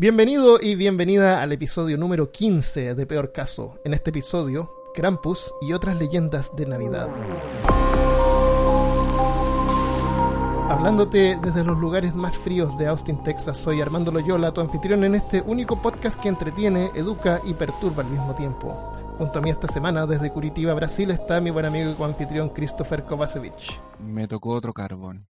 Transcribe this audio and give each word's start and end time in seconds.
Bienvenido 0.00 0.60
y 0.62 0.76
bienvenida 0.76 1.42
al 1.42 1.50
episodio 1.50 1.98
número 1.98 2.30
15 2.30 2.94
de 2.94 3.04
Peor 3.04 3.32
Caso. 3.32 3.80
En 3.84 3.94
este 3.94 4.10
episodio, 4.10 4.70
Krampus 4.94 5.52
y 5.60 5.72
otras 5.72 5.98
leyendas 5.98 6.54
de 6.54 6.66
Navidad. 6.66 7.08
Hablándote 10.70 11.36
desde 11.42 11.64
los 11.64 11.76
lugares 11.78 12.14
más 12.14 12.38
fríos 12.38 12.78
de 12.78 12.86
Austin, 12.86 13.24
Texas, 13.24 13.56
soy 13.56 13.80
Armando 13.80 14.12
Loyola, 14.12 14.54
tu 14.54 14.60
anfitrión 14.60 15.02
en 15.02 15.16
este 15.16 15.42
único 15.42 15.82
podcast 15.82 16.20
que 16.20 16.28
entretiene, 16.28 16.92
educa 16.94 17.40
y 17.44 17.54
perturba 17.54 18.04
al 18.04 18.10
mismo 18.10 18.36
tiempo. 18.36 18.68
Junto 19.18 19.40
a 19.40 19.42
mí 19.42 19.50
esta 19.50 19.66
semana, 19.66 20.06
desde 20.06 20.30
Curitiba, 20.30 20.74
Brasil, 20.74 21.10
está 21.10 21.40
mi 21.40 21.50
buen 21.50 21.66
amigo 21.66 21.90
y 21.90 21.94
coanfitrión 21.94 22.50
Christopher 22.50 23.02
Kovacevic. 23.02 23.98
Me 23.98 24.28
tocó 24.28 24.50
otro 24.50 24.72
carbón. 24.72 25.26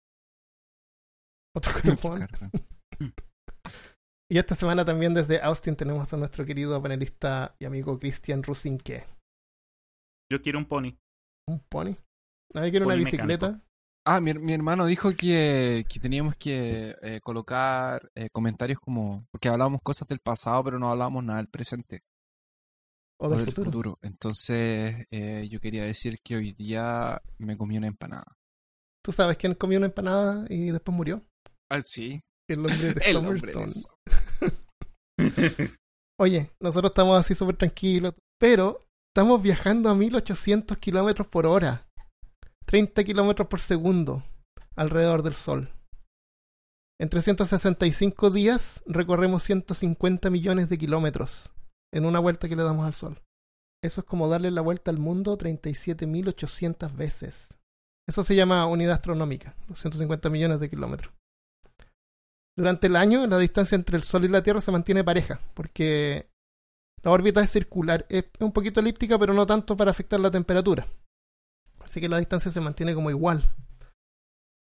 Otro 1.52 1.70
carbón. 1.74 2.26
y 4.30 4.38
esta 4.38 4.54
semana 4.54 4.84
también 4.84 5.14
desde 5.14 5.40
Austin 5.40 5.76
tenemos 5.76 6.12
a 6.12 6.16
nuestro 6.16 6.44
querido 6.44 6.80
panelista 6.82 7.54
y 7.58 7.66
amigo 7.66 7.98
Christian 7.98 8.42
Rusinque. 8.42 9.04
Yo 10.30 10.40
quiero 10.40 10.58
un 10.58 10.64
pony. 10.64 10.96
¿Un 11.46 11.60
pony? 11.68 11.94
¿Nadie 12.54 12.70
quiere 12.70 12.86
una 12.86 12.94
bicicleta? 12.94 13.60
Ah, 14.06 14.20
mi, 14.20 14.34
mi 14.34 14.52
hermano 14.52 14.86
dijo 14.86 15.14
que, 15.16 15.84
que 15.88 15.98
teníamos 15.98 16.36
que 16.36 16.94
eh, 17.00 17.20
colocar 17.22 18.10
eh, 18.14 18.28
comentarios 18.30 18.78
como... 18.78 19.26
Porque 19.30 19.48
hablábamos 19.48 19.80
cosas 19.82 20.06
del 20.08 20.20
pasado, 20.20 20.62
pero 20.64 20.78
no 20.78 20.90
hablábamos 20.90 21.24
nada 21.24 21.38
del 21.38 21.48
presente. 21.48 22.02
¿O 23.18 23.28
del 23.30 23.50
futuro? 23.50 23.98
Entonces, 24.02 25.06
eh, 25.10 25.48
yo 25.50 25.60
quería 25.60 25.84
decir 25.84 26.18
que 26.22 26.36
hoy 26.36 26.52
día 26.52 27.22
me 27.38 27.56
comí 27.56 27.78
una 27.78 27.86
empanada. 27.86 28.36
¿Tú 29.02 29.12
sabes 29.12 29.36
quién 29.36 29.54
comió 29.54 29.78
una 29.78 29.86
empanada 29.86 30.44
y 30.48 30.70
después 30.70 30.96
murió? 30.96 31.24
Ah, 31.70 31.80
sí. 31.82 32.20
El 32.48 32.58
hombre 32.60 32.94
de 32.94 33.00
El 33.06 33.16
hombre 33.16 33.52
de. 33.52 33.64
Oye, 36.18 36.50
nosotros 36.60 36.90
estamos 36.90 37.18
así 37.18 37.34
súper 37.34 37.56
tranquilos, 37.56 38.14
pero 38.38 38.80
estamos 39.10 39.42
viajando 39.42 39.88
a 39.90 39.94
1800 39.94 40.76
kilómetros 40.78 41.26
por 41.26 41.46
hora, 41.46 41.86
30 42.66 43.04
kilómetros 43.04 43.48
por 43.48 43.60
segundo 43.60 44.24
alrededor 44.76 45.22
del 45.22 45.34
Sol. 45.34 45.70
En 47.00 47.08
365 47.08 48.30
días 48.30 48.82
recorremos 48.86 49.42
150 49.42 50.30
millones 50.30 50.68
de 50.68 50.78
kilómetros 50.78 51.52
en 51.92 52.06
una 52.06 52.20
vuelta 52.20 52.48
que 52.48 52.56
le 52.56 52.62
damos 52.62 52.86
al 52.86 52.94
Sol. 52.94 53.20
Eso 53.82 54.00
es 54.00 54.06
como 54.06 54.28
darle 54.28 54.50
la 54.50 54.62
vuelta 54.62 54.90
al 54.90 54.98
mundo 54.98 55.36
37.800 55.36 56.96
veces. 56.96 57.58
Eso 58.08 58.22
se 58.22 58.34
llama 58.34 58.66
unidad 58.66 58.94
astronómica, 58.94 59.56
los 59.68 59.80
150 59.80 60.30
millones 60.30 60.60
de 60.60 60.70
kilómetros. 60.70 61.12
Durante 62.56 62.86
el 62.86 62.96
año, 62.96 63.26
la 63.26 63.38
distancia 63.38 63.74
entre 63.76 63.96
el 63.96 64.04
Sol 64.04 64.24
y 64.24 64.28
la 64.28 64.42
Tierra 64.42 64.60
se 64.60 64.70
mantiene 64.70 65.02
pareja, 65.02 65.40
porque 65.54 66.30
la 67.02 67.10
órbita 67.10 67.42
es 67.42 67.50
circular, 67.50 68.06
es 68.08 68.26
un 68.40 68.52
poquito 68.52 68.80
elíptica, 68.80 69.18
pero 69.18 69.34
no 69.34 69.44
tanto 69.44 69.76
para 69.76 69.90
afectar 69.90 70.20
la 70.20 70.30
temperatura. 70.30 70.86
Así 71.84 72.00
que 72.00 72.08
la 72.08 72.18
distancia 72.18 72.50
se 72.50 72.60
mantiene 72.60 72.94
como 72.94 73.10
igual. 73.10 73.42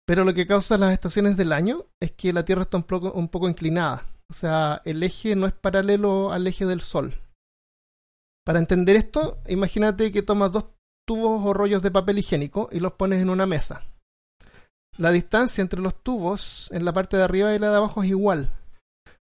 Pero 0.06 0.24
lo 0.24 0.34
que 0.34 0.48
causa 0.48 0.78
las 0.78 0.94
estaciones 0.94 1.38
del 1.38 1.52
año 1.52 1.86
es 2.00 2.12
que 2.14 2.34
la 2.34 2.46
Tierra 2.46 2.64
está 2.64 2.78
un 2.78 2.84
poco, 2.84 3.12
un 3.12 3.30
poco 3.30 3.48
inclinada. 3.48 4.06
O 4.30 4.34
sea, 4.34 4.82
el 4.84 5.04
eje 5.04 5.36
no 5.36 5.48
es 5.48 5.54
paralelo 5.54 6.32
al 6.32 6.48
eje 6.48 6.66
del 6.66 6.82
Sol. 6.82 7.14
Para 8.46 8.60
entender 8.60 8.96
esto, 8.96 9.40
imagínate 9.48 10.12
que 10.12 10.22
tomas 10.22 10.52
dos 10.52 10.66
tubos 11.06 11.46
o 11.46 11.54
rollos 11.54 11.82
de 11.82 11.92
papel 11.92 12.20
higiénico 12.20 12.70
y 12.72 12.80
los 12.80 12.94
pones 12.94 13.22
en 13.22 13.30
una 13.30 13.46
mesa. 13.46 13.82
La 14.98 15.12
distancia 15.12 15.62
entre 15.62 15.80
los 15.82 16.02
tubos 16.04 16.70
en 16.72 16.84
la 16.86 16.94
parte 16.94 17.18
de 17.18 17.24
arriba 17.24 17.54
y 17.54 17.60
la 17.60 17.70
de 17.70 17.78
abajo 17.78 18.02
es 18.04 18.10
igual. 18.10 18.50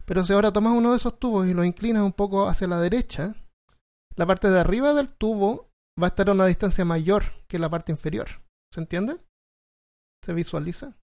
Pero 0.07 0.25
si 0.25 0.33
ahora 0.33 0.53
tomas 0.53 0.73
uno 0.73 0.93
de 0.93 0.97
esos 0.97 1.19
tubos 1.19 1.47
y 1.47 1.55
lo 1.55 1.65
inclinas 1.65 2.03
un 2.03 2.13
poco 2.13 2.49
hacia 2.49 2.69
la 2.69 2.81
derecha, 2.81 3.35
la 4.15 4.25
parte 4.27 4.49
de 4.51 4.59
arriba 4.61 4.95
del 4.95 5.11
tubo 5.11 5.69
va 6.01 6.07
a 6.07 6.09
estar 6.09 6.29
a 6.29 6.33
una 6.33 6.47
distancia 6.47 6.85
mayor 6.85 7.25
que 7.49 7.59
la 7.59 7.69
parte 7.69 7.93
inferior. 7.93 8.29
¿Se 8.73 8.81
entiende? 8.81 9.19
¿Se 10.25 10.33
visualiza? 10.33 10.95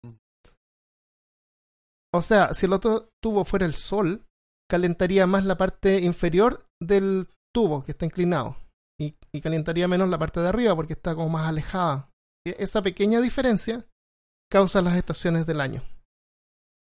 O 2.13 2.21
sea, 2.21 2.53
si 2.53 2.65
el 2.65 2.73
otro 2.73 3.09
tubo 3.21 3.43
fuera 3.43 3.65
el 3.65 3.73
sol, 3.73 4.25
calentaría 4.69 5.27
más 5.27 5.45
la 5.45 5.57
parte 5.57 5.99
inferior 6.01 6.65
del 6.81 7.27
tubo 7.53 7.83
que 7.83 7.91
está 7.91 8.05
inclinado 8.05 8.57
y, 8.99 9.15
y 9.31 9.41
calentaría 9.41 9.87
menos 9.87 10.09
la 10.09 10.17
parte 10.17 10.39
de 10.39 10.49
arriba 10.49 10.75
porque 10.75 10.93
está 10.93 11.13
como 11.15 11.29
más 11.29 11.47
alejada. 11.47 12.09
E- 12.45 12.55
Esa 12.59 12.81
pequeña 12.81 13.21
diferencia 13.21 13.85
causa 14.53 14.83
las 14.83 14.95
estaciones 14.95 15.47
del 15.47 15.59
año. 15.59 15.81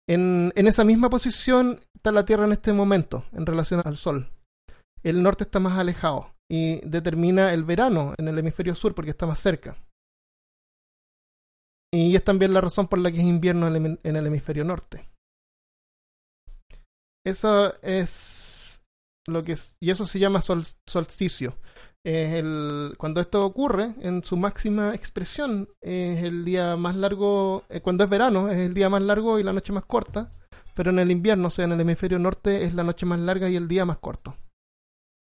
En, 0.09 0.51
en 0.55 0.65
esa 0.65 0.83
misma 0.83 1.11
posición 1.11 1.79
está 1.95 2.11
la 2.11 2.25
Tierra 2.25 2.45
en 2.45 2.53
este 2.53 2.73
momento 2.73 3.23
en 3.33 3.45
relación 3.45 3.83
al 3.85 3.95
Sol. 3.95 4.31
El 5.03 5.21
norte 5.21 5.43
está 5.43 5.59
más 5.59 5.77
alejado 5.77 6.33
y 6.49 6.81
determina 6.81 7.53
el 7.53 7.63
verano 7.63 8.15
en 8.17 8.27
el 8.27 8.39
hemisferio 8.39 8.73
sur 8.73 8.95
porque 8.95 9.11
está 9.11 9.27
más 9.27 9.39
cerca. 9.39 9.77
Y 11.93 12.15
es 12.15 12.23
también 12.23 12.53
la 12.53 12.61
razón 12.61 12.87
por 12.87 12.97
la 12.97 13.11
que 13.11 13.17
es 13.17 13.23
invierno 13.23 13.67
en 13.67 13.99
el, 14.03 14.25
hemisferio 14.25 14.63
norte. 14.63 15.05
Eso 17.23 17.79
es 17.83 18.81
lo 19.27 19.43
que 19.43 19.51
es, 19.51 19.75
y 19.79 19.91
eso 19.91 20.07
se 20.07 20.17
llama 20.17 20.41
sol- 20.41 20.65
solsticio. 20.87 21.55
Es 22.03 22.33
el, 22.33 22.95
cuando 22.97 23.21
esto 23.21 23.45
ocurre 23.45 23.93
en 23.99 24.23
su 24.23 24.35
máxima 24.35 24.95
expresión, 24.95 25.69
es 25.81 26.23
el 26.23 26.43
día 26.43 26.75
más 26.75 26.95
largo, 26.95 27.63
eh, 27.69 27.81
cuando 27.81 28.03
es 28.03 28.09
verano 28.09 28.49
es 28.49 28.57
el 28.57 28.73
día 28.73 28.89
más 28.89 29.03
largo 29.03 29.37
y 29.37 29.43
la 29.43 29.53
noche 29.53 29.71
más 29.71 29.85
corta, 29.85 30.31
pero 30.75 30.89
en 30.89 30.97
el 30.97 31.11
invierno, 31.11 31.49
o 31.49 31.51
sea, 31.51 31.65
en 31.65 31.73
el 31.73 31.81
hemisferio 31.81 32.17
norte 32.17 32.63
es 32.63 32.73
la 32.73 32.83
noche 32.83 33.05
más 33.05 33.19
larga 33.19 33.49
y 33.49 33.55
el 33.55 33.67
día 33.67 33.85
más 33.85 33.99
corto. 33.99 34.35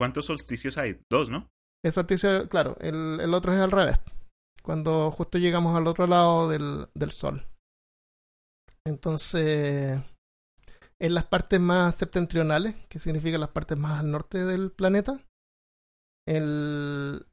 ¿Cuántos 0.00 0.24
solsticios 0.24 0.78
hay? 0.78 0.98
Dos, 1.10 1.28
¿no? 1.28 1.50
El 1.84 1.92
solsticio, 1.92 2.48
claro, 2.48 2.76
el, 2.80 3.20
el 3.20 3.34
otro 3.34 3.52
es 3.52 3.60
al 3.60 3.70
revés, 3.70 4.00
cuando 4.62 5.10
justo 5.10 5.36
llegamos 5.36 5.76
al 5.76 5.86
otro 5.86 6.06
lado 6.06 6.48
del, 6.48 6.88
del 6.94 7.10
sol. 7.10 7.46
Entonces, 8.86 10.00
en 10.98 11.14
las 11.14 11.26
partes 11.26 11.60
más 11.60 11.96
septentrionales, 11.96 12.74
que 12.88 12.98
significa 12.98 13.36
las 13.36 13.50
partes 13.50 13.76
más 13.76 14.00
al 14.00 14.10
norte 14.10 14.44
del 14.44 14.72
planeta, 14.72 15.20
el, 16.26 17.26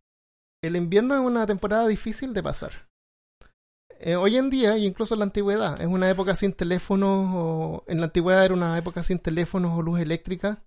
el 0.64 0.76
invierno 0.76 1.16
es 1.16 1.22
una 1.22 1.46
temporada 1.46 1.88
difícil 1.88 2.34
de 2.34 2.44
pasar. 2.44 2.90
Eh, 4.02 4.16
hoy 4.16 4.38
en 4.38 4.50
día, 4.50 4.76
e 4.76 4.80
incluso 4.80 5.14
en 5.14 5.20
la 5.20 5.26
antigüedad, 5.26 5.82
es 5.82 5.88
una 5.88 6.10
época 6.10 6.36
sin 6.36 6.54
teléfonos, 6.54 7.32
o 7.36 7.84
en 7.88 8.00
la 8.00 8.06
antigüedad 8.06 8.46
era 8.46 8.54
una 8.54 8.78
época 8.78 9.04
sin 9.04 9.20
teléfonos 9.20 9.78
o 9.78 9.82
luz 9.82 10.00
eléctrica. 10.00 10.64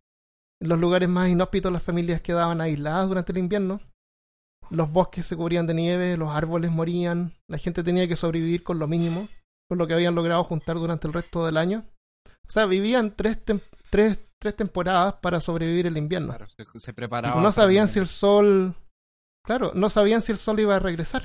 En 0.61 0.69
los 0.69 0.79
lugares 0.79 1.09
más 1.09 1.29
inhóspitos 1.29 1.73
las 1.73 1.83
familias 1.83 2.21
quedaban 2.21 2.61
aisladas 2.61 3.09
durante 3.09 3.33
el 3.33 3.39
invierno. 3.39 3.81
Los 4.71 4.93
bosques 4.93 5.27
se 5.27 5.37
cubrían 5.37 5.67
de 5.67 5.75
nieve, 5.75 6.17
los 6.17 6.31
árboles 6.31 6.71
morían, 6.71 7.33
la 7.49 7.59
gente 7.59 7.83
tenía 7.83 8.07
que 8.07 8.17
sobrevivir 8.17 8.63
con 8.63 8.79
lo 8.79 8.87
mínimo, 8.87 9.29
con 9.69 9.79
lo 9.79 9.87
que 9.87 9.95
habían 9.95 10.15
logrado 10.15 10.45
juntar 10.45 10.77
durante 10.77 11.07
el 11.07 11.15
resto 11.15 11.47
del 11.47 11.57
año. 11.57 11.85
O 12.47 12.51
sea, 12.51 12.67
vivían 12.67 13.17
tres, 13.17 13.39
tres, 13.93 14.21
tres 14.41 14.57
temporadas 14.57 15.15
para 15.23 15.41
sobrevivir 15.41 15.87
el 15.87 15.97
invierno. 15.97 16.29
Claro, 16.29 16.47
se, 16.49 16.65
se 16.81 16.93
preparaba. 16.95 17.41
No 17.43 17.53
sabían 17.53 17.85
el- 17.85 17.89
si 17.91 17.99
el 17.99 18.09
sol. 18.09 18.75
Claro, 19.45 19.73
no 19.75 19.89
sabían 19.91 20.23
si 20.23 20.33
el 20.33 20.39
sol 20.39 20.59
iba 20.61 20.77
a 20.77 20.81
regresar. 20.81 21.23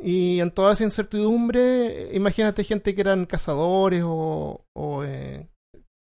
Y 0.00 0.40
en 0.40 0.50
toda 0.50 0.72
esa 0.72 0.84
incertidumbre, 0.84 2.10
imagínate 2.14 2.64
gente 2.64 2.94
que 2.94 3.00
eran 3.02 3.24
cazadores 3.26 4.02
o, 4.04 4.64
o 4.74 5.04
eh, 5.04 5.48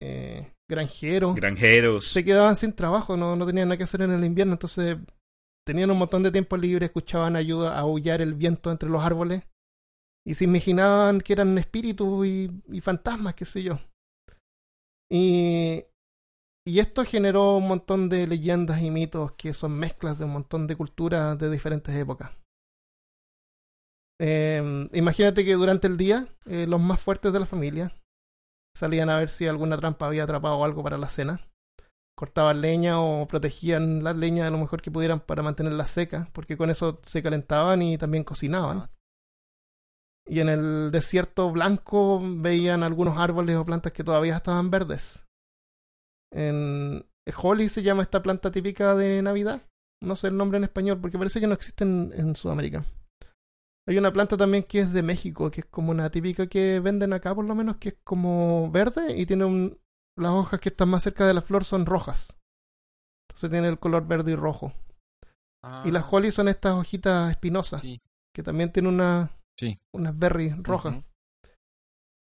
eh, 0.01 0.51
granjeros. 0.69 1.33
Granjeros. 1.35 2.05
se 2.07 2.23
quedaban 2.23 2.55
sin 2.55 2.73
trabajo, 2.73 3.17
no, 3.17 3.35
no 3.35 3.45
tenían 3.47 3.69
nada 3.69 3.77
que 3.77 3.85
hacer 3.85 4.01
en 4.03 4.11
el 4.11 4.23
invierno, 4.23 4.53
entonces 4.53 4.97
tenían 5.65 5.89
un 5.89 5.97
montón 5.97 6.21
de 6.21 6.31
tiempo 6.31 6.57
libre, 6.57 6.85
escuchaban 6.87 7.35
ayuda 7.35 7.75
a 7.75 7.79
aullar 7.79 8.21
el 8.21 8.35
viento 8.35 8.71
entre 8.71 8.87
los 8.89 9.03
árboles 9.03 9.41
y 10.25 10.35
se 10.35 10.43
imaginaban 10.43 11.19
que 11.19 11.33
eran 11.33 11.57
espíritus 11.57 12.27
y, 12.27 12.51
y 12.69 12.81
fantasmas, 12.81 13.33
qué 13.33 13.45
sé 13.45 13.63
yo. 13.63 13.79
Y, 15.11 15.85
y 16.65 16.79
esto 16.79 17.05
generó 17.05 17.57
un 17.57 17.67
montón 17.67 18.09
de 18.09 18.27
leyendas 18.27 18.81
y 18.81 18.91
mitos 18.91 19.31
que 19.33 19.53
son 19.53 19.77
mezclas 19.77 20.19
de 20.19 20.25
un 20.25 20.33
montón 20.33 20.67
de 20.67 20.75
culturas 20.75 21.37
de 21.37 21.49
diferentes 21.49 21.95
épocas. 21.95 22.37
Eh, 24.19 24.87
imagínate 24.93 25.45
que 25.45 25.53
durante 25.53 25.87
el 25.87 25.95
día 25.95 26.27
eh, 26.45 26.65
los 26.67 26.81
más 26.81 26.99
fuertes 26.99 27.31
de 27.31 27.39
la 27.39 27.45
familia 27.45 27.91
salían 28.75 29.09
a 29.09 29.19
ver 29.19 29.29
si 29.29 29.45
alguna 29.45 29.77
trampa 29.77 30.07
había 30.07 30.23
atrapado 30.23 30.63
algo 30.63 30.83
para 30.83 30.97
la 30.97 31.07
cena 31.07 31.39
cortaban 32.17 32.61
leña 32.61 32.99
o 32.99 33.27
protegían 33.27 34.03
la 34.03 34.11
leña 34.11 34.45
de 34.45 34.51
lo 34.51 34.57
mejor 34.57 34.81
que 34.81 34.89
pudieran 34.89 35.19
para 35.19 35.43
mantenerla 35.43 35.85
seca, 35.85 36.25
porque 36.33 36.57
con 36.57 36.71
eso 36.71 36.99
se 37.03 37.21
calentaban 37.21 37.81
y 37.83 37.97
también 37.97 38.23
cocinaban. 38.23 38.89
Y 40.29 40.39
en 40.41 40.49
el 40.49 40.91
desierto 40.91 41.51
blanco 41.51 42.21
veían 42.23 42.83
algunos 42.83 43.17
árboles 43.17 43.55
o 43.55 43.65
plantas 43.65 43.93
que 43.93 44.03
todavía 44.03 44.35
estaban 44.37 44.69
verdes. 44.69 45.23
En 46.31 47.05
Holly 47.41 47.69
se 47.69 47.83
llama 47.83 48.03
esta 48.03 48.21
planta 48.21 48.51
típica 48.51 48.95
de 48.95 49.21
Navidad. 49.21 49.61
No 50.01 50.15
sé 50.15 50.27
el 50.27 50.37
nombre 50.37 50.57
en 50.57 50.65
español 50.65 50.99
porque 51.01 51.17
parece 51.17 51.39
que 51.39 51.47
no 51.47 51.53
existe 51.53 51.83
en, 51.83 52.13
en 52.15 52.35
Sudamérica. 52.35 52.85
Hay 53.87 53.97
una 53.97 54.11
planta 54.11 54.35
también 54.35 54.63
que 54.63 54.79
es 54.81 54.91
de 54.91 55.01
México, 55.01 55.49
que 55.49 55.61
es 55.61 55.65
como 55.67 55.91
una 55.91 56.09
típica 56.09 56.47
que 56.47 56.81
venden 56.81 57.13
acá 57.13 57.33
por 57.33 57.45
lo 57.45 57.55
menos, 57.55 57.77
que 57.77 57.89
es 57.89 57.97
como 58.03 58.69
verde 58.69 59.17
y 59.17 59.25
tiene 59.25 59.45
un, 59.45 59.79
las 60.17 60.31
hojas 60.31 60.59
que 60.59 60.69
están 60.69 60.89
más 60.89 61.03
cerca 61.03 61.25
de 61.25 61.33
la 61.33 61.41
flor 61.41 61.63
son 61.63 61.85
rojas. 61.85 62.35
Entonces 63.29 63.49
tiene 63.49 63.69
el 63.69 63.79
color 63.79 64.05
verde 64.05 64.33
y 64.33 64.35
rojo. 64.35 64.73
Y 65.85 65.91
las 65.91 66.05
holly 66.11 66.31
son 66.31 66.47
estas 66.47 66.73
hojitas 66.75 67.31
espinosas, 67.31 67.79
Ah, 67.81 67.83
Sí. 67.83 68.01
que 68.33 68.43
también 68.43 68.71
tienen 68.71 68.93
una, 68.93 69.31
Sí. 69.57 69.79
unas 69.95 70.17
berries 70.17 70.55
rojas. 70.63 71.03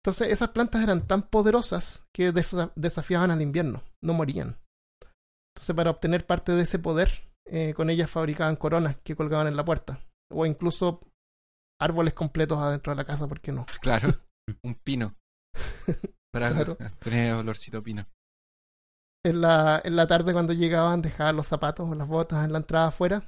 Entonces 0.04 0.30
esas 0.32 0.50
plantas 0.52 0.82
eran 0.84 1.06
tan 1.06 1.24
poderosas 1.24 2.06
que 2.16 2.34
desa- 2.34 2.72
desafiaban 2.76 3.32
al 3.32 3.42
invierno, 3.42 3.84
no 4.02 4.14
morían. 4.14 4.58
Entonces 5.56 5.76
para 5.76 5.92
obtener 5.92 6.26
parte 6.26 6.54
de 6.54 6.62
ese 6.64 6.80
poder, 6.80 7.10
eh, 7.46 7.74
con 7.74 7.90
ellas 7.90 8.10
fabricaban 8.10 8.56
coronas 8.56 8.98
que 9.04 9.16
colgaban 9.16 9.48
en 9.48 9.56
la 9.58 9.66
puerta. 9.66 10.00
O 10.32 10.46
incluso 10.46 11.02
árboles 11.82 12.14
completos 12.14 12.60
adentro 12.60 12.92
de 12.94 12.98
la 12.98 13.06
casa, 13.06 13.28
¿por 13.28 13.42
qué 13.42 13.52
no? 13.52 13.66
Claro, 13.82 14.10
un 14.64 14.76
pino. 14.76 15.16
Para 16.32 16.52
Claro. 16.52 16.78
tener 17.00 17.34
olorcito 17.34 17.82
pino. 17.84 18.06
En 19.26 19.42
la, 19.42 19.82
en 19.84 19.96
la 19.98 20.08
tarde 20.08 20.32
cuando 20.32 20.54
llegaban 20.54 21.02
dejaban 21.02 21.36
los 21.36 21.48
zapatos 21.48 21.90
o 21.90 21.96
las 21.96 22.08
botas 22.08 22.46
en 22.46 22.54
la 22.54 22.60
entrada 22.60 22.88
afuera 22.88 23.24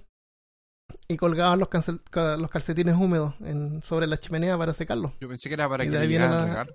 y 1.12 1.18
colgaban 1.18 1.60
los, 1.60 1.70
cancel- 1.70 2.02
ca- 2.12 2.38
los 2.38 2.50
calcetines 2.52 2.96
húmedos 2.96 3.34
en, 3.42 3.82
sobre 3.84 4.06
la 4.08 4.18
chimenea 4.18 4.58
para 4.58 4.74
secarlos. 4.74 5.12
Yo 5.20 5.28
pensé 5.28 5.50
que 5.50 5.56
era 5.56 5.68
para 5.68 5.84
Y 5.84 5.90
que 5.90 5.98
le 6.00 6.20
la-. 6.20 6.68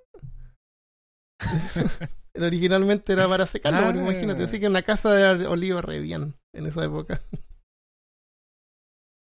Originalmente 2.37 3.13
era 3.13 3.29
para 3.29 3.47
secarlo, 3.47 3.79
Ah. 3.87 3.91
imagínate, 3.91 4.43
así 4.45 4.59
que 4.59 4.67
una 4.67 4.83
casa 4.83 5.13
de 5.15 5.47
olivo 5.47 5.81
re 5.81 6.01
bien 6.01 6.35
en 6.53 6.67
esa 6.67 6.85
época. 6.85 7.21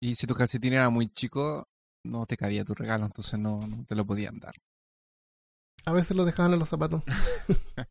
Y 0.01 0.15
si 0.15 0.25
tu 0.27 0.33
calcetín 0.33 0.73
era 0.73 0.89
muy 0.89 1.07
chico, 1.11 1.67
no 2.03 2.25
te 2.25 2.35
cabía 2.37 2.65
tu 2.65 2.73
regalo, 2.73 3.05
entonces 3.05 3.39
no, 3.39 3.65
no 3.67 3.85
te 3.85 3.95
lo 3.95 4.05
podían 4.05 4.39
dar. 4.39 4.53
A 5.85 5.93
veces 5.93 6.17
los 6.17 6.25
dejaban 6.25 6.53
en 6.53 6.59
los 6.59 6.69
zapatos. 6.69 7.03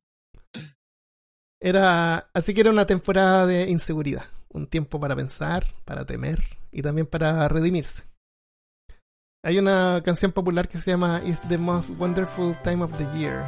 Era, 1.63 2.29
así 2.35 2.53
que 2.53 2.61
era 2.61 2.71
una 2.71 2.85
temporada 2.87 3.47
de 3.47 3.71
inseguridad, 3.71 4.25
un 4.55 4.67
tiempo 4.67 4.99
para 4.99 5.15
pensar, 5.15 5.67
para 5.85 6.07
temer 6.07 6.43
y 6.73 6.81
también 6.81 7.07
para 7.07 7.47
redimirse. 7.49 8.05
Hay 9.43 9.59
una 9.59 10.01
canción 10.03 10.33
popular 10.33 10.69
que 10.69 10.79
se 10.79 10.93
llama 10.93 11.21
It's 11.27 11.41
the 11.49 11.59
most 11.59 11.91
wonderful 11.99 12.57
time 12.63 12.83
of 12.83 12.97
the 12.97 13.19
year. 13.19 13.45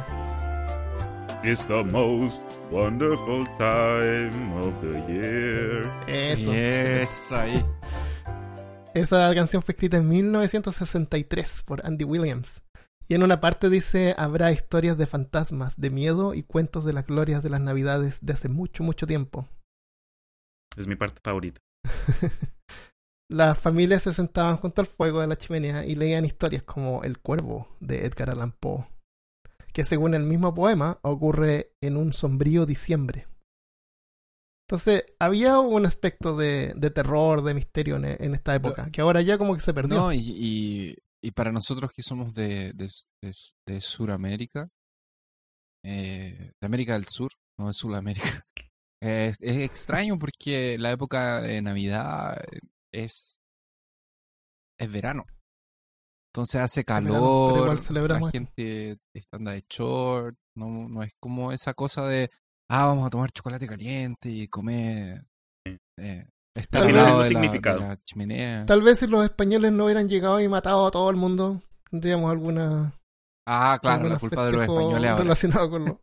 It's 1.43 1.65
the 1.65 1.83
most 1.83 2.43
wonderful 2.71 3.45
time 3.57 4.53
of 4.61 4.73
the 4.81 5.11
year. 5.11 5.89
Eso. 6.07 7.35
Ahí. 7.35 7.65
Esa 8.93 9.33
canción 9.33 9.63
fue 9.63 9.71
escrita 9.73 9.97
en 9.97 10.09
1963 10.09 11.63
por 11.65 11.85
Andy 11.85 12.03
Williams. 12.03 12.61
Y 13.07 13.15
en 13.15 13.23
una 13.23 13.39
parte 13.39 13.69
dice, 13.69 14.13
habrá 14.17 14.51
historias 14.51 14.97
de 14.97 15.07
fantasmas, 15.07 15.79
de 15.79 15.89
miedo 15.89 16.33
y 16.33 16.43
cuentos 16.43 16.83
de 16.83 16.93
las 16.93 17.07
glorias 17.07 17.41
de 17.41 17.49
las 17.49 17.61
navidades 17.61 18.19
de 18.21 18.33
hace 18.33 18.49
mucho, 18.49 18.83
mucho 18.83 19.07
tiempo. 19.07 19.47
Es 20.77 20.87
mi 20.87 20.95
parte 20.95 21.19
favorita. 21.23 21.59
Las 23.29 23.59
familias 23.59 24.03
se 24.03 24.13
sentaban 24.13 24.57
junto 24.57 24.79
al 24.81 24.87
fuego 24.87 25.19
de 25.19 25.27
la 25.27 25.35
chimenea 25.35 25.85
y 25.85 25.95
leían 25.95 26.23
historias 26.23 26.63
como 26.63 27.03
El 27.03 27.19
Cuervo 27.19 27.75
de 27.81 28.05
Edgar 28.05 28.29
Allan 28.29 28.51
Poe, 28.51 28.87
que 29.73 29.83
según 29.83 30.13
el 30.13 30.23
mismo 30.23 30.53
poema 30.53 30.99
ocurre 31.01 31.73
en 31.81 31.97
un 31.97 32.13
sombrío 32.13 32.65
diciembre. 32.65 33.27
Entonces, 34.69 35.05
había 35.19 35.59
un 35.59 35.85
aspecto 35.85 36.37
de, 36.37 36.73
de 36.75 36.89
terror, 36.91 37.41
de 37.41 37.53
misterio 37.53 37.95
en, 37.97 38.05
en 38.05 38.35
esta 38.35 38.55
época, 38.55 38.89
que 38.91 39.01
ahora 39.01 39.21
ya 39.21 39.37
como 39.37 39.55
que 39.55 39.61
se 39.61 39.73
perdió. 39.73 39.97
No, 39.97 40.13
y, 40.13 40.19
y, 40.19 40.97
y 41.21 41.31
para 41.31 41.51
nosotros 41.51 41.91
que 41.91 42.03
somos 42.03 42.33
de, 42.33 42.73
de, 42.73 42.89
de, 43.21 43.35
de 43.65 43.81
Suramérica, 43.81 44.69
eh, 45.83 46.51
de 46.59 46.65
América 46.65 46.93
del 46.93 47.07
Sur, 47.07 47.31
no 47.57 47.67
de 47.67 47.73
Sudamérica, 47.73 48.46
eh, 49.01 49.33
es 49.39 49.57
extraño 49.59 50.17
porque 50.19 50.77
la 50.77 50.91
época 50.91 51.41
de 51.41 51.61
Navidad 51.61 52.41
es, 52.91 53.39
es 54.79 54.91
verano. 54.91 55.25
Entonces 56.33 56.61
hace 56.61 56.83
verano, 56.83 57.49
pero 57.53 57.63
igual 57.63 57.77
calor, 57.77 58.09
la 58.21 58.29
gente 58.31 58.97
está 59.15 59.37
anda 59.37 59.53
de 59.53 59.65
short, 59.67 60.37
no, 60.55 60.87
no 60.87 61.01
es 61.03 61.11
como 61.19 61.51
esa 61.51 61.73
cosa 61.73 62.05
de, 62.05 62.29
ah, 62.69 62.85
vamos 62.85 63.07
a 63.07 63.09
tomar 63.09 63.31
chocolate 63.31 63.67
caliente 63.67 64.29
y 64.29 64.47
comer, 64.47 65.25
eh, 65.99 66.27
estar 66.55 66.81
Tal 66.81 66.87
al 66.89 66.93
vez- 66.93 66.95
lado 67.03 67.17
de 67.17 67.23
la, 67.23 67.23
significado. 67.29 67.79
de 67.79 67.87
la 67.87 67.97
chimenea. 68.03 68.65
Tal 68.67 68.83
vez 68.83 68.99
si 68.99 69.07
los 69.07 69.23
españoles 69.25 69.71
no 69.71 69.85
hubieran 69.85 70.07
llegado 70.09 70.39
y 70.39 70.47
matado 70.47 70.85
a 70.85 70.91
todo 70.91 71.09
el 71.09 71.15
mundo, 71.15 71.61
tendríamos 71.89 72.29
alguna 72.31 72.93
Ah, 73.47 73.79
claro, 73.81 74.09
la 74.09 74.19
culpa 74.19 74.45
de 74.45 74.51
los 74.51 74.61
españoles 74.63 75.09
ahora. 75.09 75.23
relacionados 75.23 75.69
con 75.69 75.85
lo... 75.85 76.01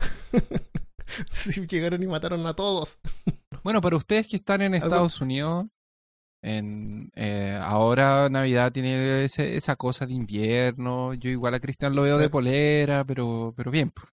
si 1.32 1.66
llegaron 1.66 2.02
y 2.02 2.06
mataron 2.06 2.46
a 2.46 2.54
todos. 2.54 2.98
Bueno, 3.62 3.80
para 3.80 3.96
ustedes 3.96 4.26
que 4.26 4.36
están 4.36 4.62
en 4.62 4.74
Algo- 4.74 4.86
Estados 4.86 5.20
Unidos, 5.20 5.66
en 6.42 7.10
eh, 7.16 7.58
ahora 7.60 8.28
Navidad 8.28 8.70
tiene 8.72 9.24
ese- 9.24 9.56
esa 9.56 9.76
cosa 9.76 10.06
de 10.06 10.12
invierno. 10.14 11.14
Yo 11.14 11.30
igual 11.30 11.54
a 11.54 11.60
Cristian 11.60 11.94
lo 11.94 12.02
veo 12.02 12.18
de 12.18 12.30
polera, 12.30 13.04
pero, 13.04 13.52
pero 13.56 13.70
bien. 13.70 13.90
pues. 13.90 14.06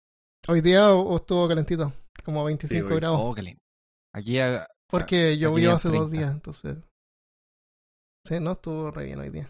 Hoy 0.47 0.61
día 0.61 0.91
o- 0.93 1.15
estuvo 1.15 1.47
calentito, 1.47 1.93
como 2.23 2.43
25 2.43 2.89
Sí, 2.89 2.95
grados. 2.95 3.19
Oh. 3.21 3.35
Aquí 4.13 4.37
Porque 4.89 5.37
llovió 5.37 5.57
llegan 5.59 5.75
hace 5.75 5.89
dos 5.89 6.09
30. 6.09 6.17
días, 6.17 6.33
entonces. 6.33 6.77
Sí, 8.27 8.39
no, 8.39 8.53
estuvo 8.53 8.91
re 8.91 9.05
bien 9.05 9.19
hoy 9.19 9.29
día. 9.29 9.49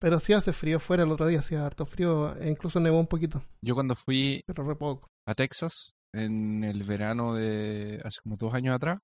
Pero 0.00 0.18
sí 0.20 0.32
hace 0.32 0.52
frío 0.52 0.78
fuera 0.80 1.02
el 1.02 1.10
otro 1.12 1.26
día, 1.26 1.40
hacía 1.40 1.66
harto 1.66 1.84
frío, 1.84 2.34
e 2.36 2.50
incluso 2.50 2.78
nevó 2.80 2.98
un 3.00 3.06
poquito, 3.08 3.42
yo 3.64 3.74
cuando 3.74 3.96
fui 3.96 4.42
pero 4.46 4.62
re 4.64 4.76
poco. 4.76 5.08
a 5.26 5.34
Texas 5.34 5.92
en 6.14 6.64
el 6.64 6.82
verano 6.84 7.34
de 7.34 8.00
hace 8.04 8.20
como 8.22 8.36
dos 8.36 8.54
años 8.54 8.74
atrás, 8.74 8.98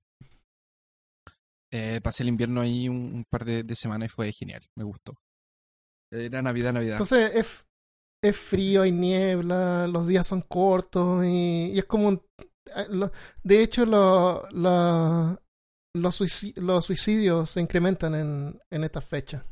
eh, 1.72 2.00
pasé 2.02 2.22
el 2.22 2.28
invierno 2.28 2.60
ahí 2.60 2.88
un, 2.88 2.96
un 2.96 3.24
par 3.28 3.44
de, 3.44 3.62
de 3.62 3.74
semanas 3.74 4.06
y 4.06 4.12
fue 4.12 4.32
genial. 4.32 4.62
Me 4.76 4.84
gustó. 4.84 5.14
Era 6.12 6.42
Navidad, 6.42 6.72
Navidad. 6.72 6.92
Entonces 6.94 7.34
es, 7.34 7.66
es 8.22 8.36
frío, 8.36 8.82
hay 8.82 8.92
niebla, 8.92 9.86
los 9.88 10.06
días 10.06 10.26
son 10.26 10.42
cortos 10.42 11.24
y, 11.24 11.72
y 11.74 11.78
es 11.78 11.84
como 11.84 12.08
un... 12.08 12.22
eh, 12.76 12.86
lo- 12.90 13.10
De 13.42 13.62
hecho, 13.62 13.84
lo- 13.84 14.46
los, 14.52 15.38
los 16.56 16.84
suicidios 16.86 17.50
se 17.50 17.60
incrementan 17.60 18.14
en, 18.14 18.60
en 18.70 18.84
estas 18.84 19.04
fechas. 19.04 19.42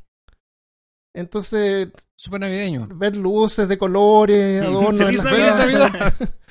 Entonces, 1.14 1.88
Súper 2.16 2.40
navideño. 2.40 2.88
ver 2.94 3.16
luces 3.16 3.68
de 3.68 3.76
colores, 3.76 4.62
adornos 4.64 5.04
¡Feliz 5.04 5.24
Navidad! 5.24 6.14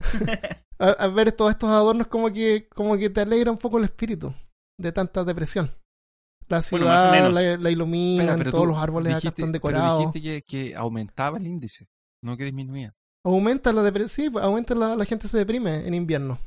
a, 0.78 0.88
a 0.90 1.08
ver 1.08 1.32
todos 1.32 1.50
estos 1.52 1.70
adornos 1.70 2.06
como 2.06 2.32
que, 2.32 2.68
como 2.68 2.96
que 2.96 3.10
te 3.10 3.20
alegra 3.20 3.50
un 3.50 3.58
poco 3.58 3.78
el 3.78 3.84
espíritu 3.84 4.34
de 4.78 4.92
tanta 4.92 5.24
depresión. 5.24 5.70
La 6.48 6.62
Bueno, 6.70 6.86
ciudad 6.86 7.12
menos. 7.12 7.34
la, 7.34 7.56
la 7.58 7.70
iluminan, 7.70 8.38
pero 8.38 8.50
todos 8.52 8.66
los 8.68 8.78
árboles 8.78 9.14
acá 9.14 9.28
están 9.28 9.52
pero 9.52 9.52
decorados. 9.52 9.98
dijiste 10.12 10.22
que, 10.22 10.42
que 10.42 10.74
aumentaba 10.76 11.36
el 11.38 11.46
índice, 11.46 11.88
no 12.22 12.36
que 12.36 12.44
disminuía. 12.44 12.94
Aumenta 13.24 13.72
la 13.72 13.82
depresión, 13.82 14.32
sí, 14.32 14.38
aumenta 14.40 14.74
la, 14.74 14.96
la 14.96 15.04
gente 15.04 15.28
se 15.28 15.36
deprime 15.36 15.86
en 15.86 15.92
invierno. 15.94 16.38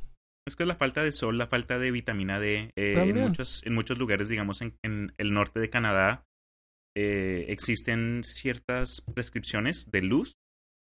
Es 0.48 0.56
que 0.56 0.66
la 0.66 0.74
falta 0.74 1.04
de 1.04 1.12
sol, 1.12 1.38
la 1.38 1.46
falta 1.46 1.78
de 1.78 1.92
vitamina 1.92 2.40
D, 2.40 2.72
eh, 2.74 2.94
en, 2.96 3.20
muchos, 3.20 3.62
en 3.64 3.74
muchos 3.74 3.96
lugares, 3.98 4.28
digamos 4.28 4.60
en, 4.60 4.74
en 4.82 5.14
el 5.18 5.32
norte 5.34 5.60
de 5.60 5.70
Canadá, 5.70 6.24
eh, 6.96 7.44
existen 7.48 8.22
ciertas 8.24 9.02
prescripciones 9.14 9.92
de 9.92 10.02
luz 10.02 10.34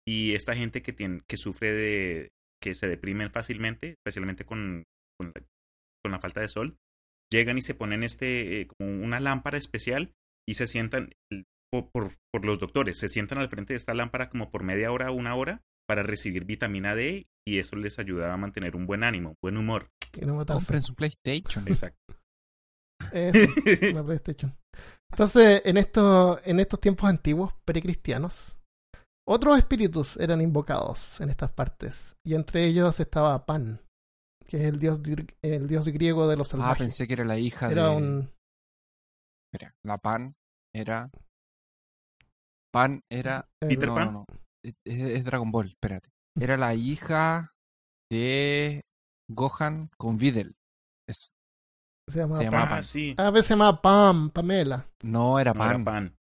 y 0.07 0.33
esta 0.33 0.55
gente 0.55 0.81
que, 0.81 0.93
tiene, 0.93 1.21
que 1.27 1.35
sufre 1.35 1.73
de 1.73 2.31
que 2.61 2.75
se 2.75 2.87
deprimen 2.87 3.31
fácilmente, 3.31 3.91
especialmente 3.91 4.45
con, 4.45 4.83
con, 5.17 5.31
la, 5.35 5.41
con 6.03 6.11
la 6.11 6.19
falta 6.19 6.41
de 6.41 6.49
sol, 6.49 6.77
llegan 7.31 7.57
y 7.57 7.61
se 7.61 7.75
ponen 7.75 8.03
este 8.03 8.61
eh, 8.61 8.67
como 8.67 9.03
una 9.03 9.19
lámpara 9.19 9.57
especial 9.57 10.11
y 10.47 10.55
se 10.55 10.67
sientan 10.67 11.11
por, 11.71 11.89
por, 11.91 12.17
por 12.31 12.45
los 12.45 12.59
doctores, 12.59 12.97
se 12.97 13.09
sientan 13.09 13.37
al 13.37 13.49
frente 13.49 13.73
de 13.73 13.77
esta 13.77 13.93
lámpara 13.93 14.29
como 14.29 14.49
por 14.49 14.63
media 14.63 14.91
hora 14.91 15.11
o 15.11 15.13
una 15.13 15.35
hora 15.35 15.61
para 15.87 16.03
recibir 16.03 16.45
vitamina 16.45 16.95
D 16.95 17.27
y 17.47 17.59
eso 17.59 17.75
les 17.75 17.97
ayuda 17.97 18.33
a 18.33 18.37
mantener 18.37 18.75
un 18.75 18.85
buen 18.85 19.03
ánimo, 19.03 19.35
buen 19.41 19.57
humor. 19.57 19.89
Y 20.21 20.25
no. 20.25 20.45
Compren 20.45 20.81
su 20.81 20.93
PlayStation. 20.93 21.67
Exacto. 21.67 22.15
Eso, 23.11 23.39
una 23.91 24.03
PlayStation. 24.03 24.55
Entonces, 25.11 25.61
en 25.65 25.77
estos, 25.77 26.39
en 26.45 26.59
estos 26.59 26.79
tiempos 26.79 27.09
antiguos, 27.09 27.53
precristianos, 27.65 28.58
otros 29.29 29.57
espíritus 29.57 30.17
eran 30.17 30.41
invocados 30.41 31.21
en 31.21 31.29
estas 31.29 31.51
partes. 31.51 32.15
Y 32.25 32.33
entre 32.35 32.65
ellos 32.65 32.99
estaba 32.99 33.45
Pan, 33.45 33.81
que 34.45 34.57
es 34.57 34.63
el 34.63 34.79
dios, 34.79 34.99
el 35.43 35.67
dios 35.67 35.87
griego 35.87 36.27
de 36.27 36.35
los 36.37 36.47
Ah, 36.49 36.51
salvajes. 36.51 36.77
pensé 36.79 37.07
que 37.07 37.13
era 37.13 37.25
la 37.25 37.37
hija 37.37 37.71
Era 37.71 37.89
de... 37.89 37.95
un. 37.95 38.31
Espera, 39.51 39.75
la 39.83 39.97
Pan 39.97 40.35
era... 40.75 41.09
Pan 42.71 43.01
era... 43.11 43.47
Peter 43.59 43.89
no, 43.89 43.95
Pan. 43.95 44.05
no, 44.05 44.11
no. 44.11 44.25
Es, 44.63 44.75
es 44.85 45.23
Dragon 45.25 45.51
Ball, 45.51 45.67
espérate. 45.69 46.09
Era 46.39 46.57
la 46.57 46.73
hija 46.75 47.53
de 48.11 48.81
Gohan 49.29 49.89
con 49.97 50.17
Videl. 50.17 50.55
Eso, 51.07 51.29
Se 52.07 52.19
llamaba 52.19 52.37
se 52.37 52.43
Pan. 52.45 52.51
llamaba 52.51 52.65
Ah, 52.65 52.75
Pan. 52.75 52.83
sí. 52.83 53.15
A 53.17 53.29
veces 53.31 53.47
se 53.47 53.53
llamaba 53.53 53.81
Pam, 53.81 54.29
Pamela. 54.29 54.87
No, 55.03 55.39
era 55.39 55.53
No, 55.53 55.59
Pan. 55.59 55.69
era 55.75 55.83
pan. 55.83 56.15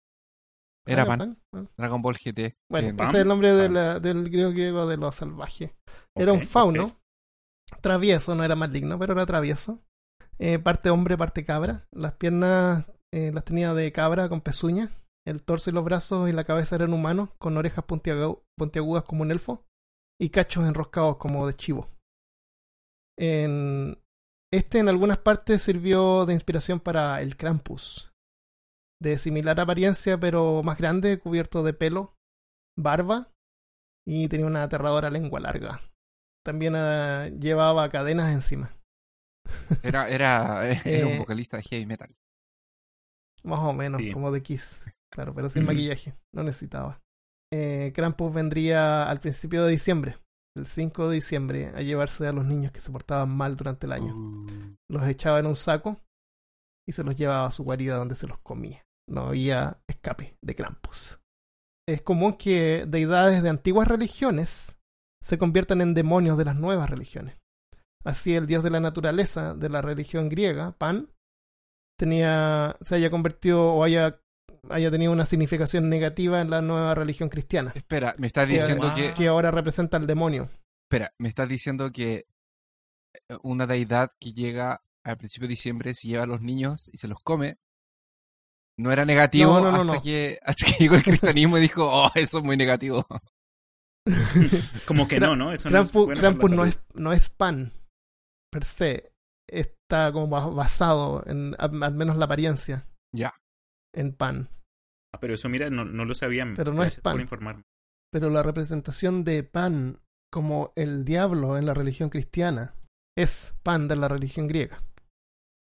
Era 0.88 1.04
Ah, 1.04 1.06
Pan. 1.06 1.38
Ah. 1.54 1.66
Dragon 1.78 2.02
Ball 2.02 2.16
GT. 2.18 2.56
Bueno, 2.72 3.04
ese 3.04 3.18
es 3.18 3.22
el 3.22 3.28
nombre 3.28 3.54
de 3.54 3.70
la- 3.70 4.00
del 4.00 4.30
griego 4.30 4.52
griego 4.52 4.88
de 4.88 4.98
los 4.98 5.16
salvajes. 5.16 5.72
Era 6.16 6.34
un 6.34 6.42
fauno, 6.42 6.92
travieso, 7.82 8.34
no 8.36 8.44
era 8.44 8.56
maligno, 8.56 8.98
pero 8.98 9.14
era 9.14 9.26
travieso. 9.26 9.84
Eh, 10.40 10.60
parte 10.60 10.90
hombre, 10.90 11.18
parte 11.18 11.44
cabra. 11.44 11.86
Las 11.92 12.14
piernas 12.14 12.86
eh, 13.14 13.32
las 13.34 13.44
tenía 13.46 13.74
de 13.74 13.92
cabra 13.92 14.30
con 14.30 14.42
pezuñas. 14.42 14.92
El 15.26 15.44
torso 15.44 15.70
y 15.70 15.74
los 15.74 15.84
brazos 15.84 16.30
y 16.30 16.34
la 16.34 16.44
cabeza 16.46 16.76
eran 16.76 16.94
humanos, 16.94 17.30
con 17.38 17.58
orejas 17.58 17.86
puntiagu- 17.86 18.44
puntiagudas 18.58 19.04
como 19.04 19.24
un 19.24 19.32
elfo 19.32 19.66
y 20.22 20.30
cachos 20.30 20.66
enroscados 20.66 21.18
como 21.18 21.46
de 21.48 21.56
chivo. 21.56 21.88
En- 23.20 23.98
Este 24.54 24.80
en 24.80 24.88
algunas 24.88 25.18
partes 25.18 25.62
sirvió 25.64 26.26
de 26.26 26.34
inspiración 26.34 26.80
para 26.80 27.22
el 27.22 27.36
Krampus, 27.36 28.14
de 29.02 29.18
similar 29.18 29.60
apariencia 29.60 30.20
pero 30.20 30.62
más 30.64 30.78
grande, 30.78 31.20
cubierto 31.20 31.64
de 31.64 31.74
pelo, 31.74 32.16
barba 32.78 33.32
y 34.06 34.28
tenía 34.28 34.46
una 34.48 34.64
aterradora 34.64 35.10
lengua 35.10 35.40
larga. 35.40 35.80
También 36.46 36.74
eh, 36.78 37.36
llevaba 37.40 37.90
cadenas 37.90 38.34
encima, 38.34 38.72
Era, 39.84 40.10
era, 40.10 40.70
era 40.86 41.08
un 41.08 41.14
Eh, 41.14 41.20
vocalista 41.20 41.58
de 41.58 41.64
heavy 41.64 41.86
metal. 41.86 42.16
más 43.44 43.60
o 43.60 43.74
menos, 43.74 44.02
Sí. 44.02 44.12
como 44.12 44.32
de 44.32 44.42
Kiss. 44.42 44.82
Claro, 45.12 45.34
pero 45.34 45.50
sin 45.50 45.66
maquillaje, 45.66 46.14
no 46.34 46.44
necesitaba. 46.44 47.02
Eh, 47.54 47.92
Krampus 47.96 48.34
vendría 48.34 49.10
al 49.10 49.20
principio 49.20 49.64
de 49.64 49.72
diciembre, 49.72 50.18
el 50.56 50.66
5 50.68 51.10
de 51.10 51.16
diciembre, 51.16 51.68
a 51.76 51.82
llevarse 51.82 52.28
a 52.28 52.34
los 52.34 52.46
niños 52.46 52.72
que 52.72 52.82
se 52.82 52.92
portaban 52.92 53.30
mal 53.36 53.56
durante 53.56 53.86
el 53.86 53.94
año. 53.94 54.14
Uh, 54.16 54.76
Los 54.90 55.08
echaba 55.08 55.40
en 55.40 55.46
un 55.46 55.56
saco 55.56 55.98
y 56.88 56.92
se 56.94 57.04
los 57.04 57.16
llevaba 57.16 57.48
a 57.48 57.52
su 57.52 57.64
guarida 57.64 57.96
donde 57.96 58.16
se 58.16 58.28
los 58.28 58.38
comía. 58.40 58.84
No 59.08 59.28
había 59.28 59.80
escape 59.88 60.38
de 60.42 60.56
Krampus. 60.56 61.20
Es 61.88 62.02
común 62.02 62.34
que 62.34 62.86
deidades 62.88 63.42
de 63.42 63.50
antiguas 63.50 63.88
religiones 63.88 64.78
se 65.22 65.38
conviertan 65.38 65.82
en 65.82 65.94
demonios 65.94 66.38
de 66.38 66.46
las 66.46 66.58
nuevas 66.58 66.90
religiones. 66.90 67.38
Así 68.04 68.36
el 68.36 68.48
dios 68.48 68.64
de 68.64 68.70
la 68.70 68.80
naturaleza 68.80 69.54
de 69.54 69.70
la 69.70 69.82
religión 69.82 70.30
griega, 70.30 70.74
Pan, 70.78 71.10
tenía, 71.98 72.78
se 72.82 72.96
haya 72.96 73.10
convertido 73.10 73.74
o 73.74 73.84
haya, 73.84 74.22
haya 74.70 74.92
tenido 74.92 75.12
una 75.12 75.26
significación 75.26 75.90
negativa 75.90 76.40
en 76.42 76.50
la 76.50 76.62
nueva 76.62 76.96
religión 76.96 77.30
cristiana, 77.30 77.72
espera, 77.76 78.16
me 78.18 78.28
estás 78.28 78.48
diciendo 78.48 78.94
que. 78.96 79.14
que 79.14 79.28
ahora 79.28 79.52
representa 79.52 79.98
al 79.98 80.08
demonio. 80.08 80.50
Espera, 80.90 81.14
me 81.18 81.28
estás 81.28 81.50
diciendo 81.50 81.92
que 81.92 82.28
eh, 83.30 83.38
una 83.44 83.68
deidad 83.68 84.12
que 84.20 84.32
llega 84.32 84.82
al 85.04 85.18
principio 85.18 85.48
de 85.48 85.54
diciembre 85.54 85.94
se 85.94 86.08
lleva 86.08 86.24
a 86.24 86.28
los 86.28 86.42
niños 86.42 86.90
y 86.94 86.98
se 86.98 87.08
los 87.08 87.20
come. 87.22 87.58
No 88.80 88.92
era 88.92 89.06
negativo 89.06 89.54
No, 89.54 89.60
no, 89.60 89.72
no, 89.72 89.78
hasta, 89.82 89.94
no. 89.96 90.02
Que, 90.02 90.40
hasta 90.44 90.66
que 90.66 90.84
llegó 90.84 90.96
el 90.96 91.04
cristianismo 91.04 91.58
y 91.58 91.62
dijo, 91.62 91.86
oh, 91.90 92.12
eso 92.16 92.38
es 92.40 92.44
muy 92.44 92.58
negativo. 92.58 93.06
Como 94.86 95.08
que 95.08 95.20
no, 95.20 95.36
¿no? 95.36 95.52
Eso 95.52 95.70
Krampus, 95.70 96.08
no 96.08 96.14
es 96.14 96.20
Krampus 96.20 96.52
no, 96.52 96.66
es, 96.66 96.80
no 96.94 97.12
es 97.14 97.30
pan 97.30 97.74
per 98.52 98.64
se. 98.66 99.12
Está 99.50 100.12
como 100.12 100.28
ba- 100.28 100.48
basado 100.48 101.24
en 101.26 101.56
al 101.58 101.94
menos 101.94 102.18
la 102.18 102.26
apariencia 102.26 102.86
Ya. 103.16 103.34
en 103.96 104.12
pan. 104.14 104.50
Ah, 105.16 105.20
pero 105.22 105.36
eso, 105.36 105.48
mira, 105.48 105.70
no, 105.70 105.86
no 105.86 106.04
lo 106.04 106.14
sabía. 106.16 106.46
Pero 106.56 106.72
no 106.74 106.84
es 106.84 106.88
Gracias 106.98 107.02
pan. 107.04 107.20
informarme. 107.22 107.64
Pero 108.12 108.30
la 108.30 108.44
representación 108.44 109.24
de 109.24 109.44
pan 109.44 110.00
como 110.32 110.74
el 110.76 111.06
diablo 111.06 111.58
en 111.58 111.66
la 111.66 111.74
religión 111.74 112.10
cristiana 112.10 112.76
es 113.18 113.54
pan 113.64 113.88
de 113.88 113.96
la 113.96 114.10
religión 114.10 114.48
griega. 114.48 114.80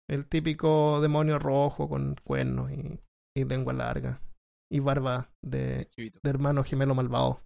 El 0.10 0.28
típico 0.28 1.00
demonio 1.02 1.40
rojo 1.40 1.88
con 1.88 2.16
cuernos 2.24 2.72
y, 2.72 3.00
y 3.36 3.46
lengua 3.46 3.74
larga 3.74 4.22
y 4.72 4.80
barba 4.80 5.32
de, 5.44 5.88
de 5.98 6.30
hermano 6.30 6.64
gemelo 6.64 6.96
malvado. 6.96 7.44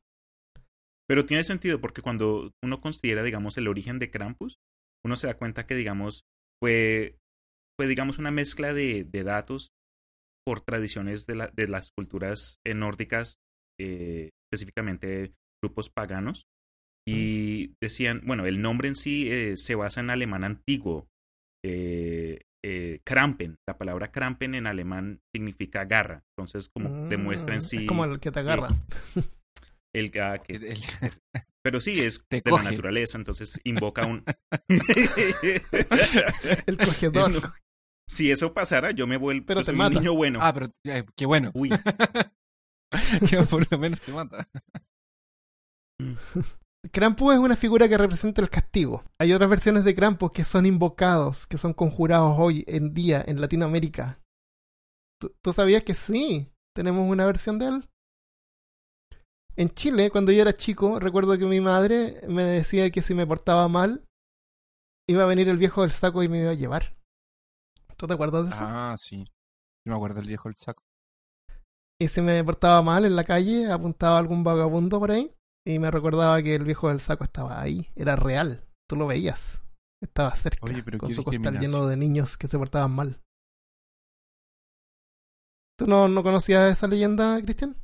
Pero 1.08 1.26
tiene 1.26 1.44
sentido 1.44 1.80
porque 1.80 2.02
cuando 2.02 2.52
uno 2.64 2.82
considera, 2.82 3.24
digamos, 3.24 3.58
el 3.58 3.68
origen 3.68 4.00
de 4.00 4.12
Krampus, 4.12 4.60
uno 5.06 5.16
se 5.16 5.28
da 5.28 5.38
cuenta 5.38 5.66
que, 5.66 5.76
digamos, 5.76 6.26
fue, 6.62 7.18
fue 7.78 7.88
digamos, 7.88 8.18
una 8.18 8.32
mezcla 8.32 8.74
de, 8.74 9.04
de 9.04 9.24
datos 9.24 9.72
por 10.46 10.62
tradiciones 10.62 11.26
de, 11.26 11.36
la, 11.36 11.48
de 11.48 11.68
las 11.68 11.92
culturas 11.92 12.60
eh, 12.66 12.74
nórdicas, 12.74 13.40
eh, 13.80 14.32
específicamente 14.46 15.34
grupos 15.64 15.90
paganos. 15.90 16.46
Y 17.06 17.74
decían, 17.82 18.22
bueno, 18.26 18.46
el 18.46 18.62
nombre 18.62 18.90
en 18.90 18.96
sí 18.96 19.32
eh, 19.32 19.56
se 19.56 19.76
basa 19.76 20.02
en 20.02 20.10
alemán 20.10 20.44
antiguo. 20.44 21.08
Eh, 21.64 22.42
eh, 22.64 23.00
Krampen, 23.04 23.58
la 23.68 23.78
palabra 23.78 24.12
Krampen 24.12 24.56
en 24.56 24.68
alemán 24.68 25.22
significa 25.34 25.86
garra. 25.86 26.24
Entonces, 26.36 26.70
como 26.70 26.90
Mm, 26.90 27.10
demuestra 27.10 27.56
en 27.56 27.62
sí 27.62 27.78
Es 27.78 27.88
como 27.88 28.06
el 28.06 28.20
que 28.20 28.32
te 28.32 28.40
agarra. 28.40 28.68
el, 29.96 30.12
ah, 30.22 30.38
que- 30.44 30.56
El- 30.56 30.78
pero 31.64 31.82
sí, 31.82 32.00
es 32.02 32.24
de 32.30 32.42
coge. 32.42 32.64
la 32.64 32.72
naturaleza, 32.72 33.18
entonces 33.18 33.60
invoca 33.64 34.06
un... 34.06 34.24
el 36.68 36.78
cogedor. 36.78 37.54
Si 38.10 38.32
eso 38.32 38.54
pasara, 38.54 38.92
yo 38.92 39.06
me 39.08 39.18
vuelvo 39.18 39.46
Pero 39.46 39.60
te 39.62 39.66
soy 39.66 39.74
un 39.74 39.78
mata. 39.80 40.00
niño 40.00 40.14
bueno. 40.14 40.40
Ah, 40.42 40.54
pero 40.54 40.72
eh, 40.86 41.04
qué 41.16 41.26
bueno. 41.26 41.52
Uy, 41.54 41.70
que 43.30 43.38
por 43.50 43.70
lo 43.70 43.78
menos 43.78 44.00
te 44.02 44.12
mata. 44.14 44.48
Krampus 46.92 47.34
es 47.34 47.40
una 47.40 47.56
figura 47.56 47.90
que 47.90 47.98
representa 47.98 48.42
el 48.42 48.50
castigo. 48.50 49.04
Hay 49.20 49.34
otras 49.34 49.50
versiones 49.50 49.84
de 49.84 49.96
Krampus 49.96 50.32
que 50.32 50.44
son 50.44 50.66
invocados, 50.66 51.48
que 51.48 51.58
son 51.58 51.74
conjurados 51.74 52.36
hoy 52.38 52.64
en 52.68 52.94
día 52.94 53.24
en 53.26 53.42
Latinoamérica. 53.42 54.20
¿Tú, 55.20 55.34
tú 55.42 55.54
sabías 55.54 55.84
que 55.84 55.94
sí? 55.94 56.52
Tenemos 56.76 57.10
una 57.10 57.26
versión 57.26 57.58
de 57.58 57.68
él. 57.68 57.90
En 59.56 59.70
Chile, 59.70 60.12
cuando 60.12 60.32
yo 60.32 60.42
era 60.42 60.54
chico, 60.54 61.00
recuerdo 61.00 61.38
que 61.38 61.46
mi 61.46 61.60
madre 61.60 62.22
me 62.28 62.44
decía 62.44 62.92
que 62.92 63.02
si 63.02 63.16
me 63.16 63.26
portaba 63.26 63.68
mal, 63.68 64.06
iba 65.10 65.24
a 65.24 65.28
venir 65.28 65.50
el 65.50 65.58
viejo 65.58 65.82
del 65.82 65.92
saco 65.92 66.22
y 66.22 66.28
me 66.28 66.42
iba 66.42 66.52
a 66.52 66.56
llevar. 66.56 66.94
¿Tú 67.96 68.06
te 68.06 68.14
acuerdas 68.14 68.44
de 68.44 68.50
eso? 68.52 68.60
Ah, 68.62 68.96
sí. 69.00 69.26
Yo 69.84 69.92
me 69.92 69.96
acuerdo 69.96 70.18
del 70.18 70.28
viejo 70.28 70.50
del 70.50 70.58
saco. 70.58 70.84
Y 72.00 72.10
si 72.10 72.22
me 72.22 72.44
portaba 72.44 72.84
mal 72.84 73.06
en 73.06 73.16
la 73.16 73.24
calle, 73.24 73.72
apuntaba 73.72 74.18
a 74.18 74.20
algún 74.20 74.44
vagabundo 74.44 75.00
por 75.00 75.10
ahí 75.10 75.34
y 75.68 75.80
me 75.80 75.92
recordaba 75.92 76.42
que 76.42 76.56
el 76.56 76.64
viejo 76.64 76.88
del 76.88 77.02
saco 77.02 77.26
estaba 77.26 77.62
ahí. 77.62 77.90
Era 77.96 78.16
real. 78.16 78.64
Tú 78.90 78.96
lo 78.96 79.06
veías. 79.06 79.64
Estaba 80.02 80.34
cerca. 80.34 80.66
Oye, 80.66 80.82
pero 80.82 80.98
con 80.98 81.14
su 81.14 81.26
costal 81.26 81.60
lleno 81.60 81.88
de 81.88 81.98
niños 81.98 82.38
que 82.38 82.48
se 82.48 82.58
portaban 82.58 82.96
mal. 82.96 83.20
¿Tú 85.78 85.86
no, 85.86 86.08
no 86.08 86.24
conocías 86.24 86.72
esa 86.72 86.88
leyenda, 86.88 87.42
Cristian? 87.42 87.76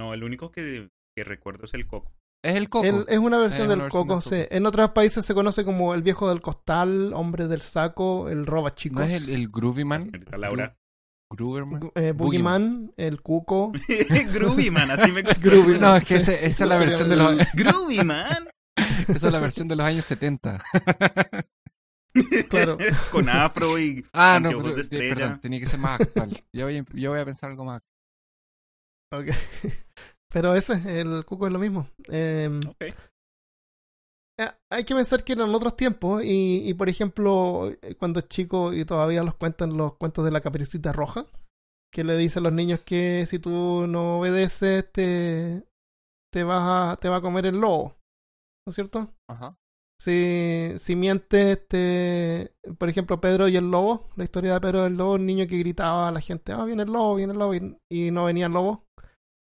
no, 0.00 0.14
el 0.14 0.22
único 0.22 0.52
que, 0.52 0.88
que 1.16 1.24
recuerdo 1.24 1.64
es 1.64 1.74
el 1.74 1.88
coco. 1.88 2.12
Es 2.44 2.54
el 2.54 2.70
coco. 2.70 2.86
Es 2.86 3.18
una 3.18 3.38
versión 3.38 3.64
Es 3.64 3.68
del 3.68 3.78
una 3.78 3.84
versión 3.84 4.06
coco, 4.06 4.30
del. 4.30 4.48
En 4.52 4.66
otros 4.66 4.92
países 4.92 5.26
se 5.26 5.34
conoce 5.34 5.64
como 5.64 5.94
el 5.94 6.02
viejo 6.02 6.28
del 6.28 6.40
costal, 6.40 7.12
hombre 7.14 7.48
del 7.48 7.62
saco, 7.62 8.28
el 8.28 8.46
roba 8.46 8.76
chicos, 8.76 9.00
¿No 9.00 9.04
es 9.04 9.12
el, 9.12 9.28
el 9.30 9.48
Groovy 9.48 9.84
Man? 9.84 10.04
Señorita 10.04 10.38
Laura. 10.38 10.78
Grooverman. 11.30 11.90
Eh, 11.94 12.12
Boogeyman, 12.12 12.92
el 12.96 13.20
cuco. 13.20 13.72
Groovy 14.32 14.70
Man, 14.70 14.90
así 14.90 15.12
me 15.12 15.22
gusta. 15.22 15.46
Groovy, 15.48 15.78
No, 15.78 15.96
es 15.96 16.06
que 16.06 16.16
ese- 16.16 16.44
esa 16.46 16.64
es 16.64 16.68
la 16.68 16.78
versión 16.78 17.08
de 17.08 17.16
los, 17.16 17.36
Groovy 17.54 18.02
Man. 18.04 18.48
esa 19.08 19.26
es 19.26 19.32
la 19.32 19.40
versión 19.40 19.68
de 19.68 19.76
los 19.76 19.86
años 19.86 20.04
70. 20.06 20.58
Claro. 22.48 22.78
Con 23.12 23.28
afro 23.28 23.78
y 23.78 24.04
Ah, 24.12 24.38
no, 24.40 24.48
anteojos 24.48 24.64
pero- 24.64 24.74
de 24.74 24.80
eh, 24.80 24.82
estrella. 24.82 25.14
perdón, 25.14 25.40
tenía 25.40 25.60
que 25.60 25.66
ser 25.66 25.78
más 25.78 26.00
actual. 26.00 26.30
Yo 26.52 26.64
voy, 26.64 26.78
a- 26.78 26.84
yo 26.94 27.10
voy 27.10 27.20
a 27.20 27.24
pensar 27.24 27.50
algo 27.50 27.64
más. 27.64 27.82
Ok. 29.12 29.26
Pero 30.30 30.54
ese, 30.54 31.00
el 31.00 31.24
cuco 31.24 31.46
es 31.46 31.52
lo 31.52 31.58
mismo. 31.58 31.88
Ok. 32.08 32.84
Eh, 34.40 34.50
hay 34.70 34.84
que 34.84 34.94
pensar 34.94 35.24
que 35.24 35.32
eran 35.32 35.52
otros 35.54 35.76
tiempos 35.76 36.22
y, 36.22 36.62
y, 36.64 36.74
por 36.74 36.88
ejemplo, 36.88 37.70
eh, 37.82 37.96
cuando 37.96 38.20
es 38.20 38.28
chico 38.28 38.72
y 38.72 38.84
todavía 38.84 39.24
los 39.24 39.34
cuentan 39.34 39.76
los 39.76 39.96
cuentos 39.96 40.24
de 40.24 40.30
la 40.30 40.40
caperucita 40.40 40.92
roja, 40.92 41.26
que 41.92 42.04
le 42.04 42.16
dice 42.16 42.38
a 42.38 42.42
los 42.42 42.52
niños 42.52 42.80
que 42.80 43.26
si 43.26 43.38
tú 43.38 43.86
no 43.88 44.18
obedeces 44.18 44.90
te, 44.92 45.64
te, 46.32 46.44
vas 46.44 46.62
a, 46.62 46.96
te 47.00 47.08
va 47.08 47.16
a 47.16 47.20
comer 47.20 47.46
el 47.46 47.60
lobo, 47.60 47.96
¿no 48.66 48.70
es 48.70 48.74
cierto? 48.76 49.12
Ajá. 49.28 49.56
Si, 50.00 50.74
si 50.78 50.94
mientes, 50.94 51.66
te, 51.66 52.54
por 52.78 52.88
ejemplo, 52.88 53.20
Pedro 53.20 53.48
y 53.48 53.56
el 53.56 53.68
lobo, 53.68 54.08
la 54.14 54.22
historia 54.22 54.54
de 54.54 54.60
Pedro 54.60 54.84
y 54.84 54.86
el 54.86 54.96
lobo, 54.96 55.14
un 55.14 55.26
niño 55.26 55.48
que 55.48 55.58
gritaba 55.58 56.06
a 56.06 56.12
la 56.12 56.20
gente, 56.20 56.52
ah, 56.52 56.64
viene 56.64 56.84
el 56.84 56.92
lobo, 56.92 57.16
viene 57.16 57.32
el 57.32 57.38
lobo, 57.40 57.54
y, 57.56 57.76
y 57.90 58.12
no 58.12 58.26
venía 58.26 58.46
el 58.46 58.52
lobo, 58.52 58.84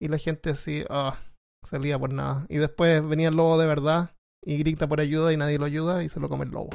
y 0.02 0.10
la 0.10 0.18
gente 0.18 0.50
así, 0.50 0.84
ah, 0.90 1.18
salía 1.66 1.98
por 1.98 2.12
nada. 2.12 2.46
Y 2.50 2.58
después 2.58 3.08
venía 3.08 3.30
el 3.30 3.38
lobo 3.38 3.58
de 3.58 3.68
verdad 3.68 4.12
y 4.44 4.58
grita 4.58 4.88
por 4.88 5.02
ayuda 5.02 5.32
y 5.34 5.38
nadie 5.38 5.60
lo 5.60 5.66
ayuda 5.66 6.04
y 6.04 6.10
se 6.10 6.20
lo 6.20 6.30
come 6.30 6.46
el 6.46 6.52
lobo. 6.52 6.70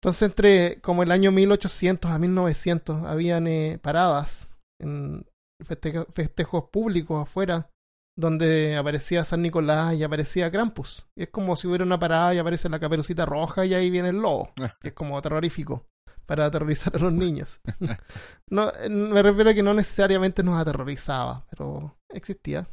Entonces, 0.00 0.22
entre 0.22 0.80
como 0.80 1.02
el 1.02 1.10
año 1.10 1.32
1800 1.32 2.10
a 2.10 2.18
1900, 2.18 3.02
habían 3.04 3.46
eh, 3.46 3.78
paradas 3.82 4.50
en 4.80 5.26
festejo- 5.64 6.06
festejos 6.12 6.64
públicos 6.70 7.22
afuera 7.22 7.70
donde 8.16 8.76
aparecía 8.76 9.24
San 9.24 9.42
Nicolás 9.42 9.94
y 9.94 10.02
aparecía 10.04 10.50
Krampus. 10.50 11.06
Y 11.16 11.24
es 11.24 11.28
como 11.30 11.56
si 11.56 11.66
hubiera 11.68 11.84
una 11.84 11.98
parada 11.98 12.34
y 12.34 12.38
aparece 12.38 12.68
la 12.68 12.80
caperucita 12.80 13.24
roja 13.26 13.64
y 13.64 13.74
ahí 13.74 13.90
viene 13.90 14.08
el 14.10 14.16
lobo, 14.20 14.52
que 14.80 14.88
es 14.88 14.94
como 14.94 15.20
terrorífico 15.22 15.86
para 16.26 16.46
aterrorizar 16.46 16.94
a 16.94 16.98
los 16.98 17.12
niños. 17.12 17.60
no, 18.50 18.70
eh, 18.80 18.88
me 18.88 19.22
refiero 19.22 19.50
a 19.50 19.54
que 19.54 19.62
no 19.62 19.72
necesariamente 19.74 20.42
nos 20.42 20.60
aterrorizaba, 20.60 21.46
pero 21.50 21.96
existía. 22.08 22.66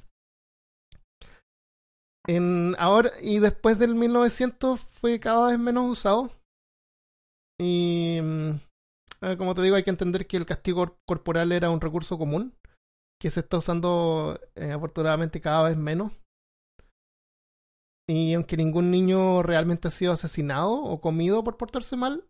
En, 2.28 2.76
ahora, 2.80 3.12
y 3.22 3.40
después 3.40 3.78
del 3.78 3.96
1900 3.96 4.80
fue 4.80 5.20
cada 5.20 5.50
vez 5.50 5.60
menos 5.60 5.90
usado. 5.90 6.32
Y 7.60 8.20
mm, 8.22 8.50
eh, 9.22 9.38
como 9.38 9.56
te 9.56 9.62
digo, 9.62 9.76
hay 9.76 9.84
que 9.84 9.92
entender 9.92 10.28
que 10.28 10.38
el 10.38 10.46
castigo 10.46 10.98
corporal 11.08 11.52
era 11.52 11.70
un 11.70 11.82
recurso 11.82 12.18
común, 12.18 12.56
que 13.20 13.30
se 13.30 13.42
está 13.42 13.58
usando 13.58 14.40
eh, 14.56 14.72
afortunadamente 14.72 15.42
cada 15.42 15.70
vez 15.70 15.78
menos. 15.78 16.14
Y 18.08 18.34
aunque 18.34 18.58
ningún 18.58 18.92
niño 18.92 19.42
realmente 19.42 19.88
ha 19.88 19.92
sido 19.92 20.14
asesinado 20.14 20.72
o 20.72 21.02
comido 21.02 21.44
por 21.44 21.58
portarse 21.58 21.96
mal, 21.96 22.28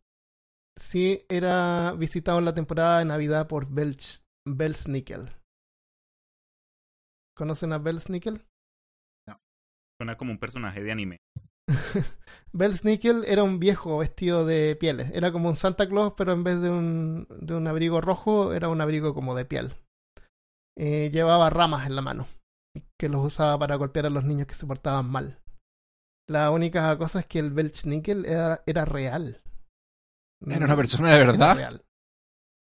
sí 0.77 1.25
era 1.27 1.91
visitado 1.93 2.39
en 2.39 2.45
la 2.45 2.53
temporada 2.53 2.99
de 2.99 3.05
Navidad 3.05 3.47
por 3.47 3.67
Belch, 3.67 4.21
Belsnickel. 4.47 5.29
¿Conocen 7.35 7.73
a 7.73 7.77
Belsnickel? 7.77 8.45
Suena 9.99 10.17
como 10.17 10.31
un 10.31 10.37
personaje 10.39 10.83
de 10.83 10.91
anime. 10.91 11.17
Belsnickel 12.53 13.23
era 13.25 13.43
un 13.43 13.59
viejo 13.59 13.97
vestido 13.97 14.45
de 14.45 14.75
pieles. 14.75 15.11
Era 15.13 15.31
como 15.31 15.49
un 15.49 15.57
Santa 15.57 15.87
Claus, 15.87 16.13
pero 16.17 16.33
en 16.33 16.43
vez 16.43 16.61
de 16.61 16.69
un, 16.69 17.27
de 17.29 17.55
un 17.55 17.67
abrigo 17.67 18.01
rojo, 18.01 18.53
era 18.53 18.69
un 18.69 18.81
abrigo 18.81 19.13
como 19.13 19.35
de 19.35 19.45
piel. 19.45 19.73
Eh, 20.77 21.09
llevaba 21.11 21.49
ramas 21.49 21.87
en 21.87 21.95
la 21.95 22.01
mano, 22.01 22.27
que 22.99 23.09
los 23.09 23.23
usaba 23.23 23.57
para 23.57 23.75
golpear 23.77 24.05
a 24.07 24.09
los 24.09 24.25
niños 24.25 24.47
que 24.47 24.55
se 24.55 24.67
portaban 24.67 25.09
mal. 25.09 25.39
La 26.27 26.51
única 26.51 26.97
cosa 26.97 27.19
es 27.19 27.25
que 27.25 27.39
el 27.39 27.51
Belchnickel 27.51 28.25
era, 28.25 28.63
era 28.65 28.83
real. 28.85 29.41
¿Era 30.45 30.65
una 30.65 30.75
persona 30.75 31.09
de 31.09 31.15
Era 31.15 31.25
verdad? 31.31 31.55
real. 31.55 31.85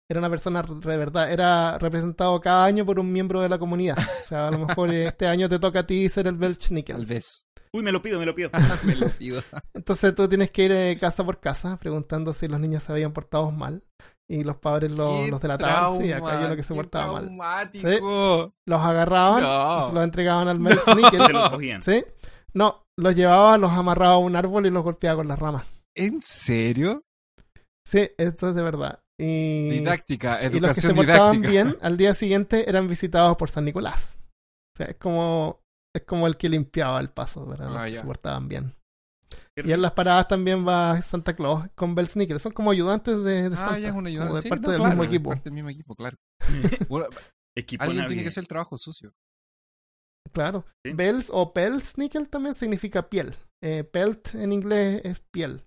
Era 0.09 0.19
una 0.19 0.29
persona 0.29 0.61
de 0.61 0.97
verdad. 0.97 1.31
Era 1.31 1.77
representado 1.77 2.39
cada 2.39 2.63
año 2.65 2.85
por 2.85 2.99
un 2.99 3.11
miembro 3.11 3.41
de 3.41 3.49
la 3.49 3.59
comunidad. 3.59 3.97
O 3.97 4.27
sea, 4.27 4.47
a 4.47 4.51
lo 4.51 4.59
mejor 4.65 4.89
este 4.93 5.27
año 5.27 5.49
te 5.49 5.59
toca 5.59 5.79
a 5.79 5.87
ti 5.87 6.07
ser 6.09 6.27
el 6.27 6.33
Tal 6.33 6.39
Belchnickel. 6.39 7.05
vez. 7.05 7.43
Uy, 7.73 7.83
me 7.83 7.91
lo 7.91 8.01
pido, 8.01 8.17
me 8.19 8.25
lo 8.25 8.33
pido. 8.33 8.49
Me 8.83 8.95
lo 8.95 9.07
pido. 9.09 9.43
Entonces 9.73 10.15
tú 10.15 10.27
tienes 10.29 10.49
que 10.51 10.63
ir 10.63 10.71
eh, 10.71 10.97
casa 10.99 11.25
por 11.25 11.39
casa 11.41 11.77
preguntando 11.77 12.31
si 12.33 12.47
los 12.47 12.59
niños 12.61 12.83
se 12.83 12.91
habían 12.93 13.11
portado 13.11 13.51
mal. 13.51 13.83
Y 14.29 14.43
los 14.43 14.57
padres 14.57 14.91
lo- 14.91 15.23
Qué 15.25 15.31
los 15.31 15.41
delataban. 15.41 16.01
Sí, 16.01 16.11
acá 16.11 16.39
hay 16.39 16.45
uno 16.45 16.55
que 16.55 16.63
se 16.63 16.73
portaba 16.73 17.13
mal. 17.13 17.23
traumático. 17.25 18.53
Los 18.65 18.81
agarraban 18.81 19.41
No. 19.43 19.85
y 19.85 19.89
se 19.89 19.95
los 19.95 20.03
entregaban 20.05 20.47
al 20.47 20.59
Belchnickel. 20.59 21.25
Se 21.25 21.33
los 21.33 21.49
cogían. 21.49 21.81
¿Sí? 21.81 22.03
No, 22.53 22.83
los 22.97 23.15
llevaba, 23.15 23.57
los 23.57 23.71
amarraba 23.71 24.13
a 24.13 24.17
un 24.17 24.35
árbol 24.35 24.65
y 24.65 24.69
los 24.71 24.83
golpeaba 24.83 25.17
con 25.17 25.27
las 25.27 25.37
ramas. 25.39 25.65
¿En 25.95 26.21
serio? 26.21 27.03
Sí, 27.85 28.09
esto 28.17 28.49
es 28.49 28.55
de 28.55 28.63
verdad. 28.63 28.99
Y, 29.19 29.69
Didáctica, 29.69 30.39
y 30.43 30.59
los 30.59 30.75
que 30.75 30.81
se 30.81 30.87
educación 30.89 30.95
portaban 30.95 31.41
didáctica. 31.41 31.63
bien, 31.63 31.77
al 31.81 31.97
día 31.97 32.13
siguiente 32.13 32.69
eran 32.69 32.87
visitados 32.87 33.35
por 33.37 33.49
San 33.49 33.65
Nicolás. 33.65 34.19
O 34.75 34.77
sea, 34.77 34.87
es 34.87 34.95
como, 34.97 35.59
es 35.95 36.03
como 36.03 36.27
el 36.27 36.37
que 36.37 36.49
limpiaba 36.49 36.99
el 36.99 37.09
paso, 37.09 37.45
¿verdad? 37.45 37.69
Los 37.69 37.77
Ah, 37.77 37.85
que 37.87 37.95
se 37.95 38.03
portaban 38.03 38.47
bien. 38.47 38.73
Y 39.55 39.71
en 39.71 39.81
las 39.81 39.93
paradas 39.93 40.27
también 40.27 40.67
va 40.67 41.01
Santa 41.01 41.35
Claus 41.35 41.67
con 41.73 41.95
Belsnickel. 41.95 42.39
Son 42.39 42.51
como 42.51 42.69
ayudantes 42.69 43.23
de, 43.23 43.49
de 43.49 43.55
Ah, 43.55 43.57
Santa. 43.57 43.79
ya 43.79 43.87
es 43.89 43.95
un 43.95 44.05
ayudante. 44.05 44.35
de 44.35 44.41
Sí, 44.43 44.49
parte 44.49 44.65
no, 44.67 44.71
del 44.71 44.79
claro, 44.81 44.91
mismo 44.91 45.03
es 45.03 45.09
equipo. 45.09 45.29
Parte 45.29 45.43
del 45.45 45.53
mismo 45.53 45.69
equipo, 45.71 45.95
claro. 45.95 46.17
Bueno, 46.87 47.07
Equipo 47.57 47.83
alguien 47.83 48.05
tiene 48.05 48.21
que 48.21 48.29
hacer 48.29 48.43
el 48.43 48.47
trabajo 48.47 48.77
sucio. 48.77 49.15
Claro. 50.31 50.63
Sí. 50.85 50.91
Bels 50.93 51.29
o 51.33 51.53
Pelsnickel 51.53 52.29
también 52.29 52.53
significa 52.53 53.09
piel. 53.09 53.33
Eh, 53.63 53.83
pelt 53.83 54.35
en 54.35 54.53
inglés 54.53 55.01
es 55.03 55.21
piel. 55.31 55.65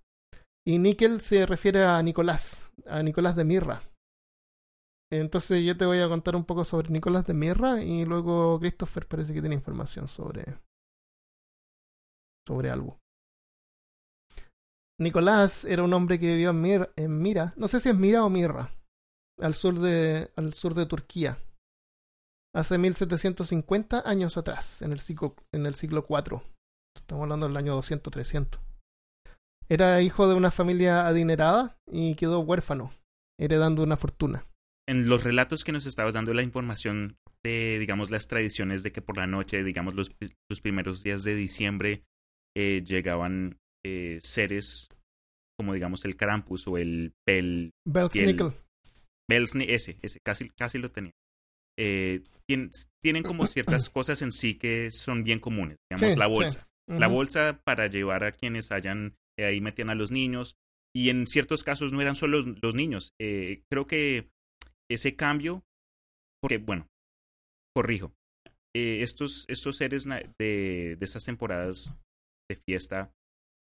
Y 0.71 0.79
níquel 0.79 1.21
se 1.21 1.47
refiere 1.47 1.85
a 1.85 2.01
Nicolás, 2.01 2.71
a 2.87 3.03
Nicolás 3.03 3.35
de 3.35 3.43
Mirra. 3.43 3.83
Entonces 5.13 5.65
yo 5.65 5.77
te 5.77 5.85
voy 5.85 5.99
a 5.99 6.09
contar 6.09 6.37
un 6.37 6.45
poco 6.45 6.65
sobre 6.65 6.91
Nicolás 6.91 7.27
de 7.27 7.35
Mirra 7.35 7.83
y 7.83 8.05
luego 8.05 8.61
Christopher 8.61 9.09
parece 9.09 9.35
que 9.35 9.41
tiene 9.41 9.57
información 9.57 10.07
sobre 10.09 10.45
sobre 12.47 12.71
algo. 12.71 13.01
Nicolás 15.01 15.65
era 15.65 15.83
un 15.83 15.93
hombre 15.93 16.21
que 16.21 16.29
vivió 16.29 16.51
en, 16.51 16.63
Mir- 16.63 16.93
en 16.95 17.21
Mira, 17.21 17.53
no 17.57 17.67
sé 17.67 17.81
si 17.81 17.89
es 17.89 17.97
Mira 17.97 18.25
o 18.25 18.31
Mirra, 18.31 18.71
al 19.41 19.55
sur 19.55 19.77
de, 19.81 20.31
al 20.37 20.55
sur 20.55 20.75
de 20.75 20.87
Turquía, 20.87 21.37
hace 22.55 22.79
1750 22.79 24.09
años 24.09 24.37
atrás, 24.37 24.83
en 24.83 24.93
el 24.93 25.01
siglo, 25.01 25.35
en 25.53 25.67
el 25.67 25.75
siglo. 25.75 26.07
Estamos 26.97 27.23
hablando 27.25 27.49
del 27.49 27.57
año 27.57 27.77
200-300. 27.77 28.61
Era 29.71 30.03
hijo 30.03 30.29
de 30.29 30.35
una 30.35 30.51
familia 30.51 31.07
adinerada 31.07 31.79
y 31.91 32.15
quedó 32.17 32.41
huérfano, 32.41 32.93
heredando 33.39 33.83
una 33.83 33.97
fortuna. 33.97 34.45
En 34.89 35.09
los 35.09 35.23
relatos 35.23 35.63
que 35.63 35.71
nos 35.73 35.87
estabas 35.87 36.15
dando 36.15 36.35
la 36.35 36.43
información 36.43 37.17
de, 37.45 37.79
digamos, 37.79 38.11
las 38.11 38.27
tradiciones 38.27 38.83
de 38.83 38.91
que 38.93 39.01
por 39.03 39.17
la 39.17 39.27
noche, 39.29 39.63
digamos, 39.63 39.95
los, 39.95 40.11
los 40.51 40.61
primeros 40.61 41.03
días 41.05 41.23
de 41.23 41.37
diciembre, 41.37 42.03
eh, 42.57 42.83
llegaban 42.85 43.59
eh, 43.87 44.19
seres 44.23 44.89
como, 45.57 45.73
digamos, 45.75 46.05
el 46.05 46.17
Krampus 46.17 46.67
o 46.67 46.77
el 46.77 47.13
Pel... 47.25 47.71
Belsnickel. 47.87 48.53
Belsni, 49.31 49.67
ese, 49.69 49.97
ese, 50.03 50.19
casi, 50.27 50.49
casi 50.51 50.79
lo 50.79 50.89
tenía. 50.89 51.13
Eh, 51.79 52.23
tien- 52.51 52.71
tienen 53.01 53.23
como 53.23 53.47
ciertas 53.47 53.89
cosas 53.91 54.23
en 54.23 54.33
sí 54.33 54.55
que 54.57 54.91
son 54.91 55.23
bien 55.23 55.39
comunes. 55.39 55.77
Digamos, 55.89 56.15
Sí, 56.15 56.19
la 56.19 56.27
sí. 56.27 56.33
bolsa. 56.33 56.67
La 56.89 57.07
bolsa 57.07 57.61
para 57.63 57.87
llevar 57.87 58.25
a 58.25 58.33
quienes 58.33 58.73
hayan, 58.73 59.15
ahí 59.45 59.61
metían 59.61 59.91
a 59.91 59.95
los 59.95 60.11
niños. 60.11 60.55
Y 60.95 61.09
en 61.11 61.27
ciertos 61.27 61.63
casos 61.63 61.93
no 61.93 62.01
eran 62.01 62.17
solo 62.17 62.41
los, 62.43 62.63
los 62.63 62.75
niños. 62.75 63.13
Eh, 63.21 63.63
creo 63.71 63.87
que 63.87 64.31
ese 64.91 65.15
cambio, 65.15 65.63
porque, 66.43 66.59
bueno, 66.59 66.89
corrijo. 67.77 68.13
Eh, 68.77 69.03
estos, 69.03 69.45
estos 69.49 69.77
seres 69.77 70.05
de, 70.05 70.97
de 70.97 71.05
estas 71.05 71.25
temporadas 71.25 71.95
de 72.49 72.57
fiesta 72.57 73.13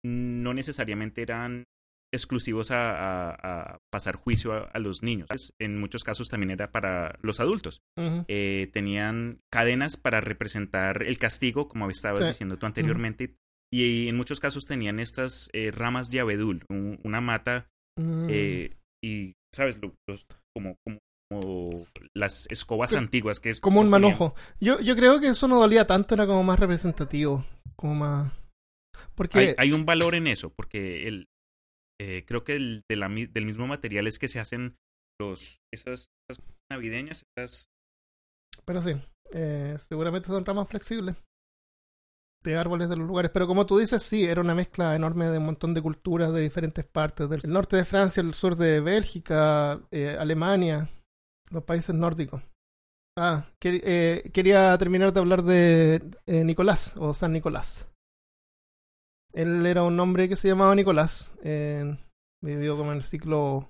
no 0.06 0.54
necesariamente 0.54 1.22
eran 1.22 1.66
exclusivos 2.14 2.72
a, 2.72 2.92
a- 2.92 3.74
a 3.74 3.78
pasar 3.92 4.16
juicio 4.16 4.54
a, 4.54 4.60
a 4.74 4.80
los 4.80 5.04
niños. 5.04 5.28
En 5.60 5.78
muchos 5.80 6.04
casos 6.04 6.28
también 6.30 6.52
era 6.52 6.72
para 6.72 7.20
los 7.22 7.40
adultos. 7.40 7.82
Eh, 8.28 8.70
tenían 8.74 9.42
cadenas 9.52 9.96
para 9.98 10.20
representar 10.22 11.04
el 11.04 11.18
castigo, 11.18 11.68
como 11.68 11.90
estabas 11.90 12.22
Sí. 12.22 12.28
diciendo 12.30 12.58
tú 12.58 12.66
anteriormente. 12.66 13.36
Y 13.72 14.08
en 14.08 14.16
muchos 14.16 14.40
casos 14.40 14.66
tenían 14.66 15.00
estas 15.00 15.50
eh, 15.54 15.72
ramas 15.72 16.10
de 16.10 16.20
abedul, 16.22 16.66
un- 16.70 17.00
una 17.04 17.22
mata, 17.22 17.68
Mm. 18.00 18.28
eh, 18.30 18.78
y, 19.04 19.34
¿sabes? 19.54 19.80
Los- 20.08 20.26
como, 20.56 20.76
como, 20.86 21.00
como 21.30 21.86
las 22.16 22.48
escobas 22.50 22.92
Co- 22.94 22.98
antiguas 22.98 23.40
que 23.40 23.52
es 23.52 23.62
como 23.62 23.82
un 23.82 23.90
manojo. 23.90 24.34
Yo, 24.60 24.80
yo 24.80 24.96
creo 24.96 25.20
que 25.20 25.28
eso 25.28 25.48
no 25.48 25.60
dolía 25.60 25.86
tanto, 25.86 26.16
era 26.16 26.26
como 26.26 26.44
más 26.44 26.60
representativo. 26.60 27.46
Como 27.76 27.96
más. 27.96 28.34
Porque. 29.16 29.40
Hay, 29.40 29.56
hay 29.58 29.72
un 29.72 29.86
valor 29.86 30.16
en 30.16 30.28
eso, 30.28 30.52
porque 30.56 31.08
el, 31.08 31.28
eh, 32.02 32.24
creo 32.26 32.44
que 32.44 32.56
el, 32.56 32.82
de 32.90 32.96
la 32.96 33.08
del 33.10 33.46
mismo 33.46 33.68
material 33.68 34.08
es 34.08 34.18
que 34.18 34.28
se 34.30 34.40
hacen 34.40 34.76
los 35.22 35.60
esas, 35.74 36.10
esas 36.30 36.44
navideñas, 36.72 37.24
esas 37.38 37.68
Pero 38.66 38.82
sí, 38.82 38.92
eh, 39.34 39.78
seguramente 39.88 40.28
son 40.28 40.46
ramas 40.46 40.68
flexibles 40.70 41.18
de 42.44 42.58
árboles 42.58 42.90
de 42.90 42.96
los 42.96 43.08
lugares. 43.08 43.32
Pero 43.34 43.48
como 43.48 43.66
tú 43.66 43.78
dices, 43.78 44.04
sí, 44.04 44.24
era 44.24 44.42
una 44.42 44.56
mezcla 44.56 44.96
enorme 44.96 45.26
de 45.26 45.38
un 45.38 45.46
montón 45.46 45.74
de 45.74 45.82
culturas 45.82 46.34
de 46.34 46.42
diferentes 46.42 46.86
partes. 46.86 47.30
Del 47.30 47.42
norte 47.48 47.78
de 47.78 47.86
Francia, 47.86 48.22
el 48.22 48.34
sur 48.34 48.56
de 48.56 48.80
Bélgica, 48.80 49.80
eh, 49.92 50.16
Alemania, 50.20 50.90
los 51.52 51.64
países 51.64 51.96
nórdicos. 51.96 52.42
Ah, 53.18 53.46
eh, 53.62 54.30
quería 54.34 54.78
terminar 54.78 55.12
de 55.12 55.20
hablar 55.20 55.44
de 55.44 56.02
eh, 56.26 56.44
Nicolás 56.44 56.96
o 56.98 57.14
San 57.14 57.34
Nicolás. 57.34 57.88
Él 59.34 59.66
era 59.66 59.84
un 59.84 60.00
hombre 60.00 60.30
que 60.30 60.36
se 60.36 60.48
llamaba 60.48 60.74
Nicolás. 60.76 61.32
vivió 62.42 62.78
como 62.78 62.92
en 62.92 62.98
el 62.98 63.04
siglo 63.04 63.70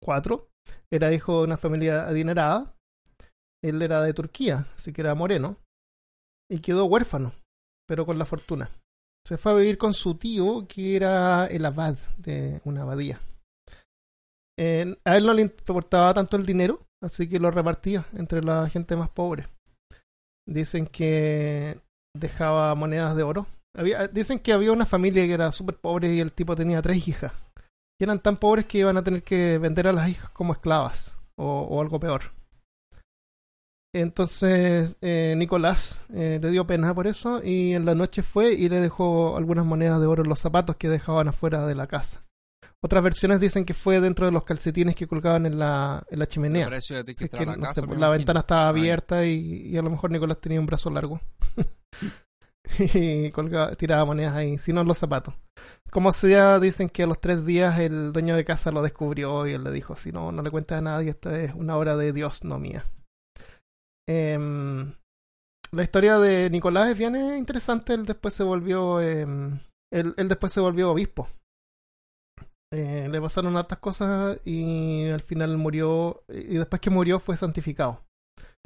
IV. 0.00 0.48
Era 0.90 1.12
hijo 1.12 1.38
de 1.38 1.44
una 1.44 1.56
familia 1.56 2.06
adinerada 2.06 2.74
él 3.62 3.82
era 3.82 4.02
de 4.02 4.14
Turquía, 4.14 4.66
así 4.76 4.92
que 4.92 5.00
era 5.00 5.14
moreno, 5.14 5.56
y 6.50 6.60
quedó 6.60 6.84
huérfano, 6.84 7.32
pero 7.88 8.04
con 8.04 8.18
la 8.18 8.24
fortuna. 8.24 8.68
Se 9.26 9.36
fue 9.36 9.52
a 9.52 9.56
vivir 9.56 9.78
con 9.78 9.94
su 9.94 10.14
tío, 10.14 10.66
que 10.68 10.94
era 10.96 11.46
el 11.46 11.64
abad 11.64 11.96
de 12.18 12.60
una 12.64 12.82
abadía. 12.82 13.20
A 14.58 15.16
él 15.16 15.26
no 15.26 15.32
le 15.32 15.42
importaba 15.42 16.12
tanto 16.14 16.36
el 16.36 16.44
dinero, 16.44 16.86
así 17.02 17.28
que 17.28 17.38
lo 17.38 17.50
repartía 17.50 18.04
entre 18.14 18.42
la 18.42 18.68
gente 18.68 18.96
más 18.96 19.08
pobre. 19.08 19.46
Dicen 20.46 20.86
que 20.86 21.78
dejaba 22.16 22.74
monedas 22.74 23.16
de 23.16 23.22
oro. 23.22 23.46
Había, 23.76 24.08
dicen 24.08 24.38
que 24.38 24.52
había 24.52 24.72
una 24.72 24.86
familia 24.86 25.26
que 25.26 25.34
era 25.34 25.52
súper 25.52 25.76
pobre 25.76 26.12
y 26.12 26.20
el 26.20 26.32
tipo 26.32 26.56
tenía 26.56 26.82
tres 26.82 27.06
hijas. 27.06 27.32
Y 28.00 28.04
eran 28.04 28.20
tan 28.20 28.36
pobres 28.36 28.66
que 28.66 28.78
iban 28.78 28.96
a 28.96 29.04
tener 29.04 29.22
que 29.22 29.58
vender 29.58 29.86
a 29.88 29.92
las 29.92 30.08
hijas 30.08 30.30
como 30.30 30.52
esclavas, 30.52 31.14
o 31.36 31.80
algo 31.80 32.00
peor. 32.00 32.37
Entonces 34.00 34.96
eh, 35.00 35.34
Nicolás 35.36 36.00
eh, 36.14 36.38
le 36.40 36.50
dio 36.50 36.66
pena 36.66 36.94
por 36.94 37.06
eso 37.06 37.40
y 37.42 37.74
en 37.74 37.84
la 37.84 37.94
noche 37.94 38.22
fue 38.22 38.52
y 38.52 38.68
le 38.68 38.80
dejó 38.80 39.36
algunas 39.36 39.64
monedas 39.64 40.00
de 40.00 40.06
oro 40.06 40.22
en 40.22 40.28
los 40.28 40.38
zapatos 40.38 40.76
que 40.76 40.88
dejaban 40.88 41.28
afuera 41.28 41.66
de 41.66 41.74
la 41.74 41.86
casa. 41.86 42.24
Otras 42.80 43.02
versiones 43.02 43.40
dicen 43.40 43.64
que 43.64 43.74
fue 43.74 44.00
dentro 44.00 44.24
de 44.26 44.32
los 44.32 44.44
calcetines 44.44 44.94
que 44.94 45.08
colgaban 45.08 45.46
en 45.46 45.58
la, 45.58 46.04
en 46.10 46.18
la 46.20 46.26
chimenea. 46.26 46.66
Que 47.16 47.24
Es 47.24 47.32
la 47.46 47.56
no 47.56 47.62
casa. 47.66 47.80
sé, 47.80 47.86
me 47.88 47.96
la 47.96 48.06
imagino. 48.06 48.10
ventana 48.10 48.40
estaba 48.40 48.68
abierta 48.68 49.26
y, 49.26 49.66
y 49.68 49.76
a 49.76 49.82
lo 49.82 49.90
mejor 49.90 50.12
Nicolás 50.12 50.40
tenía 50.40 50.60
un 50.60 50.66
brazo 50.66 50.88
largo. 50.90 51.20
y 52.94 53.30
colgaba, 53.30 53.74
tiraba 53.74 54.04
monedas 54.04 54.34
ahí, 54.34 54.58
sino 54.58 54.82
en 54.82 54.86
los 54.88 54.98
zapatos. 54.98 55.34
Como 55.90 56.12
sea, 56.12 56.60
dicen 56.60 56.88
que 56.88 57.02
a 57.02 57.06
los 57.06 57.20
tres 57.20 57.46
días 57.46 57.78
el 57.78 58.12
dueño 58.12 58.36
de 58.36 58.44
casa 58.44 58.70
lo 58.70 58.82
descubrió 58.82 59.46
y 59.46 59.52
él 59.54 59.64
le 59.64 59.72
dijo, 59.72 59.96
si 59.96 60.12
no, 60.12 60.30
no 60.32 60.42
le 60.42 60.50
cuentes 60.50 60.76
a 60.78 60.80
nadie, 60.82 61.10
esta 61.10 61.40
es 61.40 61.54
una 61.54 61.76
obra 61.76 61.96
de 61.96 62.12
Dios, 62.12 62.44
no 62.44 62.58
mía. 62.58 62.84
Em, 64.08 64.94
la 65.72 65.82
historia 65.82 66.18
de 66.18 66.48
Nicolás 66.50 66.88
es 66.90 66.98
bien 66.98 67.14
interesante, 67.36 67.92
él 67.94 68.06
después 68.06 68.32
se 68.34 68.42
volvió, 68.42 69.00
em, 69.02 69.58
él, 69.92 70.14
él 70.16 70.28
después 70.28 70.52
se 70.52 70.60
volvió 70.60 70.90
obispo. 70.90 71.28
Eh, 72.72 73.08
le 73.10 73.20
pasaron 73.20 73.56
hartas 73.56 73.78
cosas 73.78 74.40
y 74.44 75.06
al 75.08 75.20
final 75.22 75.56
murió, 75.58 76.22
y 76.28 76.56
después 76.56 76.80
que 76.80 76.90
murió 76.90 77.18
fue 77.20 77.36
santificado. 77.36 78.04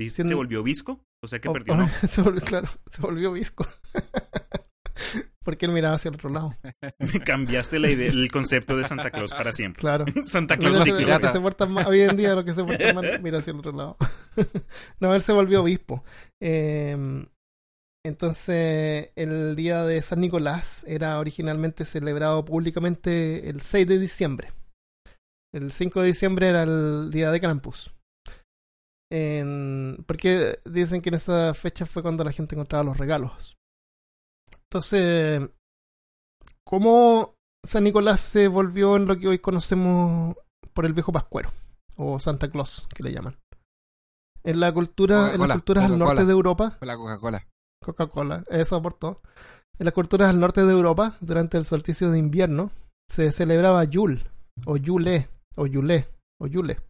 ¿Y 0.00 0.10
Siendo- 0.10 0.30
se 0.30 0.34
volvió 0.34 0.62
visco? 0.62 1.00
O 1.24 1.28
sea 1.28 1.40
que 1.40 1.48
Oh, 1.48 1.52
perdió, 1.52 1.76
¿no? 1.76 1.86
se 2.08 2.22
volvió, 2.22 2.40
claro, 2.40 2.68
se 2.90 3.00
volvió 3.02 3.32
visco. 3.32 3.66
Porque 5.42 5.66
él 5.66 5.72
miraba 5.72 5.96
hacia 5.96 6.08
el 6.10 6.14
otro 6.14 6.30
lado. 6.30 6.56
Cambiaste 7.26 7.78
la 7.78 7.90
idea, 7.90 8.10
el 8.10 8.30
concepto 8.30 8.76
de 8.76 8.84
Santa 8.84 9.10
Claus 9.10 9.32
para 9.32 9.52
siempre. 9.52 9.80
Claro. 9.80 10.04
Santa 10.22 10.56
Claus 10.56 10.86
y 10.86 10.90
lo 10.90 10.96
que 10.96 11.04
pirata. 11.04 11.32
se 11.32 11.40
porta 11.40 11.66
mal, 11.66 11.86
hoy 11.86 12.00
en 12.00 12.16
día 12.16 12.34
lo 12.34 12.44
que 12.44 12.54
se 12.54 12.62
porta 12.64 12.92
mal, 12.94 13.20
mira 13.22 13.38
hacia 13.38 13.52
el 13.52 13.58
otro 13.58 13.72
lado. 13.72 13.96
no, 15.00 15.14
él 15.14 15.22
se 15.22 15.32
volvió 15.32 15.62
obispo. 15.62 16.04
Eh, 16.40 17.24
entonces, 18.04 19.10
el 19.14 19.54
día 19.54 19.84
de 19.84 20.02
San 20.02 20.20
Nicolás 20.20 20.84
era 20.88 21.18
originalmente 21.20 21.84
celebrado 21.84 22.44
públicamente 22.44 23.48
el 23.48 23.60
6 23.60 23.86
de 23.86 23.98
diciembre. 23.98 24.52
El 25.54 25.70
5 25.70 26.00
de 26.00 26.06
diciembre 26.08 26.48
era 26.48 26.62
el 26.64 27.10
día 27.12 27.30
de 27.30 27.40
Krampus. 27.40 27.92
En- 29.10 30.02
porque 30.06 30.58
dicen 30.64 31.02
que 31.02 31.10
en 31.10 31.16
esa 31.16 31.52
fecha 31.54 31.84
fue 31.86 32.02
cuando 32.02 32.24
la 32.24 32.32
gente 32.32 32.54
encontraba 32.54 32.82
los 32.84 32.96
regalos. 32.96 33.56
Entonces, 34.72 35.50
¿cómo 36.64 37.34
San 37.62 37.84
Nicolás 37.84 38.20
se 38.20 38.48
volvió 38.48 38.96
en 38.96 39.04
lo 39.04 39.18
que 39.18 39.28
hoy 39.28 39.38
conocemos 39.38 40.34
por 40.72 40.86
el 40.86 40.94
viejo 40.94 41.12
pascuero? 41.12 41.50
O 41.98 42.18
Santa 42.18 42.50
Claus, 42.50 42.88
que 42.94 43.02
le 43.02 43.12
llaman. 43.12 43.36
En 44.42 44.60
la 44.60 44.72
cultura, 44.72 45.34
en 45.34 45.40
las 45.40 45.52
culturas 45.52 45.84
al 45.84 45.98
norte 45.98 46.24
de 46.24 46.32
Europa, 46.32 46.78
la 46.80 46.96
Coca-Cola. 46.96 47.46
Coca-Cola, 47.84 48.44
eso 48.48 48.76
aportó. 48.76 49.20
En 49.78 49.84
las 49.84 49.92
culturas 49.92 50.30
al 50.30 50.40
norte 50.40 50.64
de 50.64 50.72
Europa, 50.72 51.18
durante 51.20 51.58
el 51.58 51.66
solsticio 51.66 52.10
de 52.10 52.18
invierno, 52.18 52.70
se 53.10 53.30
celebraba 53.30 53.84
Yule, 53.84 54.24
o 54.64 54.78
Yule, 54.78 55.28
o 55.58 55.66
Yule, 55.66 56.08
o 56.40 56.46
Yule. 56.46 56.80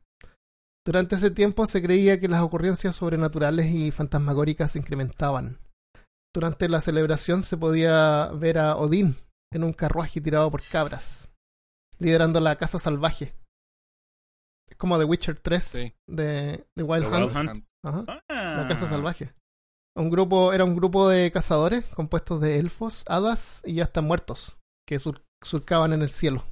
Durante 0.87 1.16
ese 1.16 1.33
tiempo 1.33 1.66
se 1.66 1.83
creía 1.83 2.21
que 2.21 2.29
las 2.29 2.42
ocurrencias 2.42 2.95
sobrenaturales 2.95 3.66
y 3.66 3.90
fantasmagóricas 3.90 4.71
se 4.71 4.79
incrementaban. 4.79 5.59
Durante 6.35 6.68
la 6.68 6.81
celebración 6.81 7.45
se 7.45 7.57
podía 7.57 8.31
ver 8.33 8.59
a 8.59 8.77
Odín 8.77 9.16
en 9.53 9.64
un 9.64 9.73
carruaje 9.73 10.21
tirado 10.21 10.51
por 10.51 10.62
cabras, 10.62 11.29
liderando 11.99 12.40
la 12.40 12.57
casa 12.57 12.79
salvaje. 12.79 13.35
Es 14.68 14.77
como 14.79 14.99
The 14.99 15.05
Witcher 15.05 15.38
3 15.38 15.62
Sí. 15.64 15.95
de, 16.09 16.66
de 16.77 16.83
Wild 16.83 17.11
The 17.11 17.16
Wild 17.16 17.37
Hunt. 17.37 17.64
Ajá. 17.85 18.05
Ah. 18.31 18.57
La 18.62 18.68
casa 18.68 18.88
salvaje. 18.88 19.33
Un 19.95 20.09
grupo, 20.09 20.55
era 20.55 20.64
un 20.64 20.75
grupo 20.75 21.09
de 21.11 21.31
cazadores 21.31 21.85
compuestos 21.95 22.40
de 22.40 22.59
elfos, 22.59 23.05
hadas 23.09 23.61
y 23.66 23.81
hasta 23.81 24.01
muertos 24.01 24.57
que 24.88 24.99
sur- 24.99 25.23
surcaban 25.45 25.92
en 25.92 26.01
el 26.01 26.09
cielo. 26.09 26.45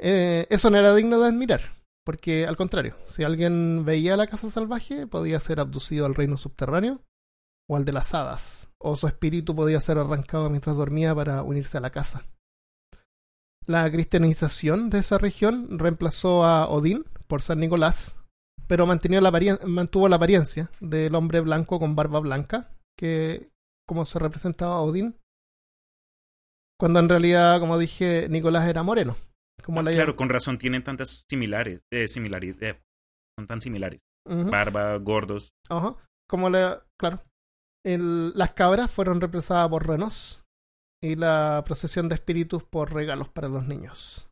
Eh, 0.00 0.46
eso 0.50 0.68
no 0.70 0.76
era 0.78 0.92
digno 0.96 1.20
de 1.20 1.28
admirar, 1.28 1.60
porque 2.04 2.44
al 2.46 2.56
contrario, 2.56 2.96
si 3.06 3.22
alguien 3.22 3.84
veía 3.84 4.16
la 4.16 4.26
casa 4.26 4.50
salvaje, 4.50 5.06
podía 5.06 5.38
ser 5.38 5.60
abducido 5.60 6.06
al 6.06 6.16
reino 6.16 6.36
subterráneo 6.36 7.00
o 7.70 7.76
al 7.76 7.84
de 7.84 7.92
las 7.92 8.12
hadas, 8.14 8.63
o 8.86 8.96
su 8.96 9.06
espíritu 9.06 9.56
podía 9.56 9.80
ser 9.80 9.96
arrancado 9.96 10.50
mientras 10.50 10.76
dormía 10.76 11.14
para 11.14 11.42
unirse 11.42 11.78
a 11.78 11.80
la 11.80 11.90
casa. 11.90 12.22
La 13.66 13.90
cristianización 13.90 14.90
de 14.90 14.98
esa 14.98 15.16
región 15.16 15.78
reemplazó 15.78 16.44
a 16.44 16.68
Odín 16.68 17.06
por 17.26 17.40
San 17.40 17.60
Nicolás, 17.60 18.18
pero 18.66 18.84
la 18.86 19.58
mantuvo 19.66 20.08
la 20.08 20.16
apariencia 20.16 20.70
del 20.80 21.14
hombre 21.14 21.40
blanco 21.40 21.78
con 21.78 21.96
barba 21.96 22.20
blanca, 22.20 22.70
que 22.98 23.48
como 23.88 24.04
se 24.04 24.18
representaba 24.18 24.74
a 24.74 24.80
Odín, 24.82 25.16
cuando 26.78 27.00
en 27.00 27.08
realidad, 27.08 27.58
como 27.60 27.78
dije, 27.78 28.26
Nicolás 28.28 28.68
era 28.68 28.82
moreno. 28.82 29.16
Como 29.64 29.80
la 29.80 29.92
Claro, 29.92 30.14
con 30.14 30.28
razón 30.28 30.58
tienen 30.58 30.84
tantas 30.84 31.24
similares, 31.26 31.80
eh, 31.90 32.06
similares, 32.06 32.56
eh, 32.60 32.78
son 33.38 33.46
tan 33.46 33.62
similares. 33.62 34.00
Ujú, 34.26 34.50
Barba, 34.50 34.96
gordos. 34.98 35.54
ajá. 35.70 35.96
Como 36.28 36.50
la, 36.50 36.84
claro. 36.98 37.22
Las 37.84 38.52
cabras 38.52 38.90
fueron 38.90 39.20
reemplazadas 39.20 39.68
por 39.68 39.86
renos 39.86 40.42
y 41.02 41.16
la 41.16 41.62
procesión 41.66 42.08
de 42.08 42.14
espíritus 42.14 42.64
por 42.64 42.94
regalos 42.94 43.28
para 43.28 43.48
los 43.48 43.66
niños. 43.66 44.30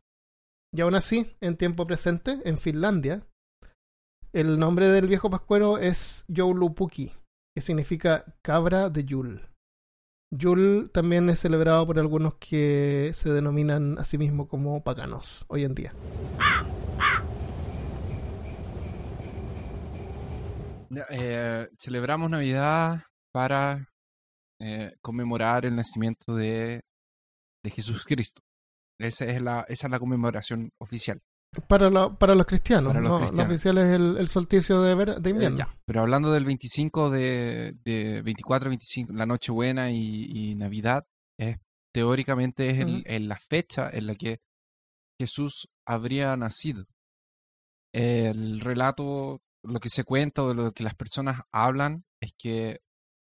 Y 0.73 0.81
aún 0.81 0.95
así, 0.95 1.35
en 1.39 1.55
tiempo 1.55 1.85
presente, 1.85 2.41
en 2.45 2.57
Finlandia, 2.57 3.27
el 4.33 4.57
nombre 4.57 4.87
del 4.87 5.07
viejo 5.07 5.29
pascuero 5.29 5.77
es 5.77 6.25
Joulupuki, 6.35 7.11
que 7.55 7.61
significa 7.61 8.25
cabra 8.41 8.89
de 8.89 9.05
Yule. 9.05 9.41
Yule 10.31 10.89
también 10.89 11.29
es 11.29 11.41
celebrado 11.41 11.85
por 11.85 11.99
algunos 11.99 12.33
que 12.35 13.11
se 13.13 13.29
denominan 13.29 13.99
a 13.99 14.03
sí 14.03 14.17
mismos 14.17 14.47
como 14.47 14.83
paganos 14.83 15.45
hoy 15.47 15.63
en 15.63 15.75
día. 15.75 15.93
Eh, 21.11 21.69
celebramos 21.77 22.31
Navidad 22.31 23.03
para 23.33 23.89
eh, 24.61 24.95
conmemorar 25.01 25.65
el 25.65 25.75
nacimiento 25.75 26.35
de, 26.35 26.81
de 27.63 27.69
Jesús 27.71 28.05
Cristo. 28.05 28.41
Esa 28.99 29.25
es 29.25 29.41
la, 29.41 29.65
esa 29.67 29.87
es 29.87 29.91
la 29.91 29.99
conmemoración 29.99 30.69
oficial. 30.79 31.19
Para, 31.67 31.89
la- 31.89 32.09
para 32.17 32.33
los 32.35 32.45
cristianos, 32.47 32.93
Para 32.93 33.01
los 33.01 33.11
no, 33.11 33.17
cristianos. 33.19 33.47
lo 33.49 33.53
oficial 33.53 33.77
es 33.79 33.85
el, 33.99 34.17
el 34.17 34.27
solsticio 34.27 34.81
de, 34.81 34.95
ver- 34.95 35.15
de 35.19 35.29
Eh, 35.29 35.33
invierno. 35.33 35.57
ya. 35.57 35.67
Pero 35.85 36.01
hablando 36.01 36.31
del 36.31 36.45
25 36.45 37.09
de, 37.09 37.73
de 37.83 38.21
24, 38.23 38.69
25, 38.69 39.13
la 39.13 39.25
Nochebuena 39.25 39.91
y, 39.91 40.25
y 40.51 40.55
Navidad, 40.55 41.05
es, 41.39 41.57
teóricamente 41.93 42.69
es 42.69 42.79
el- 42.79 42.93
Ujú. 42.95 43.03
en 43.05 43.27
la 43.27 43.37
fecha 43.37 43.89
en 43.91 44.07
la 44.07 44.15
que 44.15 44.39
Jesús 45.19 45.67
habría 45.87 46.35
nacido. 46.37 46.85
El 47.93 48.59
relato, 48.61 49.41
lo 49.63 49.79
que 49.79 49.89
se 49.89 50.03
cuenta 50.03 50.43
o 50.43 50.49
de 50.49 50.55
lo 50.55 50.71
que 50.71 50.83
las 50.83 50.95
personas 50.95 51.41
hablan 51.51 52.03
es 52.21 52.31
que 52.37 52.79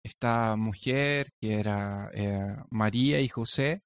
esta 0.05 0.55
mujer, 0.57 1.33
que 1.41 1.59
era 1.59 2.11
eh, 2.15 2.57
María 2.71 3.21
y 3.21 3.29
José, 3.29 3.83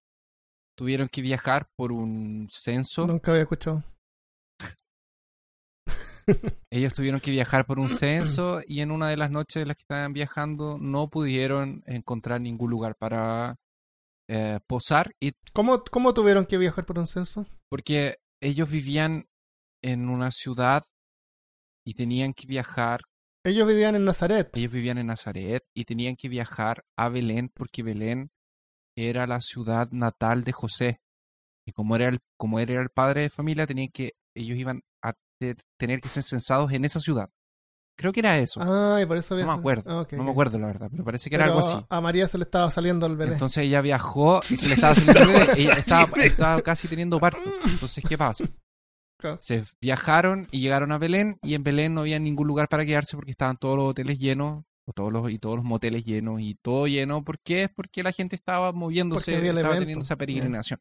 tuvieron 0.76 1.08
que 1.08 1.22
viajar 1.22 1.68
por 1.76 1.92
un 1.92 2.48
censo. 2.50 3.06
Nunca 3.06 3.30
había 3.30 3.42
escuchado. 3.42 3.84
Ellos 6.70 6.92
tuvieron 6.92 7.20
que 7.20 7.30
viajar 7.30 7.64
por 7.66 7.78
un 7.78 7.88
censo 7.88 8.60
y 8.66 8.80
en 8.80 8.90
una 8.90 9.08
de 9.08 9.16
las 9.16 9.30
noches 9.30 9.62
en 9.62 9.68
las 9.68 9.76
que 9.76 9.82
estaban 9.82 10.12
viajando 10.12 10.76
no 10.78 11.08
pudieron 11.08 11.82
encontrar 11.86 12.40
ningún 12.40 12.70
lugar 12.70 12.96
para 12.96 13.56
eh, 14.28 14.60
posar 14.66 15.14
y 15.20 15.32
¿Cómo, 15.54 15.82
¿Cómo 15.84 16.12
tuvieron 16.12 16.44
que 16.44 16.58
viajar 16.58 16.84
por 16.84 16.98
un 16.98 17.06
censo? 17.06 17.46
porque 17.70 18.18
ellos 18.42 18.68
vivían 18.68 19.26
en 19.82 20.10
una 20.10 20.30
ciudad 20.30 20.84
y 21.86 21.94
tenían 21.94 22.34
que 22.34 22.46
viajar, 22.46 23.00
Ellos 23.48 23.66
vivían 23.66 23.94
en 23.96 24.04
Nazaret. 24.04 24.50
ellos 24.56 24.72
vivían 24.72 24.98
en 24.98 25.06
Nazaret 25.06 25.64
y 25.74 25.84
tenían 25.84 26.16
que 26.16 26.28
viajar 26.28 26.84
a 26.96 27.08
Belén 27.08 27.50
porque 27.54 27.82
Belén 27.82 28.30
era 28.96 29.26
la 29.26 29.40
ciudad 29.40 29.88
natal 29.90 30.44
de 30.44 30.52
José. 30.52 31.00
Y 31.66 31.72
como 31.72 31.96
era 31.96 32.08
el, 32.08 32.20
como 32.38 32.58
él 32.60 32.70
era 32.70 32.82
el 32.82 32.90
padre 32.90 33.22
de 33.22 33.30
familia, 33.30 33.66
tenían 33.66 33.88
que, 33.92 34.12
ellos 34.34 34.56
iban 34.58 34.80
a 35.04 35.12
te- 35.40 35.56
tener 35.78 36.00
que 36.00 36.08
ser 36.08 36.22
censados 36.22 36.72
en 36.72 36.84
esa 36.84 36.98
ciudad. 37.00 37.28
Creo 37.96 38.12
que 38.12 38.20
era 38.20 38.38
eso. 38.38 38.60
Ah, 38.62 39.00
y 39.02 39.06
por 39.06 39.16
eso 39.16 39.34
no 39.36 39.44
me 39.46 39.52
acuerdo. 39.52 39.82
Ah, 40.00 40.06
no 40.12 40.22
me 40.24 40.30
acuerdo 40.30 40.56
la 40.58 40.68
verdad, 40.68 40.88
pero 40.90 41.04
parece 41.04 41.28
que 41.28 41.34
era 41.36 41.46
algo 41.46 41.58
así. 41.58 41.76
A 41.88 42.00
María 42.00 42.28
se 42.28 42.38
le 42.38 42.44
estaba 42.44 42.70
saliendo 42.70 43.06
el 43.06 43.16
bebé. 43.16 43.32
Entonces 43.32 43.64
ella 43.64 43.80
viajó 43.80 44.40
y 44.48 44.56
se 44.56 44.68
le 44.68 44.74
estaba 44.76 44.92
haciendo 44.92 45.20
el 45.20 45.26
bebé, 45.28 45.46
ella 45.56 45.72
estaba 45.74 46.62
casi 46.62 46.86
teniendo 46.86 47.18
parto. 47.18 47.40
Entonces, 47.64 48.04
¿qué 48.08 48.16
pasa? 48.16 48.44
Claro. 49.18 49.38
Se 49.40 49.64
viajaron 49.80 50.46
y 50.52 50.60
llegaron 50.60 50.92
a 50.92 50.98
Belén 50.98 51.38
y 51.42 51.54
en 51.54 51.64
Belén 51.64 51.94
no 51.94 52.02
había 52.02 52.18
ningún 52.18 52.46
lugar 52.46 52.68
para 52.68 52.86
quedarse 52.86 53.16
porque 53.16 53.32
estaban 53.32 53.56
todos 53.56 53.76
los 53.76 53.90
hoteles 53.90 54.18
llenos 54.18 54.64
o 54.86 54.92
todos 54.92 55.12
los, 55.12 55.30
y 55.30 55.38
todos 55.38 55.56
los 55.56 55.64
moteles 55.64 56.04
llenos 56.04 56.40
y 56.40 56.54
todo 56.62 56.86
lleno. 56.86 57.22
¿Por 57.24 57.38
qué? 57.40 57.64
Es 57.64 57.70
porque 57.74 58.02
la 58.02 58.12
gente 58.12 58.36
estaba 58.36 58.72
moviéndose, 58.72 59.32
estaba 59.60 59.74
evento. 59.74 59.80
teniendo 59.80 60.04
esa 60.04 60.16
peregrinación. 60.16 60.80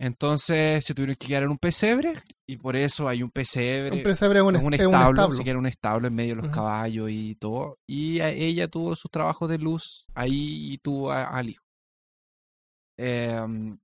Entonces 0.00 0.84
se 0.84 0.94
tuvieron 0.94 1.16
que 1.16 1.26
quedar 1.26 1.42
en 1.42 1.50
un 1.50 1.58
pesebre 1.58 2.14
y 2.48 2.56
por 2.56 2.74
eso 2.76 3.08
hay 3.08 3.22
un 3.22 3.30
pesebre. 3.30 3.90
Un 3.98 4.02
pesebre 4.02 4.38
es 4.38 4.44
un, 4.44 4.56
es 4.56 4.62
un 4.62 4.74
est- 4.74 4.80
es 4.82 4.86
un 4.86 4.94
establo, 4.94 5.44
que 5.44 5.50
era 5.50 5.58
un 5.58 5.66
establo 5.66 6.08
en 6.08 6.14
medio 6.14 6.36
de 6.36 6.42
los 6.42 6.50
caballos 6.54 7.10
y 7.10 7.34
todo. 7.36 7.78
Y 7.88 8.20
ella 8.20 8.68
tuvo 8.68 8.94
sus 8.96 9.10
trabajos 9.10 9.48
de 9.50 9.58
luz 9.58 10.06
ahí 10.14 10.72
y 10.72 10.78
tuvo 10.78 11.10
al 11.12 11.50
hijo. 11.50 11.64
Em, 12.98 13.78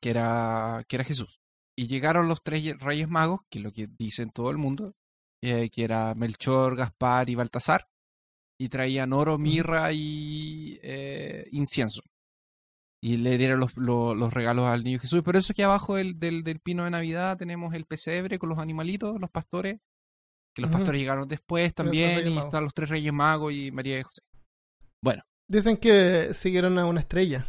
que, 0.00 0.10
era, 0.10 0.84
que 0.88 0.96
era 0.96 1.04
Jesús. 1.04 1.38
Y 1.78 1.86
llegaron 1.86 2.26
los 2.26 2.42
tres 2.42 2.62
ye- 2.62 2.74
reyes 2.74 3.08
magos, 3.08 3.42
que 3.50 3.58
es 3.60 3.62
lo 3.64 3.70
que 3.70 3.86
dicen 3.86 4.30
todo 4.30 4.50
el 4.50 4.58
mundo, 4.58 4.94
eh, 5.42 5.70
que 5.70 5.84
era 5.84 6.14
Melchor, 6.16 6.74
Gaspar 6.74 7.30
y 7.30 7.34
Baltasar. 7.36 7.86
y 8.60 8.68
traían 8.68 9.12
oro, 9.12 9.38
mirra 9.38 9.92
y 9.92 10.80
eh, 10.82 11.46
incienso. 11.52 12.00
Y 13.00 13.18
le 13.18 13.38
dieron 13.38 13.60
los, 13.60 13.76
los, 13.76 14.16
los 14.16 14.32
regalos 14.34 14.66
al 14.66 14.82
niño 14.82 14.98
Jesús. 14.98 15.22
Por 15.22 15.36
eso 15.36 15.52
aquí 15.52 15.62
abajo 15.62 15.94
del, 15.94 16.18
del, 16.18 16.42
del 16.42 16.58
pino 16.58 16.82
de 16.82 16.90
Navidad 16.90 17.36
tenemos 17.38 17.72
el 17.74 17.84
pesebre 17.84 18.40
con 18.40 18.48
los 18.48 18.58
animalitos, 18.58 19.20
los 19.20 19.30
pastores. 19.30 19.78
Que 20.56 20.62
los 20.62 20.72
pastores 20.72 21.00
llegaron 21.00 21.28
después 21.28 21.72
también. 21.72 22.26
Y 22.26 22.36
están 22.36 22.64
los 22.64 22.74
tres 22.74 22.88
reyes 22.88 23.12
magos 23.12 23.52
y 23.52 23.70
María 23.70 24.00
y 24.00 24.02
José. 24.02 24.22
Bueno, 25.04 25.22
Dicen 25.48 25.76
que 25.76 26.34
siguieron 26.34 26.76
a 26.78 26.84
una 26.86 26.98
estrella, 27.00 27.46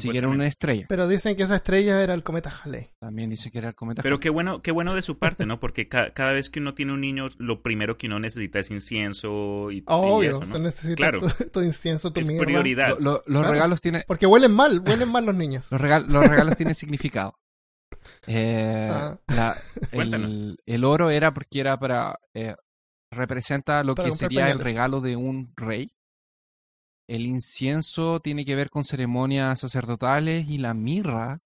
siguieron 0.00 0.32
una 0.32 0.46
estrella. 0.46 0.86
pero 0.88 1.06
dicen 1.08 1.36
que 1.36 1.42
esa 1.44 1.56
estrella 1.56 2.02
era 2.02 2.14
el 2.14 2.22
cometa 2.22 2.50
Halley. 2.62 2.90
También 2.98 3.30
dice 3.30 3.50
que 3.50 3.58
era 3.58 3.68
el 3.68 3.74
cometa. 3.74 4.02
Pero 4.02 4.20
qué 4.20 4.30
bueno, 4.30 4.62
qué 4.62 4.70
bueno 4.72 4.94
de 4.94 5.02
su 5.02 5.18
parte, 5.18 5.46
¿no? 5.46 5.60
Porque 5.60 5.88
ca- 5.88 6.12
cada 6.12 6.32
vez 6.32 6.50
que 6.50 6.60
uno 6.60 6.74
tiene 6.74 6.92
un 6.92 7.00
niño, 7.00 7.28
lo 7.38 7.62
primero 7.62 7.96
que 7.96 8.06
uno 8.06 8.18
necesita 8.20 8.58
es 8.60 8.70
incienso 8.70 9.70
y, 9.70 9.78
y 9.78 9.84
Obvio, 9.86 10.30
eso, 10.30 10.44
¿no? 10.44 10.54
tú 10.56 10.62
necesitas 10.62 10.96
Claro. 10.96 11.20
tu, 11.20 11.44
tu 11.50 11.62
incienso, 11.62 12.12
tu 12.12 12.20
Es 12.20 12.26
prioridad. 12.28 12.90
Lo- 12.90 13.00
lo- 13.00 13.12
los 13.26 13.40
Claro. 13.42 13.50
regalos 13.52 13.80
tienen 13.80 14.02
Porque 14.06 14.26
huelen 14.26 14.52
mal, 14.52 14.80
huelen 14.86 15.10
mal 15.10 15.24
los 15.24 15.34
niños. 15.34 15.70
los, 15.70 15.80
regal- 15.80 16.06
los 16.08 16.26
regalos 16.26 16.56
tienen 16.56 16.74
significado. 16.74 17.38
Eh, 18.26 18.88
Ah. 18.90 19.18
la- 19.28 19.56
el, 19.92 20.58
el 20.66 20.84
oro 20.84 21.10
era 21.10 21.32
porque 21.32 21.60
era 21.60 21.78
para 21.78 22.18
eh, 22.34 22.54
representa 23.10 23.82
lo 23.84 23.94
Para 23.94 24.08
que 24.08 24.14
sería 24.14 24.50
el 24.50 24.58
regalo 24.58 25.00
de 25.00 25.16
un 25.16 25.52
rey. 25.56 25.93
El 27.08 27.26
incienso 27.26 28.20
tiene 28.20 28.44
que 28.44 28.54
ver 28.56 28.70
con 28.70 28.84
ceremonias 28.84 29.60
sacerdotales 29.60 30.48
y 30.48 30.58
la 30.58 30.72
mirra 30.74 31.40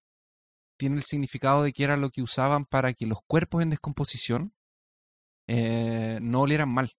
tiene 0.79 0.97
el 0.97 1.03
significado 1.03 1.64
de 1.64 1.73
que 1.73 1.83
era 1.85 1.97
lo 1.97 2.11
que 2.11 2.23
usaban 2.23 2.64
para 2.64 2.92
que 2.92 3.07
los 3.07 3.18
cuerpos 3.27 3.62
en 3.62 3.71
descomposición 3.71 4.53
eh, 5.49 6.18
no 6.23 6.42
olieran 6.42 6.68
mal. 6.68 6.92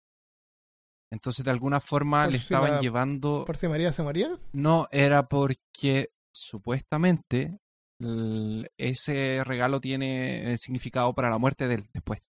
Entonces, 1.12 1.44
de 1.46 1.52
alguna 1.52 1.80
forma 1.80 2.24
Por 2.24 2.32
le 2.34 2.38
si 2.38 2.44
estaban 2.44 2.74
la- 2.74 2.82
llevando 2.82 3.46
Por 3.46 3.58
si 3.58 3.68
María 3.68 3.92
se 3.94 4.04
moría. 4.04 4.38
no, 4.54 4.88
era 4.92 5.28
porque 5.28 6.10
supuestamente 6.34 7.60
el- 8.00 8.70
ese 8.78 9.44
regalo 9.44 9.80
tiene 9.82 10.54
eh, 10.54 10.58
significado 10.58 11.14
para 11.14 11.30
la 11.30 11.38
muerte 11.38 11.68
de 11.68 11.76
él 11.76 11.90
después. 11.94 12.30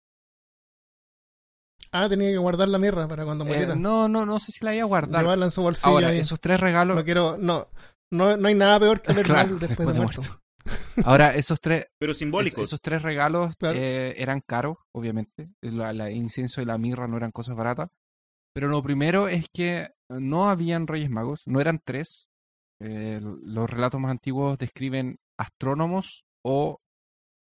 Ah, 1.93 2.09
tenía 2.09 2.31
que 2.31 2.39
guardar 2.39 2.69
la 2.69 2.79
mirra 2.79 3.09
para 3.09 3.25
cuando 3.25 3.45
Eh, 3.45 3.49
muriera. 3.49 3.75
no, 3.75 4.09
no, 4.09 4.25
no 4.27 4.39
sé 4.39 4.53
si 4.53 4.65
la 4.65 4.75
iba 4.75 4.85
a 4.85 4.87
guardar. 4.87 5.23
Llevarla 5.23 5.47
en 5.47 5.51
su 5.51 5.63
bolsillo. 5.63 5.89
Ahora, 5.89 6.09
ahí. 6.09 6.19
esos 6.19 6.41
tres 6.41 6.61
regalos. 6.61 6.97
No 6.97 7.05
quiero, 7.05 7.37
no, 7.37 7.69
no, 8.13 8.37
no 8.37 8.49
hay 8.49 8.55
nada 8.55 8.79
peor 8.79 9.01
que 9.03 9.13
oler 9.13 9.25
Claro, 9.27 9.51
mal 9.51 9.59
después, 9.59 9.89
de 9.93 9.95
muerto. 10.01 10.23
Ahora, 11.05 11.35
esos 11.35 11.61
tres, 11.61 11.87
Pero 11.99 12.13
es- 12.13 12.19
simbólicos. 12.19 12.63
esos 12.63 12.81
tres 12.81 13.03
regalos 13.03 13.57
Claro. 13.57 13.77
eh, 13.79 14.15
eran 14.23 14.41
caros, 14.47 14.77
obviamente. 14.95 15.51
La, 15.63 15.93
la 15.93 16.11
incienso 16.11 16.61
y 16.63 16.65
la 16.65 16.79
mirra 16.79 17.09
no 17.09 17.17
eran 17.17 17.33
cosas 17.33 17.57
baratas. 17.57 17.89
Pero 18.55 18.69
lo 18.69 18.83
primero 18.83 19.29
es 19.29 19.47
que 19.53 19.91
no 20.09 20.51
habían 20.51 20.87
reyes 20.87 21.09
magos, 21.11 21.43
no 21.47 21.61
eran 21.61 21.81
tres. 21.85 22.27
Eh, 22.83 23.21
los 23.23 23.69
relatos 23.71 24.01
más 24.01 24.11
antiguos 24.11 24.59
describen 24.59 25.19
astrónomos 25.39 26.25
o 26.45 26.81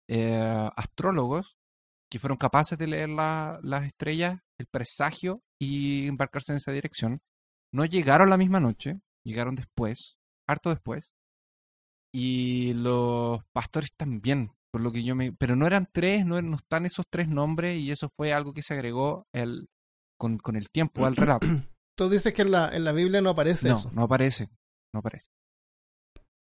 eh, 0.09 0.69
astrólogos 0.75 1.57
que 2.09 2.19
fueron 2.19 2.37
capaces 2.37 2.77
de 2.77 2.87
leer 2.87 3.09
la- 3.09 3.59
las 3.63 3.85
estrellas, 3.85 4.39
el 4.59 4.67
presagio 4.67 5.41
y 5.59 6.07
embarcarse 6.07 6.51
en 6.53 6.57
esa 6.57 6.71
dirección. 6.71 7.19
No 7.73 7.85
llegaron 7.85 8.29
la 8.29 8.37
misma 8.37 8.59
noche, 8.59 8.99
llegaron 9.25 9.55
después, 9.55 10.15
harto 10.47 10.69
después. 10.69 11.11
Y 12.13 12.73
los 12.73 13.41
pastores 13.53 13.91
también, 13.95 14.51
por 14.71 14.81
lo 14.81 14.91
que 14.91 15.03
yo 15.03 15.15
me... 15.15 15.33
Pero 15.33 15.55
no 15.55 15.67
eran 15.67 15.87
tres, 15.91 16.25
no, 16.25 16.41
no 16.41 16.55
están 16.55 16.85
esos 16.85 17.05
tres 17.09 17.27
nombres 17.27 17.77
y 17.79 17.91
eso 17.91 18.09
fue 18.15 18.33
algo 18.33 18.53
que 18.53 18.63
se 18.63 18.73
agregó 18.73 19.27
el, 19.33 19.67
con, 20.17 20.37
con 20.37 20.55
el 20.55 20.69
tiempo 20.69 21.05
al 21.05 21.15
relato. 21.15 21.45
Tú 21.97 22.09
dices 22.09 22.33
que 22.33 22.43
en 22.43 22.51
la, 22.51 22.69
en 22.69 22.83
la 22.85 22.91
Biblia 22.93 23.21
no 23.21 23.31
aparece 23.31 23.67
No, 23.67 23.75
eso. 23.77 23.91
no 23.91 24.03
aparece, 24.03 24.49
no 24.93 24.99
aparece. 24.99 25.27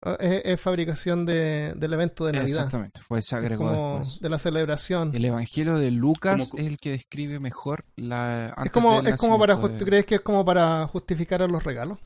Ah, 0.02 0.16
Es, 0.20 0.42
es 0.46 0.62
fabricación 0.62 1.26
de, 1.26 1.74
del 1.76 1.94
evento 1.94 2.26
de 2.26 2.32
Navidad. 2.34 2.50
Exactamente, 2.60 3.02
fue, 3.02 3.22
se 3.22 3.36
Es 3.36 3.42
agregó 3.42 3.66
como 3.68 4.00
después. 4.00 4.20
de 4.22 4.30
la 4.30 4.40
celebración. 4.40 5.12
El 5.14 5.26
Evangelio 5.26 5.76
de 5.78 5.92
Lucas 5.92 6.50
Como- 6.50 6.62
es 6.62 6.68
el 6.68 6.78
que 6.78 6.92
describe 6.92 7.40
mejor 7.40 7.84
la... 7.98 8.48
Es 8.48 8.54
antes 8.58 8.72
como, 8.72 9.02
del 9.02 9.14
es 9.14 9.20
como 9.20 9.38
para, 9.38 9.56
nacimiento 9.56 9.74
ju- 9.76 9.80
de- 9.80 9.80
¿tú 9.80 9.90
crees 9.90 10.06
que 10.06 10.16
es 10.16 10.22
como 10.22 10.46
para 10.46 10.88
justificar 10.88 11.42
a 11.42 11.48
los 11.48 11.64
regalos? 11.64 12.00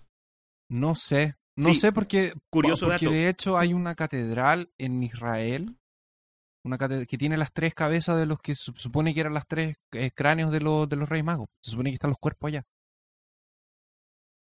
No 0.71 0.95
sé, 0.95 1.35
no 1.55 1.67
Sí, 1.69 1.75
sé 1.75 1.91
porque, 1.91 2.33
curioso 2.49 2.87
porque 2.87 3.05
dato. 3.05 3.13
de 3.15 3.29
hecho 3.29 3.57
hay 3.59 3.73
una 3.73 3.93
catedral 3.95 4.71
en 4.79 5.03
Israel 5.03 5.77
una 6.65 6.77
que 6.77 7.17
tiene 7.17 7.35
las 7.35 7.51
tres 7.51 7.75
cabezas 7.75 8.17
de 8.17 8.25
los 8.25 8.39
que 8.39 8.55
se 8.55 8.71
supone 8.77 9.13
que 9.13 9.19
eran 9.19 9.33
las 9.33 9.45
tres 9.45 9.75
eh, 9.91 10.11
cráneos 10.15 10.49
de 10.49 10.61
los, 10.61 10.87
de 10.87 10.95
los 10.95 11.09
reyes 11.09 11.25
magos. 11.25 11.47
Se 11.61 11.71
supone 11.71 11.89
que 11.89 11.95
están 11.95 12.09
los 12.09 12.17
cuerpos 12.19 12.47
allá. 12.47 12.63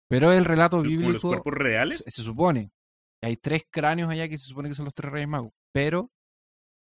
Pero 0.09 0.33
el 0.33 0.44
relato 0.44 0.79
Como 0.79 0.90
los 0.90 0.98
bíblico 0.98 1.29
cuerpos 1.29 1.55
reales. 1.55 1.98
se, 1.98 2.11
se 2.11 2.22
supone 2.22 2.72
hay 3.23 3.37
tres 3.37 3.65
cráneos 3.71 4.11
allá 4.11 4.29
que 4.29 4.39
se 4.39 4.47
supone 4.49 4.69
que 4.69 4.75
son 4.75 4.85
los 4.87 4.95
tres 4.95 5.13
reyes 5.13 5.29
magos. 5.29 5.53
Pero 5.73 6.11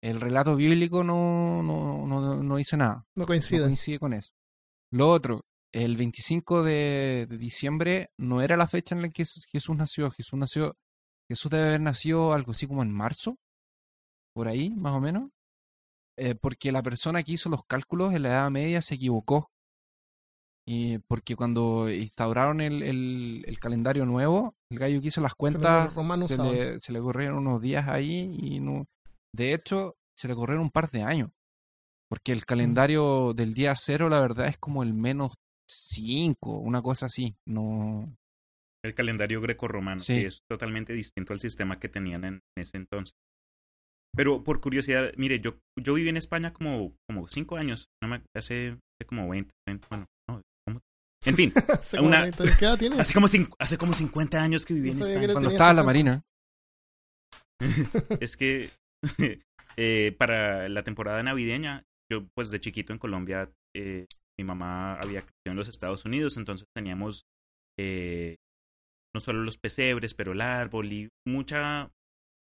el 0.04 0.20
relato 0.20 0.56
bíblico 0.56 1.04
no, 1.04 1.64
no, 1.64 2.06
no, 2.06 2.44
no 2.44 2.56
dice 2.58 2.78
nada. 2.78 3.06
No 3.16 3.22
No 3.24 3.26
coinciden. 3.28 3.64
coincide 3.66 4.00
con 4.00 4.14
eso. 4.14 4.32
Lo 4.92 5.10
otro, 5.10 5.46
el 5.74 5.98
25 5.98 6.64
de, 6.64 7.28
de 7.30 7.38
diciembre 7.38 8.12
no 8.18 8.42
era 8.42 8.56
la 8.58 8.68
fecha 8.68 8.96
en 8.96 9.02
la 9.02 9.10
que 9.10 9.24
Jesús 9.24 9.46
Jesús 9.46 9.76
nació. 9.76 10.10
Jesús 10.12 10.38
nació, 10.40 10.78
Jesús 11.30 11.52
debe 11.52 11.68
haber 11.68 11.82
nacido 11.82 12.34
algo 12.34 12.52
así 12.52 12.68
como 12.68 12.84
en 12.84 12.92
marzo, 12.92 13.38
por 14.34 14.48
ahí, 14.48 14.70
más 14.72 14.94
o 14.94 15.00
menos. 15.00 15.30
Eh, 16.18 16.36
porque 16.36 16.72
la 16.72 16.82
persona 16.82 17.24
que 17.24 17.34
hizo 17.34 17.50
los 17.50 17.66
cálculos 17.66 18.14
en 18.14 18.24
la 18.24 18.30
Edad 18.30 18.52
Media 18.52 18.82
se 18.82 18.96
equivocó. 18.96 19.52
Y 20.67 20.97
porque 20.99 21.36
cuando 21.36 21.89
instauraron 21.91 22.60
el, 22.60 22.82
el- 22.82 23.43
el 23.45 23.60
calendario 23.60 24.06
nuevo, 24.06 24.56
el 24.71 24.80
gallo 24.80 24.99
que 25.01 25.08
hizo 25.10 25.21
las 25.21 25.36
cuentas 25.36 25.93
se 26.28 26.38
le, 26.38 26.80
se 26.80 26.91
le 26.91 26.99
corrieron 26.99 27.38
unos 27.38 27.62
días 27.62 27.88
ahí 27.88 28.36
y 28.41 28.60
no. 28.60 28.86
De 29.34 29.54
hecho, 29.54 29.95
se 30.17 30.28
le 30.28 30.34
corrieron 30.36 30.63
un 30.63 30.71
par 30.71 30.89
de 30.89 31.04
años. 31.04 31.30
Porque 32.10 32.32
el 32.32 32.45
calendario 32.45 33.34
del 33.34 33.54
día 33.54 33.73
cero, 33.75 34.10
la 34.10 34.19
verdad, 34.19 34.47
es 34.47 34.58
como 34.58 34.84
el 34.84 34.93
menos 34.93 35.34
5, 35.69 36.60
una 36.60 36.82
cosa 36.82 37.08
así. 37.08 37.36
No. 37.47 38.15
El 38.84 38.93
calendario 38.93 39.41
greco-romano, 39.41 39.99
Sí. 39.99 40.13
que 40.13 40.25
es 40.28 40.41
totalmente 40.49 40.93
distinto 40.93 41.34
al 41.34 41.39
sistema 41.39 41.80
que 41.80 41.89
tenían 41.89 42.23
en 42.23 42.39
ese 42.56 42.78
entonces. 42.78 43.15
Pero 44.15 44.43
por 44.43 44.62
curiosidad, 44.62 45.12
mire, 45.17 45.39
yo, 45.41 45.58
yo 45.80 45.93
viví 45.95 46.10
en 46.10 46.17
España 46.17 46.54
como, 46.54 46.93
como 47.10 47.28
cinco 47.28 47.58
años, 47.58 47.89
no 48.01 48.08
me, 48.10 48.23
hace, 48.36 48.69
hace 48.69 49.06
como 49.08 49.28
20, 49.30 49.51
20, 49.67 49.88
bueno. 49.89 50.06
En 51.26 51.36
fin, 51.36 51.52
Hace 51.70 51.98
como 51.98 52.10
Una- 52.10 52.22
20 52.24 52.44
¿Qué 52.60 52.66
edad 52.66 52.78
tienes? 52.78 53.00
hace 53.00 53.14
como, 53.14 53.28
hace 53.60 53.78
como 53.78 53.94
50 53.94 54.42
años 54.42 54.66
que 54.66 54.74
viví 54.74 54.92
No 54.94 55.06
en 55.06 55.12
España. 55.12 55.34
Cuando 55.34 55.50
estaba 55.50 55.72
en 55.72 55.76
la 55.78 55.84
60. 55.84 55.86
marina. 55.86 56.22
es 58.20 58.38
que 58.38 58.70
eh, 59.78 60.16
para 60.18 60.70
la 60.70 60.84
temporada 60.84 61.24
navideña, 61.24 61.84
yo 62.12 62.28
pues 62.36 62.52
de 62.52 62.60
chiquito 62.60 62.94
en 62.94 63.00
Colombia, 63.00 63.52
eh, 63.76 64.06
mi 64.40 64.46
mamá 64.46 64.96
había 64.96 65.22
crecido 65.22 65.52
en 65.52 65.56
los 65.56 65.70
Estados 65.70 66.06
Unidos, 66.06 66.38
entonces 66.38 66.68
teníamos 66.76 67.26
eh, 67.80 68.36
no 69.14 69.22
solo 69.22 69.44
los 69.44 69.58
pesebres, 69.58 70.14
pero 70.14 70.34
el 70.34 70.42
árbol 70.42 70.92
y 70.92 71.10
mucha, 71.26 71.90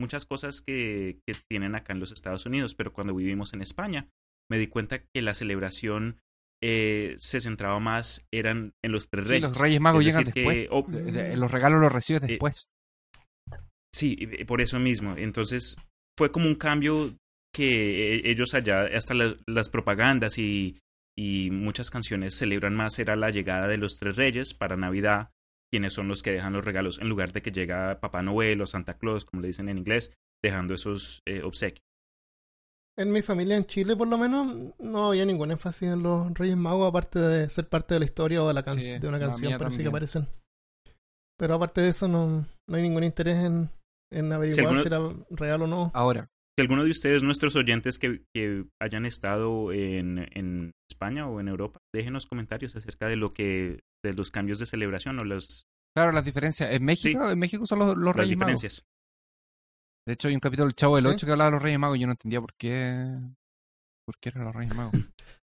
muchas 0.00 0.24
cosas 0.24 0.60
que, 0.60 1.18
que 1.26 1.36
tienen 1.50 1.74
acá 1.74 1.92
en 1.92 2.00
los 2.00 2.12
Estados 2.12 2.46
Unidos, 2.46 2.74
pero 2.74 2.92
cuando 2.92 3.14
vivimos 3.14 3.52
en 3.52 3.62
España 3.62 4.08
me 4.50 4.58
di 4.58 4.66
cuenta 4.68 5.00
que 5.00 5.22
la 5.22 5.34
celebración 5.34 6.20
eh, 6.62 7.14
se 7.18 7.40
centraba 7.40 7.80
más 7.80 8.26
eran 8.32 8.72
en 8.84 8.92
los 8.92 9.08
tres 9.08 9.24
Sí, 9.26 9.30
reyes. 9.34 9.48
los 9.48 9.58
Reyes 9.58 9.80
Magos 9.80 10.04
llegan 10.04 10.24
después. 10.24 10.56
que- 10.56 10.68
oh, 10.70 10.86
los 11.36 11.50
regalos 11.50 11.80
los 11.80 11.92
recibes 11.92 12.22
Eh, 12.24 12.26
después. 12.26 12.68
Sí, 13.94 14.16
por 14.46 14.60
eso 14.60 14.78
mismo. 14.78 15.14
Entonces 15.16 15.76
fue 16.18 16.30
como 16.30 16.46
un 16.46 16.54
cambio 16.54 17.12
que 17.52 18.16
eh, 18.16 18.22
ellos 18.30 18.54
allá, 18.54 18.84
hasta 18.96 19.14
la- 19.14 19.36
las 19.46 19.68
propagandas 19.70 20.38
y, 20.38 20.78
y 21.18 21.50
muchas 21.50 21.90
canciones 21.90 22.36
celebran 22.36 22.74
más, 22.74 22.98
era 22.98 23.16
la 23.16 23.30
llegada 23.30 23.66
de 23.66 23.76
los 23.78 23.98
tres 23.98 24.16
reyes 24.16 24.54
para 24.54 24.76
Navidad, 24.76 25.30
quienes 25.72 25.92
son 25.94 26.08
los 26.08 26.22
que 26.22 26.30
dejan 26.32 26.52
los 26.52 26.64
regalos, 26.64 26.98
en 27.00 27.08
lugar 27.08 27.32
de 27.32 27.42
que 27.42 27.50
llega 27.52 27.98
Papá 28.00 28.22
Noel 28.22 28.60
o 28.60 28.66
Santa 28.66 28.96
Claus, 28.98 29.24
como 29.24 29.42
le 29.42 29.48
dicen 29.48 29.68
en 29.68 29.78
inglés, 29.78 30.12
dejando 30.42 30.74
esos 30.74 31.22
eh, 31.26 31.42
obsequios. 31.42 31.84
En 33.00 33.10
mi 33.12 33.22
familia 33.22 33.56
en 33.56 33.64
Chile, 33.64 33.96
por 33.96 34.08
lo 34.08 34.18
menos, 34.18 34.74
no 34.78 35.08
había 35.08 35.24
ningún 35.24 35.50
énfasis 35.50 35.88
en 35.88 36.02
los 36.02 36.34
Reyes 36.34 36.56
Magos, 36.56 36.88
aparte 36.88 37.18
de 37.18 37.48
ser 37.48 37.66
parte 37.68 37.94
de 37.94 38.00
la 38.00 38.04
historia 38.04 38.42
o 38.42 38.48
de, 38.48 38.54
la 38.54 38.62
can- 38.62 38.78
Sí, 38.78 38.98
de 38.98 39.08
una 39.08 39.18
canción, 39.18 39.52
parece 39.52 39.58
que 39.58 39.64
también. 39.84 39.88
aparecen. 39.88 40.26
Pero 41.38 41.54
aparte 41.54 41.80
de 41.80 41.88
eso, 41.88 42.08
no, 42.08 42.46
no 42.68 42.76
hay 42.76 42.82
ningún 42.82 43.04
interés 43.04 43.42
en, 43.42 43.70
en 44.12 44.32
averiguar 44.32 44.66
alguno- 44.66 44.82
si 44.82 44.86
era 44.86 45.26
real 45.30 45.62
o 45.62 45.66
no. 45.66 45.90
Ahora, 45.94 46.28
Si 46.58 46.60
alguno 46.62 46.84
de 46.84 46.90
ustedes, 46.90 47.22
nuestros 47.22 47.56
oyentes 47.56 47.98
que, 47.98 48.22
que 48.34 48.66
hayan 48.82 49.06
estado 49.06 49.72
en, 49.72 50.28
en 50.32 50.72
España 50.90 51.26
o 51.26 51.40
en 51.40 51.48
Europa, 51.48 51.80
déjenos 51.94 52.26
comentarios 52.26 52.76
acerca 52.76 53.06
de 53.08 53.16
lo 53.16 53.30
que, 53.30 53.80
de 54.04 54.12
los 54.12 54.30
cambios 54.30 54.58
de 54.58 54.66
celebración 54.66 55.18
o 55.20 55.24
las, 55.24 55.64
claro, 55.96 56.12
las 56.12 56.24
diferencias. 56.26 56.70
En 56.70 56.84
México, 56.84 57.30
en 57.30 57.38
México 57.38 57.64
son 57.64 57.78
los, 57.78 57.96
los 57.96 58.14
las 58.14 58.16
Reyes 58.16 58.36
Magos. 58.36 58.60
diferencias. 58.60 58.84
De 60.06 60.14
hecho, 60.14 60.28
hay 60.28 60.34
un 60.34 60.40
capítulo 60.40 60.66
del 60.66 60.74
Chavo 60.74 60.96
del 60.96 61.04
¿Sí? 61.04 61.10
8 61.10 61.26
que 61.26 61.32
hablaba 61.32 61.50
de 61.50 61.56
los 61.56 61.62
Reyes 61.62 61.78
Magos 61.78 61.96
y 61.96 62.00
yo 62.00 62.06
no 62.06 62.12
entendía 62.12 62.40
por 62.40 62.54
qué. 62.54 63.06
¿Por 64.06 64.18
qué 64.18 64.30
eran 64.30 64.44
los 64.44 64.54
Reyes 64.54 64.74
Magos? 64.74 64.92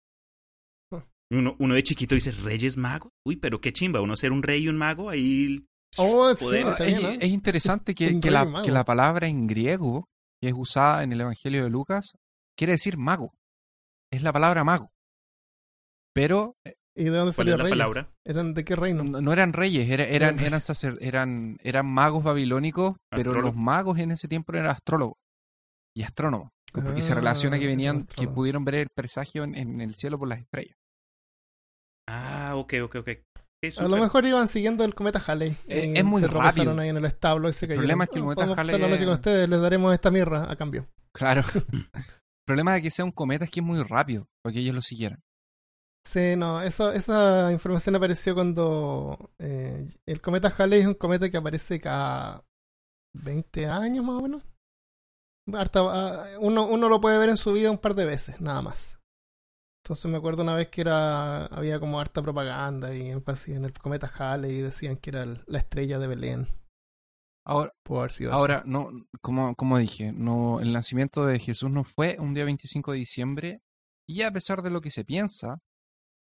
Uno, 1.31 1.55
uno 1.59 1.75
de 1.75 1.83
chiquito 1.83 2.13
dice 2.13 2.31
Reyes 2.31 2.75
Magos. 2.75 3.13
Uy, 3.25 3.37
pero 3.37 3.61
qué 3.61 3.71
chimba, 3.71 4.01
uno 4.01 4.17
ser 4.17 4.33
un 4.33 4.43
rey 4.43 4.63
y 4.63 4.67
un 4.67 4.77
mago 4.77 5.09
ahí. 5.09 5.65
Oh, 5.97 6.35
sí, 6.35 6.57
está 6.57 6.85
es, 6.85 6.87
bien, 6.87 7.01
¿no? 7.01 7.09
es 7.09 7.31
interesante 7.31 7.95
que, 7.95 8.19
que 8.19 8.29
la, 8.29 8.61
que 8.61 8.71
la 8.71 8.83
palabra 8.83 9.27
en 9.27 9.47
griego 9.47 10.09
que 10.41 10.49
es 10.49 10.55
usada 10.57 11.03
en 11.03 11.13
el 11.13 11.21
Evangelio 11.21 11.63
de 11.63 11.69
Lucas 11.69 12.17
quiere 12.57 12.73
decir 12.73 12.97
mago. 12.97 13.33
Es 14.11 14.23
la 14.23 14.33
palabra 14.33 14.63
mago. 14.63 14.91
Pero 16.13 16.57
eh, 16.65 16.75
¿Y 16.95 17.05
de 17.05 17.09
dónde 17.11 17.33
¿Cuál 17.33 17.47
salió 17.47 17.57
reyes? 17.57 17.71
palabra? 17.71 18.09
¿Eran 18.25 18.53
de 18.53 18.65
qué 18.65 18.75
reino? 18.75 19.03
no, 19.03 19.21
no 19.21 19.31
eran 19.33 19.53
reyes, 19.53 19.89
era- 19.89 20.03
eran, 20.03 20.35
Eran- 20.35 20.45
eran, 20.45 20.59
sacer- 20.61 20.97
eran, 21.01 21.57
eran 21.63 21.85
magos 21.85 22.23
babilónicos, 22.23 22.95
pero 23.09 23.41
los 23.41 23.55
magos 23.55 23.97
en 23.99 24.11
ese 24.11 24.27
tiempo 24.27 24.51
eran 24.53 24.65
astrólogos 24.67 25.15
y 25.95 26.03
astrónomos. 26.03 26.49
Porque 26.73 27.01
se 27.01 27.11
Ah, 27.11 27.15
relaciona 27.15 27.59
que 27.59 27.67
venían, 27.67 28.05
que 28.05 28.27
pudieron 28.27 28.63
ver 28.65 28.75
el 28.75 28.87
presagio 28.95 29.43
en, 29.43 29.55
en 29.55 29.81
el 29.81 29.95
cielo 29.95 30.17
por 30.19 30.27
las 30.29 30.39
estrellas. 30.39 30.75
Ah, 32.07 32.53
ok, 32.55 32.73
ok, 32.83 32.95
ok. 32.97 33.09
A 33.79 33.87
lo 33.87 33.97
mejor 33.97 34.25
iban 34.25 34.47
siguiendo 34.47 34.83
el 34.83 34.95
cometa 34.95 35.21
Halley. 35.25 35.55
Eh, 35.67 35.93
es 35.95 36.03
muy 36.03 36.21
se 36.21 36.27
tropezaron 36.29 36.55
rápido. 36.65 36.81
ahí 36.81 36.89
en 36.89 36.97
el 36.97 37.05
establo 37.05 37.47
y 37.47 37.53
se 37.53 37.67
cayeron. 37.67 37.81
problema 37.83 38.05
es 38.05 38.09
que 38.09 38.15
el 38.19 38.23
Bueno, 38.23 38.41
cometa 38.41 38.61
Halley 38.61 39.05
con 39.05 39.13
ustedes, 39.13 39.47
les 39.47 39.61
daremos 39.61 39.93
esta 39.93 40.09
mirra 40.11 40.49
a 40.51 40.55
cambio. 40.55 40.87
Claro. 41.13 41.43
el 41.93 42.05
problema 42.47 42.73
de 42.73 42.81
que 42.81 42.89
sea 42.91 43.05
un 43.05 43.11
cometa 43.11 43.45
es 43.45 43.51
que 43.51 43.59
es 43.59 43.65
muy 43.65 43.81
rápido 43.83 44.25
para 44.43 44.53
que 44.53 44.59
ellos 44.59 44.73
lo 44.75 44.81
siguieran. 44.81 45.19
Sí, 46.03 46.35
no, 46.35 46.61
eso, 46.61 46.91
esa 46.91 47.51
información 47.51 47.95
apareció 47.95 48.33
cuando 48.33 49.31
eh, 49.39 49.87
el 50.07 50.21
cometa 50.21 50.53
Halley 50.57 50.81
es 50.81 50.87
un 50.87 50.95
cometa 50.95 51.29
que 51.29 51.37
aparece 51.37 51.79
cada 51.79 52.43
20 53.13 53.67
años 53.67 54.03
más 54.03 54.17
o 54.17 54.21
menos. 54.21 54.43
Harta- 55.53 55.81
ah, 55.89 56.25
uno, 56.39 56.65
uno 56.67 56.89
lo 56.89 56.99
puede 57.01 57.17
ver 57.19 57.29
en 57.29 57.37
su 57.37 57.53
vida 57.53 57.71
un 57.71 57.77
par 57.77 57.93
de 57.95 58.05
veces, 58.05 58.41
nada 58.41 58.61
más. 58.61 58.97
Entonces 59.83 60.11
me 60.11 60.17
acuerdo 60.17 60.43
una 60.43 60.55
vez 60.55 60.69
que 60.69 60.81
era 60.81 61.45
había 61.47 61.79
como 61.79 61.99
harta 61.99 62.21
propaganda 62.21 62.93
y 62.95 63.09
énfasis 63.09 63.55
en 63.55 63.65
el 63.65 63.73
cometa 63.73 64.07
Halley 64.17 64.51
y 64.57 64.61
decían 64.61 64.97
que 64.97 65.11
era 65.11 65.23
el- 65.23 65.43
la 65.47 65.59
estrella 65.59 65.99
de 65.99 66.07
Belén. 66.07 66.47
Ahora, 67.45 67.71
ahora 68.33 68.63
no, 68.65 68.89
como, 69.21 69.55
como 69.55 69.77
dije, 69.79 70.11
no, 70.13 70.59
el 70.59 70.73
nacimiento 70.73 71.25
de 71.25 71.39
Jesús 71.39 71.71
no 71.71 71.83
fue 71.83 72.17
un 72.19 72.33
día 72.35 72.45
25 72.45 72.91
de 72.91 72.99
diciembre 72.99 73.61
y 74.07 74.21
a 74.21 74.31
pesar 74.31 74.61
de 74.61 74.69
lo 74.69 74.81
que 74.81 74.91
se 74.91 75.03
piensa, 75.03 75.59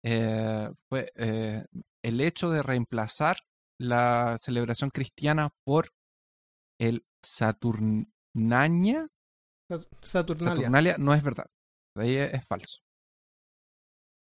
eh, 0.03 0.69
fue 0.89 1.11
eh, 1.15 1.65
el 2.03 2.21
hecho 2.21 2.49
de 2.49 2.61
reemplazar 2.61 3.37
la 3.79 4.37
celebración 4.37 4.89
cristiana 4.89 5.49
por 5.65 5.91
el 6.79 7.03
Saturnalia, 7.23 9.07
Sat- 9.69 9.87
Saturnalia. 10.01 10.55
Saturnalia 10.55 10.95
no 10.97 11.13
es 11.13 11.23
verdad. 11.23 11.47
De 11.95 12.03
ahí 12.03 12.15
es, 12.15 12.33
es 12.33 12.45
falso. 12.45 12.79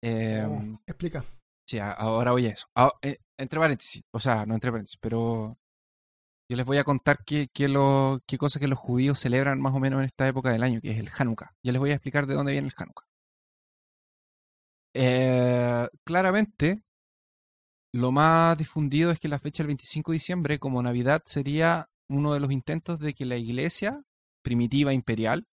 Eh, 0.04 0.46
Oh, 0.48 0.80
explica. 0.86 1.24
Sí, 1.68 1.80
ahora 1.80 2.32
voy 2.32 2.48
a 2.48 2.50
eso. 2.52 2.68
Ah, 2.76 2.92
eh, 3.02 3.18
entre 3.40 3.60
paréntesis, 3.60 4.02
o 4.14 4.20
sea, 4.20 4.46
no 4.46 4.54
entre 4.54 4.72
paréntesis, 4.72 4.98
pero 5.02 5.58
yo 6.52 6.58
les 6.58 6.66
voy 6.66 6.78
a 6.78 6.84
contar 6.84 7.24
qué, 7.26 7.48
qué, 7.54 7.70
lo, 7.70 8.20
qué 8.28 8.38
cosas 8.38 8.60
que 8.60 8.68
los 8.68 8.78
judíos 8.78 9.20
celebran 9.20 9.62
más 9.62 9.74
o 9.74 9.80
menos 9.80 10.00
en 10.00 10.06
esta 10.06 10.28
época 10.28 10.52
del 10.52 10.64
año, 10.64 10.82
que 10.82 10.92
es 10.92 11.00
el 11.00 11.10
Hanukkah. 11.18 11.52
Ya 11.64 11.72
les 11.72 11.80
voy 11.80 11.92
a 11.92 11.94
explicar 11.94 12.28
de 12.28 12.34
dónde 12.36 12.52
viene 12.52 12.68
el 12.68 12.74
Hanukkah. 12.76 13.06
Eh, 14.94 15.88
claramente, 16.04 16.84
lo 17.94 18.12
más 18.12 18.58
difundido 18.58 19.12
es 19.12 19.20
que 19.20 19.28
la 19.28 19.40
fecha 19.40 19.64
del 19.64 19.68
25 19.68 20.12
de 20.12 20.16
diciembre, 20.16 20.60
como 20.60 20.82
Navidad, 20.82 21.22
sería 21.26 21.90
uno 22.10 22.34
de 22.34 22.40
los 22.40 22.52
intentos 22.52 23.00
de 23.00 23.14
que 23.14 23.26
la 23.26 23.38
iglesia 23.38 24.04
primitiva 24.44 24.94
imperial, 24.94 25.48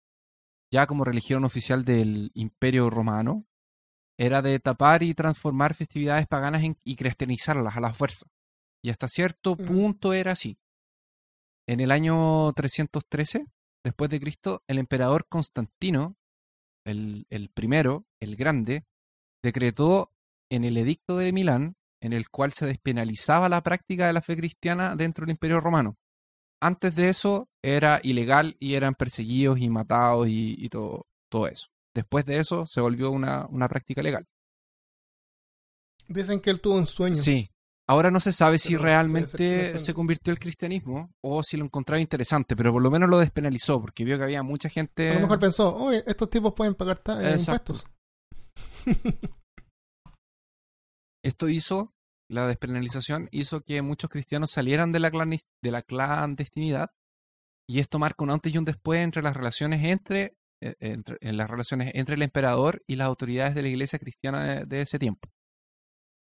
ya 0.72 0.86
como 0.88 1.04
religión 1.04 1.44
oficial 1.46 1.84
del 1.84 2.32
imperio 2.34 2.90
romano, 2.90 3.46
era 4.20 4.42
de 4.42 4.60
tapar 4.60 5.04
y 5.04 5.14
transformar 5.14 5.76
festividades 5.76 6.28
paganas 6.28 6.64
en- 6.64 6.78
y 6.84 6.96
cristianizarlas 6.96 7.76
a 7.78 7.82
la 7.82 7.94
fuerza. 7.94 8.26
Y 8.84 8.90
hasta 8.90 9.08
cierto 9.08 9.52
Ujú. 9.54 9.66
punto 9.66 10.14
era 10.14 10.32
así. 10.32 10.58
En 11.68 11.80
el 11.80 11.92
año 11.92 12.52
313, 12.54 13.46
después 13.84 14.10
de 14.10 14.20
Cristo, 14.20 14.64
el 14.68 14.78
emperador 14.78 15.28
Constantino, 15.28 16.16
el, 16.86 17.26
el 17.30 17.50
primero, 17.50 18.06
el 18.22 18.36
grande, 18.36 18.86
decretó 19.48 20.12
en 20.50 20.64
el 20.64 20.78
edicto 20.78 21.18
de 21.18 21.32
Milán, 21.32 21.76
en 22.02 22.14
el 22.14 22.30
cual 22.30 22.52
se 22.52 22.66
despenalizaba 22.66 23.50
la 23.50 23.64
práctica 23.64 24.08
de 24.08 24.14
la 24.14 24.22
fe 24.22 24.36
cristiana 24.36 24.96
dentro 24.96 25.26
del 25.26 25.32
imperio 25.32 25.60
romano. 25.62 25.98
Antes 26.62 26.96
de 26.96 27.10
eso 27.10 27.50
era 27.64 28.00
ilegal 28.04 28.58
y 28.60 28.74
eran 28.74 28.96
perseguidos 28.96 29.60
y 29.60 29.70
matados 29.70 30.28
y, 30.28 30.56
y 30.58 30.70
todo, 30.70 31.08
todo 31.30 31.48
eso. 31.48 31.68
Después 31.94 32.26
de 32.26 32.40
eso 32.40 32.66
se 32.66 32.82
volvió 32.82 33.12
una, 33.12 33.48
una 33.48 33.68
práctica 33.68 34.02
legal. 34.02 34.26
Dicen 36.08 36.40
que 36.40 36.50
él 36.50 36.62
tuvo 36.62 36.76
un 36.76 36.88
sueño. 36.88 37.16
Sí. 37.16 37.50
Ahora 37.90 38.12
no 38.12 38.20
se 38.20 38.34
sabe 38.34 38.60
si 38.60 38.74
Pero 38.74 38.84
realmente 38.84 39.80
se 39.80 39.94
convirtió 39.94 40.34
el 40.34 40.40
cristianismo 40.40 41.10
o 41.22 41.42
si 41.42 41.56
lo 41.56 41.64
encontraba 41.64 42.02
interesante, 42.02 42.54
pero 42.54 42.74
por 42.74 42.82
lo 42.82 42.92
menos 42.92 43.10
lo 43.10 43.18
despenalizó 43.18 43.80
porque 43.80 44.04
vio 44.04 44.18
que 44.18 44.26
había 44.26 44.44
mucha 44.44 44.68
gente. 44.68 45.12
A 45.12 45.14
lo 45.16 45.22
mejor 45.22 45.40
pensó, 45.40 45.74
oye, 45.74 46.04
estos 46.06 46.30
tipos 46.30 46.54
pueden 46.54 46.76
pagar 46.76 47.02
eh, 47.22 47.38
impuestos. 47.40 47.86
Esto 51.24 51.50
hizo, 51.50 51.94
la 52.30 52.48
despenalización 52.48 53.28
hizo 53.32 53.62
que 53.62 53.82
muchos 53.82 54.10
cristianos 54.10 54.52
salieran 54.52 54.92
de 54.92 55.00
la, 55.00 55.10
de 55.10 55.72
la 55.72 55.82
clandestinidad 55.82 56.92
y 57.70 57.80
esto 57.80 58.00
marca 58.00 58.24
un 58.24 58.32
antes 58.32 58.54
y 58.54 58.58
un 58.58 58.66
después 58.66 59.02
entre 59.02 59.22
las 59.22 59.36
relaciones 59.36 59.84
entre, 59.84 60.38
eh, 60.62 60.76
entre- 60.80 61.18
en 61.22 61.38
las 61.38 61.50
relaciones 61.50 61.92
entre 61.96 62.16
el 62.16 62.22
emperador 62.22 62.82
y 62.88 62.96
las 62.96 63.08
autoridades 63.08 63.56
de 63.56 63.62
la 63.62 63.68
iglesia 63.70 64.00
cristiana 64.00 64.44
de, 64.44 64.66
de 64.66 64.82
ese 64.82 65.00
tiempo. 65.00 65.30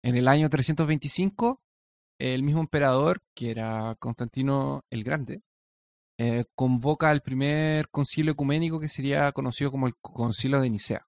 En 0.05 0.16
el 0.16 0.29
año 0.29 0.48
325, 0.51 1.61
el 2.20 2.42
mismo 2.42 2.61
emperador, 2.61 3.22
que 3.37 3.51
era 3.51 3.96
Constantino 3.98 4.83
el 4.90 5.05
Grande, 5.05 5.42
eh, 6.18 6.44
convoca 6.55 7.11
al 7.11 7.22
primer 7.22 7.88
concilio 7.90 8.33
ecuménico 8.33 8.79
que 8.79 8.88
sería 8.88 9.33
conocido 9.33 9.70
como 9.70 9.87
el 9.88 9.94
concilio 10.01 10.61
de 10.61 10.70
Nicea. 10.70 11.07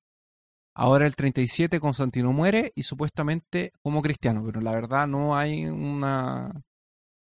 Ahora 0.77 1.07
el 1.07 1.15
37 1.15 1.79
Constantino 1.79 2.33
muere 2.33 2.73
y 2.75 2.83
supuestamente 2.83 3.73
como 3.83 4.03
cristiano, 4.03 4.43
pero 4.45 4.61
la 4.61 4.73
verdad 4.73 5.07
no 5.07 5.37
hay 5.37 5.67
una 5.67 6.63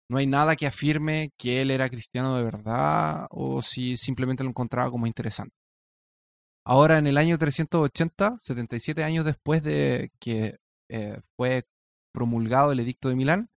no 0.10 0.18
hay 0.18 0.26
nada 0.26 0.56
que 0.56 0.66
afirme 0.68 1.32
que 1.38 1.62
él 1.62 1.70
era 1.70 1.90
cristiano 1.90 2.36
de 2.38 2.44
verdad 2.44 3.28
o 3.30 3.62
si 3.62 3.98
simplemente 3.98 4.44
lo 4.44 4.50
encontraba 4.50 4.90
como 4.90 5.06
interesante. 5.06 5.54
Ahora 6.66 6.98
en 6.98 7.08
el 7.08 7.18
año 7.18 7.38
380, 7.38 8.38
77 8.40 9.04
años 9.04 9.26
después 9.26 9.64
de 9.64 10.12
que 10.20 10.58
eh, 10.90 11.20
fue 11.36 11.66
promulgado 12.14 12.72
el 12.72 12.80
edicto 12.80 13.10
de 13.10 13.16
Milán, 13.16 13.50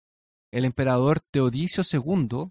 el 0.52 0.64
emperador 0.64 1.20
Teodicio 1.20 1.82
II 1.90 2.50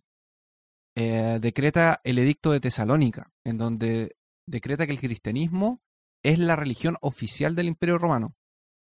eh, 0.95 1.39
decreta 1.41 2.01
el 2.03 2.19
edicto 2.19 2.51
de 2.51 2.59
Tesalónica, 2.59 3.31
en 3.45 3.57
donde 3.57 4.15
decreta 4.47 4.85
que 4.85 4.93
el 4.93 4.99
cristianismo 4.99 5.81
es 6.23 6.39
la 6.39 6.55
religión 6.55 6.97
oficial 7.01 7.55
del 7.55 7.67
Imperio 7.67 7.97
Romano 7.97 8.35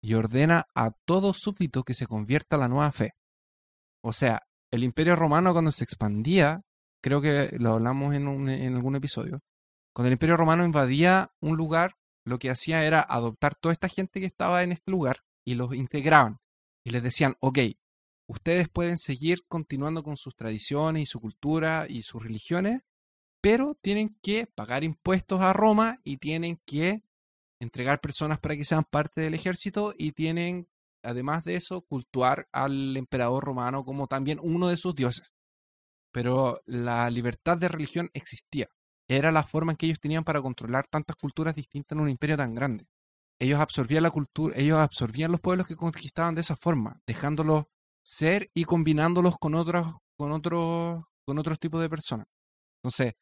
y 0.01 0.15
ordena 0.15 0.67
a 0.75 0.91
todo 1.05 1.33
súbdito 1.33 1.83
que 1.83 1.93
se 1.93 2.07
convierta 2.07 2.55
a 2.55 2.59
la 2.59 2.67
nueva 2.67 2.91
fe. 2.91 3.11
O 4.03 4.13
sea, 4.13 4.43
el 4.71 4.83
Imperio 4.83 5.15
Romano 5.15 5.53
cuando 5.53 5.71
se 5.71 5.83
expandía, 5.83 6.61
creo 7.03 7.21
que 7.21 7.51
lo 7.59 7.73
hablamos 7.73 8.15
en, 8.15 8.49
en 8.49 8.75
algún 8.75 8.95
episodio, 8.95 9.41
cuando 9.93 10.07
el 10.07 10.13
Imperio 10.13 10.37
Romano 10.37 10.65
invadía 10.65 11.31
un 11.41 11.57
lugar, 11.57 11.95
lo 12.25 12.39
que 12.39 12.49
hacía 12.49 12.83
era 12.83 13.01
adoptar 13.01 13.55
toda 13.55 13.73
esta 13.73 13.89
gente 13.89 14.19
que 14.19 14.25
estaba 14.25 14.63
en 14.63 14.71
este 14.71 14.91
lugar 14.91 15.17
y 15.45 15.55
los 15.55 15.73
integraban 15.75 16.39
y 16.83 16.91
les 16.91 17.03
decían, 17.03 17.35
ok, 17.39 17.59
ustedes 18.27 18.69
pueden 18.69 18.97
seguir 18.97 19.45
continuando 19.47 20.03
con 20.03 20.17
sus 20.17 20.35
tradiciones 20.35 21.03
y 21.03 21.05
su 21.05 21.19
cultura 21.19 21.85
y 21.89 22.03
sus 22.03 22.23
religiones, 22.23 22.81
pero 23.41 23.75
tienen 23.81 24.17
que 24.21 24.47
pagar 24.47 24.83
impuestos 24.83 25.41
a 25.41 25.53
Roma 25.53 25.99
y 26.03 26.17
tienen 26.17 26.61
que 26.65 27.03
entregar 27.61 28.01
personas 28.01 28.39
para 28.39 28.57
que 28.57 28.65
sean 28.65 28.83
parte 28.83 29.21
del 29.21 29.35
ejército 29.35 29.93
y 29.97 30.13
tienen, 30.13 30.67
además 31.03 31.43
de 31.43 31.55
eso, 31.55 31.81
cultuar 31.81 32.47
al 32.51 32.97
emperador 32.97 33.43
romano 33.43 33.85
como 33.85 34.07
también 34.07 34.39
uno 34.41 34.67
de 34.67 34.77
sus 34.77 34.95
dioses. 34.95 35.31
Pero 36.11 36.59
la 36.65 37.09
libertad 37.09 37.57
de 37.57 37.69
religión 37.69 38.09
existía. 38.13 38.67
Era 39.07 39.31
la 39.31 39.43
forma 39.43 39.73
en 39.73 39.77
que 39.77 39.85
ellos 39.85 39.99
tenían 39.99 40.23
para 40.23 40.41
controlar 40.41 40.87
tantas 40.87 41.15
culturas 41.15 41.53
distintas 41.53 41.95
en 41.95 42.01
un 42.01 42.09
imperio 42.09 42.35
tan 42.35 42.55
grande. 42.55 42.87
Ellos 43.39 43.59
absorbían 43.59 44.03
la 44.03 44.11
cultura, 44.11 44.55
ellos 44.57 44.79
absorbían 44.79 45.31
los 45.31 45.39
pueblos 45.39 45.67
que 45.67 45.75
conquistaban 45.75 46.35
de 46.35 46.41
esa 46.41 46.55
forma, 46.55 46.99
dejándolos 47.05 47.65
ser 48.03 48.49
y 48.55 48.63
combinándolos 48.63 49.37
con 49.37 49.53
otros, 49.55 49.87
con 50.17 50.31
otros, 50.31 51.03
con 51.25 51.37
otros 51.37 51.59
tipos 51.59 51.81
de 51.81 51.89
personas. 51.89 52.25
Entonces, 52.83 53.13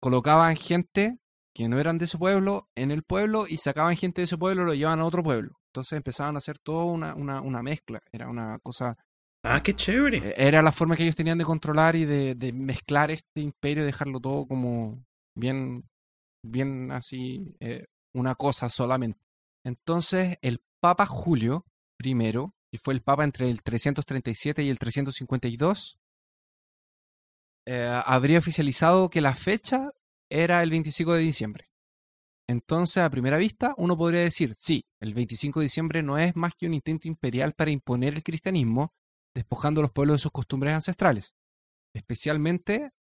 colocaban 0.00 0.56
gente 0.56 1.18
que 1.56 1.68
no 1.70 1.78
eran 1.80 1.96
de 1.96 2.04
ese 2.04 2.18
pueblo 2.18 2.68
en 2.74 2.90
el 2.90 3.02
pueblo 3.02 3.46
y 3.48 3.56
sacaban 3.56 3.96
gente 3.96 4.20
de 4.20 4.24
ese 4.26 4.36
pueblo 4.36 4.62
y 4.62 4.66
lo 4.66 4.74
llevaban 4.74 5.00
a 5.00 5.06
otro 5.06 5.22
pueblo. 5.22 5.58
Entonces 5.72 5.96
empezaban 5.96 6.34
a 6.34 6.38
hacer 6.38 6.58
toda 6.58 6.84
una, 6.84 7.14
una, 7.14 7.40
una 7.40 7.62
mezcla. 7.62 8.02
Era 8.12 8.28
una 8.28 8.58
cosa. 8.58 8.98
Ah, 9.42 9.62
qué 9.62 9.72
chévere. 9.74 10.18
eh, 10.18 10.34
Era 10.36 10.60
la 10.60 10.70
forma 10.70 10.96
que 10.96 11.04
ellos 11.04 11.16
tenían 11.16 11.38
de 11.38 11.46
controlar 11.46 11.96
y 11.96 12.04
de, 12.04 12.34
de 12.34 12.52
mezclar 12.52 13.10
este 13.10 13.40
imperio 13.40 13.84
y 13.84 13.86
dejarlo 13.86 14.20
todo 14.20 14.46
como 14.46 15.02
bien, 15.34 15.88
bien 16.42 16.92
así, 16.92 17.56
eh, 17.60 17.86
una 18.14 18.34
cosa 18.34 18.68
solamente. 18.68 19.18
Entonces, 19.64 20.36
el 20.42 20.60
Papa 20.82 21.06
Julio 21.06 21.64
I, 22.04 22.14
que 22.70 22.78
fue 22.78 22.92
el 22.92 23.00
Papa 23.00 23.24
entre 23.24 23.48
el 23.48 23.62
337 23.62 24.62
y 24.62 24.68
el 24.68 24.78
352, 24.78 25.98
eh, 27.66 28.02
habría 28.04 28.40
oficializado 28.40 29.08
que 29.08 29.22
la 29.22 29.34
fecha 29.34 29.90
era 30.30 30.62
el 30.62 30.70
25 30.70 31.14
de 31.14 31.20
diciembre. 31.20 31.70
Entonces, 32.48 33.02
a 33.02 33.10
primera 33.10 33.38
vista, 33.38 33.74
uno 33.76 33.96
podría 33.96 34.20
decir, 34.20 34.54
sí, 34.54 34.84
el 35.00 35.14
25 35.14 35.60
de 35.60 35.64
diciembre 35.64 36.02
no 36.02 36.16
es 36.16 36.36
más 36.36 36.54
que 36.54 36.66
un 36.66 36.74
intento 36.74 37.08
imperial 37.08 37.54
para 37.54 37.72
imponer 37.72 38.14
el 38.14 38.22
cristianismo, 38.22 38.94
despojando 39.34 39.80
a 39.80 39.82
los 39.82 39.92
pueblos 39.92 40.16
de 40.16 40.22
sus 40.22 40.32
costumbres 40.32 40.74
ancestrales. 40.74 41.34
Especialmente 41.92 42.92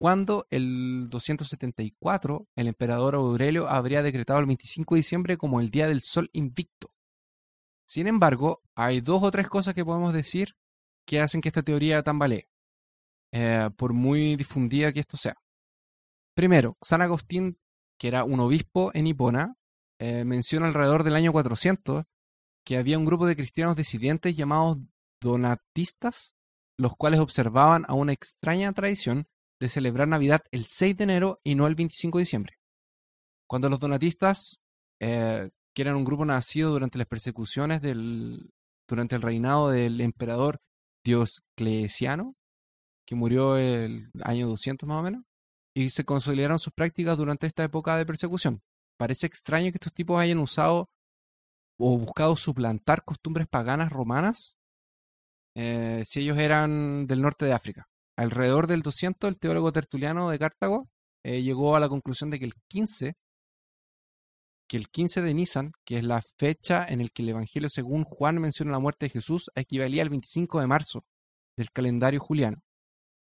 cuando 0.00 0.46
el 0.50 1.08
274 1.10 2.48
el 2.56 2.66
emperador 2.66 3.14
Aurelio 3.14 3.68
habría 3.68 4.02
decretado 4.02 4.40
el 4.40 4.46
25 4.46 4.94
de 4.94 4.98
diciembre 4.98 5.36
como 5.36 5.60
el 5.60 5.70
Día 5.70 5.86
del 5.86 6.02
Sol 6.02 6.30
Invicto. 6.32 6.90
Sin 7.86 8.06
embargo, 8.06 8.62
hay 8.74 9.00
dos 9.00 9.22
o 9.22 9.30
tres 9.30 9.48
cosas 9.48 9.74
que 9.74 9.84
podemos 9.84 10.14
decir 10.14 10.56
que 11.06 11.20
hacen 11.20 11.40
que 11.40 11.48
esta 11.48 11.62
teoría 11.62 12.02
tambalee, 12.02 12.48
eh, 13.32 13.70
por 13.76 13.92
muy 13.92 14.36
difundida 14.36 14.92
que 14.92 15.00
esto 15.00 15.16
sea. 15.16 15.36
Primero, 16.34 16.76
San 16.82 17.00
Agustín, 17.00 17.58
que 17.98 18.08
era 18.08 18.24
un 18.24 18.40
obispo 18.40 18.90
en 18.94 19.06
Hipona, 19.06 19.56
eh, 20.00 20.24
menciona 20.24 20.66
alrededor 20.66 21.04
del 21.04 21.14
año 21.14 21.32
400 21.32 22.04
que 22.64 22.76
había 22.76 22.98
un 22.98 23.04
grupo 23.04 23.26
de 23.26 23.36
cristianos 23.36 23.76
disidentes 23.76 24.34
llamados 24.34 24.78
donatistas, 25.20 26.34
los 26.76 26.96
cuales 26.96 27.20
observaban 27.20 27.84
a 27.88 27.94
una 27.94 28.12
extraña 28.12 28.72
tradición 28.72 29.28
de 29.60 29.68
celebrar 29.68 30.08
Navidad 30.08 30.42
el 30.50 30.64
6 30.66 30.96
de 30.96 31.04
enero 31.04 31.40
y 31.44 31.54
no 31.54 31.66
el 31.66 31.74
25 31.74 32.18
de 32.18 32.22
diciembre. 32.22 32.54
Cuando 33.46 33.68
los 33.68 33.80
donatistas, 33.80 34.60
eh, 35.00 35.50
que 35.74 35.82
eran 35.82 35.96
un 35.96 36.04
grupo 36.04 36.24
nacido 36.24 36.70
durante 36.70 36.98
las 36.98 37.06
persecuciones 37.06 37.80
del, 37.82 38.50
durante 38.88 39.14
el 39.14 39.22
reinado 39.22 39.70
del 39.70 40.00
emperador 40.00 40.60
Diocleciano, 41.04 42.34
que 43.06 43.14
murió 43.14 43.56
el 43.56 44.10
año 44.22 44.48
200 44.48 44.88
más 44.88 44.98
o 44.98 45.02
menos, 45.02 45.24
y 45.74 45.90
se 45.90 46.04
consolidaron 46.04 46.58
sus 46.58 46.72
prácticas 46.72 47.18
durante 47.18 47.46
esta 47.46 47.64
época 47.64 47.96
de 47.96 48.06
persecución. 48.06 48.62
Parece 48.96 49.26
extraño 49.26 49.70
que 49.72 49.76
estos 49.76 49.92
tipos 49.92 50.20
hayan 50.20 50.38
usado 50.38 50.88
o 51.78 51.98
buscado 51.98 52.36
suplantar 52.36 53.04
costumbres 53.04 53.48
paganas 53.48 53.90
romanas 53.90 54.56
eh, 55.56 56.02
si 56.04 56.20
ellos 56.20 56.38
eran 56.38 57.06
del 57.06 57.22
norte 57.22 57.44
de 57.44 57.52
África. 57.52 57.88
Alrededor 58.16 58.66
del 58.66 58.82
200, 58.82 59.28
el 59.28 59.38
teólogo 59.38 59.72
tertuliano 59.72 60.30
de 60.30 60.38
Cartago 60.38 60.88
eh, 61.24 61.42
llegó 61.42 61.74
a 61.74 61.80
la 61.80 61.88
conclusión 61.88 62.30
de 62.30 62.38
que 62.38 62.44
el 62.44 62.54
15, 62.68 63.14
que 64.68 64.76
el 64.76 64.88
15 64.88 65.22
de 65.22 65.34
Nisan, 65.34 65.72
que 65.84 65.98
es 65.98 66.04
la 66.04 66.22
fecha 66.38 66.84
en 66.84 67.00
el 67.00 67.12
que 67.12 67.22
el 67.22 67.30
Evangelio 67.30 67.68
según 67.68 68.04
Juan 68.04 68.40
menciona 68.40 68.72
la 68.72 68.78
muerte 68.78 69.06
de 69.06 69.10
Jesús, 69.10 69.50
equivalía 69.54 70.02
al 70.02 70.10
25 70.10 70.60
de 70.60 70.66
marzo 70.66 71.04
del 71.56 71.70
calendario 71.70 72.20
juliano, 72.20 72.62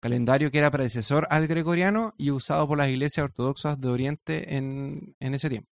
calendario 0.01 0.51
que 0.51 0.57
era 0.59 0.71
predecesor 0.71 1.27
al 1.29 1.47
gregoriano 1.47 2.13
y 2.17 2.31
usado 2.31 2.67
por 2.67 2.77
las 2.77 2.89
iglesias 2.89 3.23
ortodoxas 3.23 3.79
de 3.79 3.87
Oriente 3.89 4.55
en, 4.55 5.15
en 5.19 5.33
ese 5.33 5.49
tiempo. 5.49 5.69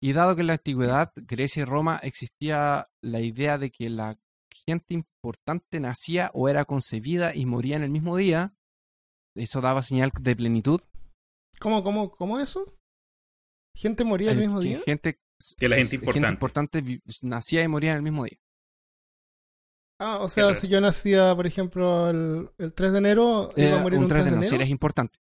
Y 0.00 0.12
dado 0.12 0.34
que 0.34 0.42
en 0.42 0.46
la 0.46 0.52
antigüedad, 0.54 1.12
Grecia 1.16 1.62
y 1.62 1.64
Roma 1.64 1.98
existía 2.02 2.88
la 3.02 3.20
idea 3.20 3.58
de 3.58 3.70
que 3.70 3.90
la 3.90 4.18
gente 4.66 4.94
importante 4.94 5.80
nacía 5.80 6.30
o 6.34 6.48
era 6.48 6.64
concebida 6.64 7.34
y 7.34 7.46
moría 7.46 7.76
en 7.76 7.82
el 7.82 7.90
mismo 7.90 8.16
día, 8.16 8.54
eso 9.34 9.60
daba 9.60 9.82
señal 9.82 10.10
de 10.20 10.36
plenitud. 10.36 10.80
¿Cómo, 11.60 11.82
cómo, 11.82 12.10
cómo 12.12 12.38
eso? 12.38 12.76
¿Gente 13.74 14.04
moría 14.04 14.30
el, 14.32 14.38
mismo 14.38 14.60
que 14.60 14.68
día? 14.68 14.80
Gente, 14.84 15.20
Que 15.58 15.68
la 15.68 15.76
gente 15.76 15.96
importante. 15.96 16.28
importante 16.32 16.80
vi- 16.80 17.00
nacía 17.22 17.62
y 17.62 17.68
moría 17.68 17.90
en 17.90 17.96
el 17.98 18.02
mismo 18.02 18.24
día. 18.24 18.38
Ah, 20.00 20.18
o 20.20 20.28
sea, 20.28 20.54
si 20.54 20.68
yo 20.68 20.80
nacía, 20.80 21.34
por 21.34 21.46
ejemplo, 21.46 22.08
el, 22.10 22.50
el 22.58 22.72
3 22.72 22.92
de 22.92 22.98
enero, 22.98 23.50
iba 23.56 23.76
a 23.76 23.80
Eh, 23.80 23.82
morir 23.82 23.98
un 23.98 24.04
un 24.04 24.08
3 24.08 24.22
3 24.22 24.24
de 24.24 24.28
enero. 24.36 24.48
Si 24.48 24.54
eres 24.54 24.68
importante. 24.68 25.18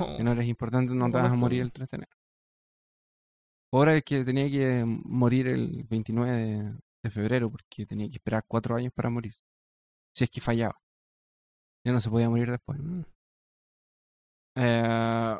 Oh, 0.00 0.16
Si 0.16 0.22
no 0.22 0.32
eres 0.32 0.46
importante, 0.48 0.92
no 0.94 1.10
te 1.10 1.18
vas 1.18 1.30
a 1.30 1.34
morir 1.34 1.62
el 1.62 1.72
3 1.72 1.90
de 1.90 1.96
enero. 1.96 2.12
Ahora 3.72 3.94
el 3.94 4.04
que 4.04 4.24
tenía 4.24 4.48
que 4.50 4.84
morir 4.86 5.48
el 5.48 5.84
29 5.84 6.32
de, 6.32 6.78
de 7.02 7.10
febrero 7.10 7.50
porque 7.50 7.86
tenía 7.86 8.08
que 8.08 8.16
esperar 8.16 8.44
cuatro 8.46 8.76
años 8.76 8.92
para 8.94 9.10
morir. 9.10 9.34
Si 10.14 10.24
es 10.24 10.30
que 10.30 10.40
fallaba. 10.40 10.78
Ya 11.84 11.92
no 11.92 12.00
se 12.00 12.10
podía 12.10 12.30
morir 12.30 12.50
después. 12.50 12.78
Mm. 12.80 13.02
Eh, 14.56 15.38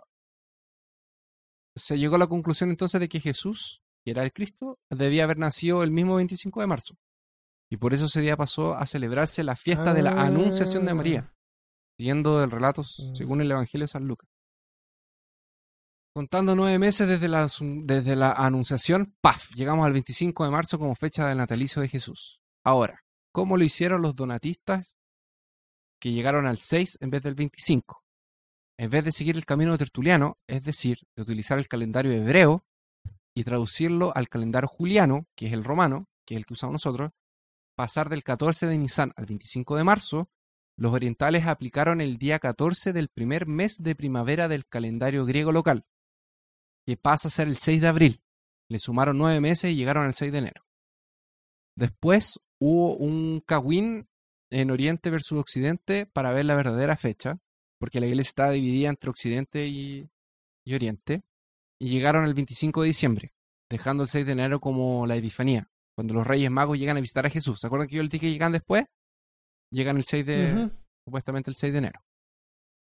se 1.77 1.99
llegó 1.99 2.17
a 2.17 2.19
la 2.19 2.27
conclusión 2.27 2.71
entonces 2.71 3.01
de 3.01 3.09
que 3.09 3.21
Jesús, 3.21 3.83
que 4.05 4.11
era 4.13 4.23
el 4.25 4.33
Cristo, 4.33 4.79
debía 4.91 5.25
haber 5.25 5.39
nacido 5.39 5.83
el 5.83 5.91
mismo 5.91 6.17
25 6.17 6.61
de 6.61 6.67
marzo. 6.67 6.95
Y 7.71 7.77
por 7.77 7.95
eso 7.95 8.07
ese 8.07 8.21
día 8.21 8.37
pasó 8.37 8.75
a 8.77 8.87
celebrarse 8.87 9.43
la 9.43 9.57
fiesta 9.57 9.93
de 9.95 10.03
la 10.03 10.13
Ah. 10.13 10.27
Anunciación 10.27 10.85
de 10.85 10.95
María, 10.95 11.33
siguiendo 11.99 12.43
el 12.45 12.51
relato 12.51 12.83
Mm. 12.83 13.15
según 13.15 13.41
el 13.41 13.51
Evangelio 13.51 13.85
de 13.85 13.89
San 13.89 14.05
Lucas. 14.07 14.29
Contando 16.15 16.55
nueve 16.55 16.79
meses 16.79 17.09
desde 17.09 17.27
la, 17.27 17.45
asun- 17.45 17.85
desde 17.87 18.15
la 18.15 18.33
Anunciación, 18.33 19.17
¡paf! 19.21 19.51
Llegamos 19.57 19.85
al 19.85 19.93
25 19.93 20.45
de 20.45 20.51
marzo 20.51 20.79
como 20.79 20.95
fecha 20.95 21.27
del 21.27 21.39
natalicio 21.39 21.83
de 21.83 21.89
Jesús. 21.89 22.41
Ahora, 22.65 23.01
¿cómo 23.33 23.57
lo 23.57 23.65
hicieron 23.65 24.01
los 24.01 24.15
donatistas 24.15 24.95
que 26.01 26.13
llegaron 26.13 26.47
al 26.47 26.59
6 26.59 26.99
en 27.01 27.11
vez 27.11 27.23
del 27.23 27.35
25? 27.35 28.01
en 28.77 28.91
vez 28.91 29.05
de 29.05 29.13
seguir 29.13 29.37
el 29.37 29.47
camino 29.47 29.79
tertuliano, 29.79 30.37
es 30.49 30.65
decir, 30.65 30.99
de 31.15 31.23
utilizar 31.23 31.61
el 31.61 31.69
calendario 31.69 32.11
hebreo 32.11 32.65
y 33.33 33.45
traducirlo 33.45 34.11
al 34.17 34.29
calendario 34.29 34.67
juliano, 34.67 35.27
que 35.37 35.47
es 35.47 35.53
el 35.53 35.63
romano, 35.63 36.09
que 36.27 36.35
es 36.35 36.39
el 36.39 36.45
que 36.45 36.55
usamos 36.55 36.73
nosotros, 36.73 37.13
pasar 37.75 38.09
del 38.09 38.23
14 38.23 38.67
de 38.67 38.79
Nisan 38.79 39.13
al 39.17 39.27
25 39.27 39.77
de 39.77 39.85
marzo, 39.85 40.31
los 40.77 40.93
orientales 40.93 41.47
aplicaron 41.47 42.01
el 42.01 42.19
día 42.19 42.39
14 42.39 42.93
del 42.93 43.09
primer 43.09 43.47
mes 43.47 43.83
de 43.83 43.95
primavera 43.95 44.49
del 44.49 44.67
calendario 44.67 45.25
griego 45.25 45.53
local, 45.53 45.85
que 46.87 46.97
pasa 46.97 47.29
a 47.29 47.31
ser 47.31 47.49
el 47.49 47.57
6 47.57 47.81
de 47.81 47.87
abril. 47.87 48.23
Le 48.69 48.79
sumaron 48.79 49.19
nueve 49.19 49.41
meses 49.41 49.71
y 49.71 49.77
llegaron 49.77 50.05
al 50.05 50.15
6 50.15 50.33
de 50.33 50.39
enero. 50.39 50.67
Después 51.77 52.41
hubo 52.59 52.97
un 52.97 53.41
cagüín 53.41 54.09
en 54.51 54.71
Oriente 54.71 55.11
versus 55.11 55.39
Occidente 55.39 56.07
para 56.07 56.33
ver 56.33 56.45
la 56.45 56.55
verdadera 56.55 56.97
fecha, 56.97 57.39
porque 57.79 58.01
la 58.01 58.07
iglesia 58.07 58.31
estaba 58.31 58.51
dividida 58.53 58.89
entre 58.89 59.11
Occidente 59.11 59.67
y, 59.67 60.09
y 60.65 60.75
Oriente, 60.75 61.23
y 61.81 61.89
llegaron 61.91 62.25
el 62.25 62.35
25 62.35 62.83
de 62.83 62.87
diciembre, 62.89 63.35
dejando 63.69 64.05
el 64.05 64.09
6 64.09 64.27
de 64.27 64.33
enero 64.33 64.61
como 64.61 65.07
la 65.07 65.17
Epifanía, 65.17 65.69
cuando 65.95 66.15
los 66.15 66.27
Reyes 66.27 66.51
Magos 66.51 66.79
llegan 66.79 66.97
a 66.97 67.01
visitar 67.01 67.27
a 67.27 67.31
Jesús. 67.31 67.61
¿Se 67.61 67.67
acuerdan 67.67 67.89
que 67.89 67.97
yo 67.97 68.03
les 68.03 68.11
dije 68.11 68.27
que 68.27 68.33
llegan 68.33 68.53
después? 68.53 68.85
Llegan 69.71 69.97
el 69.97 70.05
6 70.05 70.27
de, 70.27 70.71
supuestamente 71.05 71.51
el 71.51 71.57
6 71.57 71.73
de 71.73 71.79
enero. 71.79 72.01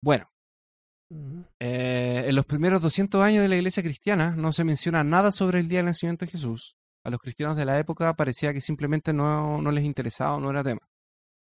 Bueno, 0.01 0.29
eh, 1.59 2.25
en 2.27 2.35
los 2.35 2.45
primeros 2.45 2.81
200 2.81 3.21
años 3.21 3.41
de 3.41 3.47
la 3.47 3.55
iglesia 3.55 3.83
cristiana 3.83 4.35
no 4.35 4.51
se 4.51 4.63
menciona 4.63 5.03
nada 5.03 5.31
sobre 5.31 5.59
el 5.59 5.67
día 5.67 5.79
del 5.79 5.87
nacimiento 5.87 6.25
de 6.25 6.31
Jesús. 6.31 6.75
A 7.03 7.09
los 7.09 7.19
cristianos 7.19 7.55
de 7.57 7.65
la 7.65 7.79
época 7.79 8.13
parecía 8.13 8.53
que 8.53 8.61
simplemente 8.61 9.13
no, 9.13 9.61
no 9.61 9.71
les 9.71 9.85
interesaba 9.85 10.35
o 10.35 10.39
no 10.39 10.49
era 10.49 10.63
tema. 10.63 10.88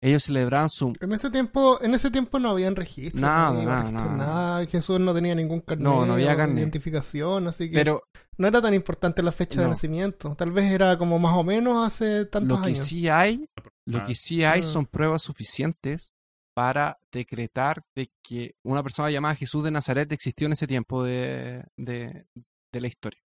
Ellos 0.03 0.25
celebraban 0.25 0.69
su... 0.69 0.93
En 1.01 1.13
ese 1.13 1.31
tiempo, 1.31 1.81
en 1.83 1.95
ese 1.95 2.11
tiempo 2.11 2.39
no 2.39 2.51
habían 2.51 2.77
registro. 2.77 3.21
Nada, 3.21 3.51
no 3.53 3.63
nada, 3.63 3.81
registro, 3.83 4.05
nada, 4.05 4.17
nada. 4.17 4.67
Jesús 4.67 5.01
no 5.01 5.15
tenía 5.15 5.35
ningún 5.35 5.61
carnet 5.61 5.85
No, 5.85 6.05
no 6.07 6.13
había 6.15 6.37
carnet. 6.37 6.59
identificación, 6.59 7.49
así 7.49 7.71
que 7.71 7.75
Pero 7.77 8.03
no 8.37 8.47
era 8.47 8.61
tan 8.61 8.75
importante 8.75 9.23
la 9.23 9.33
fecha 9.33 9.63
de 9.63 9.69
nacimiento. 9.69 10.35
Tal 10.37 10.53
vez 10.53 10.71
era 10.71 10.99
como 10.99 11.19
más 11.19 11.33
o 11.37 11.43
menos 11.43 11.87
hace 11.87 12.27
tantos 12.27 12.59
lo 12.59 12.63
que 12.65 12.71
años. 12.73 12.85
sí 12.87 13.09
hay, 13.09 13.49
lo 13.87 14.05
que 14.05 14.15
sí 14.15 14.45
hay 14.45 14.61
Ah. 14.61 14.63
son 14.63 14.85
pruebas 14.87 15.23
suficientes 15.23 16.13
para 16.55 16.99
decretar 17.13 17.83
de 17.95 18.11
que 18.23 18.55
una 18.65 18.83
persona 18.83 19.11
llamada 19.11 19.35
Jesús 19.35 19.65
de 19.65 19.71
Nazaret 19.71 20.11
existió 20.13 20.47
en 20.47 20.53
ese 20.53 20.67
tiempo 20.67 21.03
de, 21.05 21.65
de- 21.79 22.27
de 22.73 22.81
la 22.81 22.87
historia. 22.87 23.21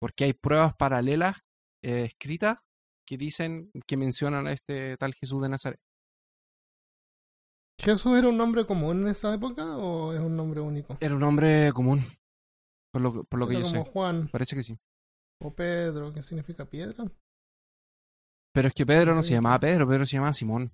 Porque 0.00 0.24
hay 0.24 0.32
pruebas 0.34 0.74
paralelas 0.76 1.40
eh, 1.82 2.04
escritas 2.04 2.58
que 3.06 3.16
dicen, 3.18 3.70
que 3.86 3.96
mencionan 3.96 4.46
a 4.46 4.52
este 4.52 4.96
tal 4.98 5.14
Jesús 5.14 5.42
de 5.42 5.48
Nazaret. 5.48 5.80
¿Jesús 7.80 8.16
era 8.16 8.28
un 8.28 8.36
nombre 8.36 8.64
común 8.66 9.02
en 9.02 9.08
esa 9.08 9.34
época 9.34 9.76
o 9.76 10.12
es 10.12 10.20
un 10.20 10.36
nombre 10.36 10.60
único? 10.60 10.96
Era 11.00 11.14
un 11.14 11.22
hombre 11.22 11.72
común, 11.72 12.02
por 12.92 13.02
lo, 13.02 13.12
que- 13.12 13.24
por 13.24 13.40
lo 13.40 13.46
que 13.48 13.54
Era 13.56 13.64
yo 13.64 13.70
como 13.72 13.84
sé. 13.84 13.90
Juan 13.90 14.28
Parece 14.28 14.56
que 14.56 14.62
sí. 14.62 14.78
o 15.42 15.52
Pedro, 15.54 16.12
¿qué 16.12 16.22
significa 16.22 16.64
piedra? 16.64 17.04
Pero 18.54 18.68
es 18.68 18.74
que 18.74 18.86
Pedro 18.86 19.14
no 19.14 19.22
se 19.22 19.34
llamaba 19.34 19.58
Pedro, 19.58 19.88
Pedro 19.88 20.06
se 20.06 20.16
llamaba 20.16 20.32
Simón. 20.32 20.72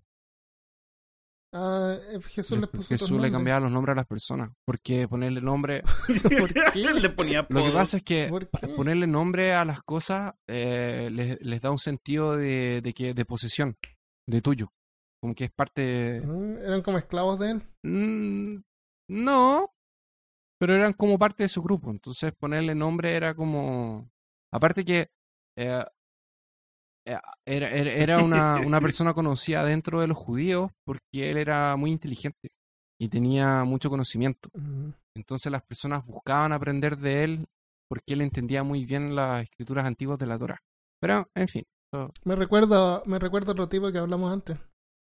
Ah, 1.52 1.96
eh, 2.12 2.20
Jesús 2.28 2.60
le 2.60 2.66
puso 2.68 2.88
Jesús 2.90 3.10
le 3.20 3.32
cambiaba 3.32 3.58
los 3.58 3.72
nombres 3.72 3.94
a 3.94 3.96
las 3.96 4.06
personas. 4.06 4.52
Porque 4.64 5.08
ponerle 5.08 5.40
nombre. 5.40 5.82
¿Por 6.38 6.52
qué? 6.72 6.92
Le 7.02 7.08
ponía 7.10 7.44
Lo 7.48 7.64
que 7.64 7.70
pasa 7.70 7.96
es 7.96 8.04
que 8.04 8.30
ponerle 8.76 9.08
nombre 9.08 9.52
a 9.54 9.64
las 9.64 9.82
cosas 9.82 10.32
eh, 10.46 11.08
les, 11.10 11.40
les 11.40 11.60
da 11.60 11.72
un 11.72 11.78
sentido 11.78 12.36
de, 12.36 12.80
de 12.82 12.92
que 12.94 13.14
de 13.14 13.24
posesión, 13.24 13.76
de 14.28 14.40
tuyo. 14.42 14.70
Como 15.20 15.34
que 15.34 15.44
es 15.44 15.50
parte. 15.52 16.22
Mm, 16.24 16.58
Eran 16.58 16.82
como 16.82 16.98
esclavos 16.98 17.38
de 17.38 17.50
él. 17.50 17.62
Mm, 17.82 18.62
no, 19.08 19.70
pero 20.58 20.74
eran 20.74 20.92
como 20.92 21.18
parte 21.18 21.44
de 21.44 21.48
su 21.48 21.62
grupo. 21.62 21.90
Entonces 21.90 22.32
ponerle 22.38 22.74
nombre 22.74 23.14
era 23.14 23.34
como. 23.34 24.10
Aparte 24.52 24.84
que 24.84 25.10
eh, 25.56 25.84
eh, 27.06 27.18
era, 27.46 27.70
era, 27.70 27.92
era 27.92 28.18
una, 28.22 28.60
una 28.60 28.80
persona 28.80 29.14
conocida 29.14 29.64
dentro 29.64 30.00
de 30.00 30.06
los 30.06 30.16
judíos 30.16 30.70
porque 30.84 31.30
él 31.30 31.36
era 31.36 31.76
muy 31.76 31.90
inteligente 31.90 32.50
y 33.00 33.08
tenía 33.08 33.64
mucho 33.64 33.90
conocimiento. 33.90 34.50
Mm. 34.54 34.90
Entonces 35.16 35.50
las 35.50 35.62
personas 35.62 36.04
buscaban 36.06 36.52
aprender 36.52 36.96
de 36.98 37.24
él 37.24 37.46
porque 37.88 38.14
él 38.14 38.20
entendía 38.20 38.62
muy 38.62 38.84
bien 38.84 39.16
las 39.16 39.42
escrituras 39.42 39.86
antiguas 39.86 40.18
de 40.18 40.26
la 40.26 40.38
Torah. 40.38 40.62
Pero, 41.00 41.28
en 41.34 41.48
fin, 41.48 41.64
Me 42.24 42.36
recuerda, 42.36 43.02
me 43.06 43.18
recuerda 43.18 43.52
otro 43.52 43.68
tipo 43.68 43.90
que 43.90 43.98
hablamos 43.98 44.32
antes, 44.32 44.58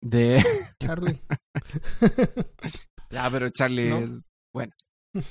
de... 0.01 0.43
Charlie. 0.79 1.19
ya, 3.09 3.29
pero 3.31 3.49
Charlie, 3.49 3.89
¿No? 3.89 4.23
bueno. 4.53 4.73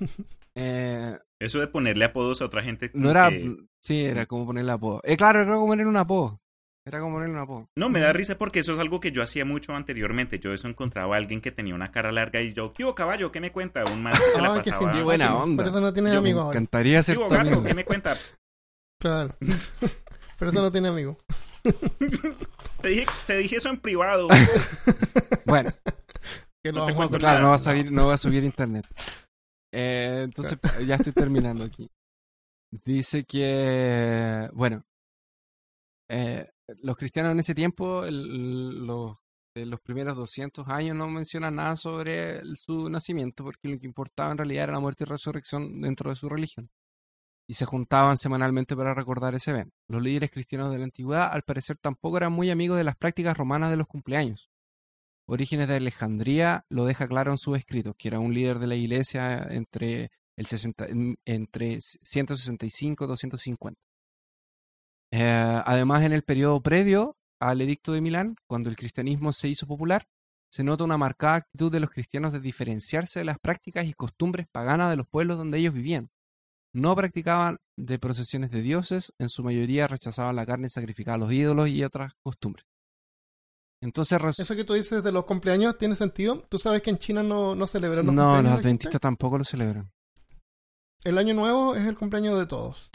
Eh, 0.56 1.16
Eso 1.40 1.60
de 1.60 1.68
ponerle 1.68 2.04
apodos 2.04 2.42
a 2.42 2.44
otra 2.44 2.60
gente. 2.62 2.90
no 2.92 3.08
era... 3.10 3.30
que- 3.30 3.56
Sí, 3.80 4.04
era 4.04 4.26
como 4.26 4.44
ponerle 4.46 4.72
apodo. 4.72 5.00
Eh, 5.04 5.16
claro, 5.16 5.40
era 5.42 5.52
como 5.54 5.68
ponerle 5.68 5.88
un 5.88 5.96
apodo. 5.96 6.40
Era 6.84 6.98
como 7.00 7.14
ponerle 7.14 7.34
un 7.34 7.40
apodo. 7.40 7.68
No, 7.78 7.88
me 7.88 8.00
da 8.00 8.12
risa 8.12 8.36
porque 8.36 8.58
eso 8.58 8.72
es 8.74 8.78
algo 8.80 8.98
que 9.00 9.12
yo 9.12 9.22
hacía 9.22 9.44
mucho 9.44 9.74
anteriormente. 9.74 10.38
Yo 10.40 10.52
eso 10.52 10.66
encontraba 10.68 11.14
a 11.14 11.18
alguien 11.18 11.40
que 11.40 11.52
tenía 11.52 11.74
una 11.74 11.92
cara 11.92 12.10
larga 12.10 12.42
y 12.42 12.52
yo, 12.52 12.72
¿qué 12.74 12.84
hubo, 12.84 12.94
caballo? 12.96 13.30
¿Qué 13.30 13.40
me 13.40 13.52
cuenta? 13.52 13.84
Un 13.84 14.02
man 14.02 14.12
que 14.12 14.18
se 14.18 14.42
la 14.42 14.60
qué 14.62 14.70
pasaba. 14.72 14.92
Qué 14.92 15.02
buena 15.02 15.34
onda. 15.36 15.62
Por 15.62 15.70
eso 15.70 15.80
no 15.80 15.92
tienes 15.94 16.12
Yo- 16.14 16.18
amigos 16.18 16.44
Me 16.46 16.50
encantaría 16.50 16.98
¿Qué 16.98 17.02
ser 17.04 17.18
hubo, 17.18 17.28
tu 17.28 17.34
gato? 17.34 17.46
amigo. 17.48 17.64
¿Qué 17.64 17.74
me 17.74 17.84
cuenta? 17.84 18.16
Claro. 19.00 19.30
Por 20.38 20.48
eso 20.48 20.60
no 20.60 20.72
tiene 20.72 20.88
amigos. 20.88 21.16
Te 22.82 22.88
dije, 22.88 23.06
te 23.26 23.36
dije 23.38 23.56
eso 23.56 23.68
en 23.70 23.80
privado. 23.80 24.28
Bueno, 25.46 25.70
Que 26.62 26.70
lo 26.72 26.80
No 26.80 26.86
vamos 26.86 27.06
a 27.06 27.18
claro, 27.18 27.34
nada. 27.34 27.40
no 27.42 27.48
va 27.48 27.54
a 27.54 27.58
subir, 27.58 27.90
no 27.92 28.06
va 28.06 28.14
a 28.14 28.18
subir 28.18 28.44
internet. 28.44 28.86
Eh, 29.72 30.20
entonces, 30.24 30.58
ya 30.86 30.94
estoy 30.96 31.12
terminando 31.12 31.64
aquí. 31.64 31.90
Dice 32.84 33.24
que, 33.24 34.48
bueno, 34.52 34.84
eh, 36.08 36.48
los 36.82 36.96
cristianos 36.96 37.32
en 37.32 37.40
ese 37.40 37.54
tiempo, 37.54 38.04
el- 38.04 38.86
los, 38.86 39.16
de 39.56 39.66
los 39.66 39.80
primeros 39.80 40.16
200 40.16 40.68
años, 40.68 40.96
no 40.96 41.08
mencionan 41.08 41.56
nada 41.56 41.76
sobre 41.76 42.38
el- 42.38 42.56
su 42.56 42.88
nacimiento, 42.88 43.42
porque 43.44 43.68
lo 43.68 43.78
que 43.80 43.86
importaba 43.86 44.30
en 44.30 44.38
realidad 44.38 44.64
era 44.64 44.74
la 44.74 44.80
muerte 44.80 45.02
y 45.04 45.06
resurrección 45.08 45.80
dentro 45.80 46.10
de 46.10 46.16
su 46.16 46.28
religión. 46.28 46.70
Y 47.50 47.54
se 47.54 47.66
juntaban 47.66 48.16
semanalmente 48.16 48.76
para 48.76 48.94
recordar 48.94 49.34
ese 49.34 49.50
evento. 49.50 49.74
Los 49.88 50.00
líderes 50.00 50.30
cristianos 50.30 50.70
de 50.70 50.78
la 50.78 50.84
antigüedad, 50.84 51.32
al 51.32 51.42
parecer, 51.42 51.76
tampoco 51.78 52.16
eran 52.16 52.32
muy 52.32 52.48
amigos 52.48 52.78
de 52.78 52.84
las 52.84 52.94
prácticas 52.94 53.36
romanas 53.36 53.70
de 53.70 53.76
los 53.76 53.88
cumpleaños. 53.88 54.48
Orígenes 55.26 55.66
de 55.66 55.74
Alejandría 55.74 56.64
lo 56.68 56.84
deja 56.84 57.08
claro 57.08 57.32
en 57.32 57.38
sus 57.38 57.58
escritos, 57.58 57.94
que 57.98 58.06
era 58.06 58.20
un 58.20 58.34
líder 58.34 58.60
de 58.60 58.68
la 58.68 58.76
iglesia 58.76 59.48
entre, 59.50 60.12
el 60.36 60.46
60, 60.46 60.86
en- 60.86 61.16
entre 61.24 61.80
165 61.80 63.04
y 63.04 63.08
250. 63.08 63.80
Eh, 65.10 65.62
además, 65.66 66.04
en 66.04 66.12
el 66.12 66.22
periodo 66.22 66.62
previo 66.62 67.16
al 67.40 67.60
edicto 67.62 67.92
de 67.92 68.00
Milán, 68.00 68.36
cuando 68.46 68.70
el 68.70 68.76
cristianismo 68.76 69.32
se 69.32 69.48
hizo 69.48 69.66
popular, 69.66 70.06
se 70.52 70.62
nota 70.62 70.84
una 70.84 70.98
marcada 70.98 71.34
actitud 71.34 71.72
de 71.72 71.80
los 71.80 71.90
cristianos 71.90 72.32
de 72.32 72.38
diferenciarse 72.38 73.18
de 73.18 73.24
las 73.24 73.40
prácticas 73.40 73.86
y 73.86 73.92
costumbres 73.94 74.46
paganas 74.52 74.88
de 74.90 74.96
los 74.98 75.08
pueblos 75.08 75.36
donde 75.36 75.58
ellos 75.58 75.74
vivían. 75.74 76.10
No 76.72 76.94
practicaban 76.94 77.56
de 77.76 77.98
procesiones 77.98 78.50
de 78.50 78.62
dioses, 78.62 79.12
en 79.18 79.28
su 79.28 79.42
mayoría 79.42 79.88
rechazaban 79.88 80.36
la 80.36 80.46
carne 80.46 80.68
sacrificada 80.68 81.16
a 81.16 81.18
los 81.18 81.32
ídolos 81.32 81.68
y 81.68 81.82
otras 81.82 82.12
costumbres. 82.22 82.64
Entonces, 83.82 84.20
Eso 84.38 84.54
que 84.54 84.64
tú 84.64 84.74
dices 84.74 85.02
de 85.02 85.10
los 85.10 85.24
cumpleaños 85.24 85.78
tiene 85.78 85.96
sentido. 85.96 86.42
Tú 86.50 86.58
sabes 86.58 86.82
que 86.82 86.90
en 86.90 86.98
China 86.98 87.22
no, 87.22 87.54
no 87.54 87.66
celebran 87.66 88.04
los 88.06 88.14
no, 88.14 88.22
cumpleaños. 88.22 88.42
los 88.42 88.44
la 88.44 88.56
gente? 88.56 88.68
adventistas 88.68 89.00
tampoco 89.00 89.38
lo 89.38 89.44
celebran. 89.44 89.90
El 91.02 91.16
año 91.16 91.32
nuevo 91.32 91.74
es 91.74 91.86
el 91.86 91.96
cumpleaños 91.96 92.38
de 92.38 92.46
todos. 92.46 92.90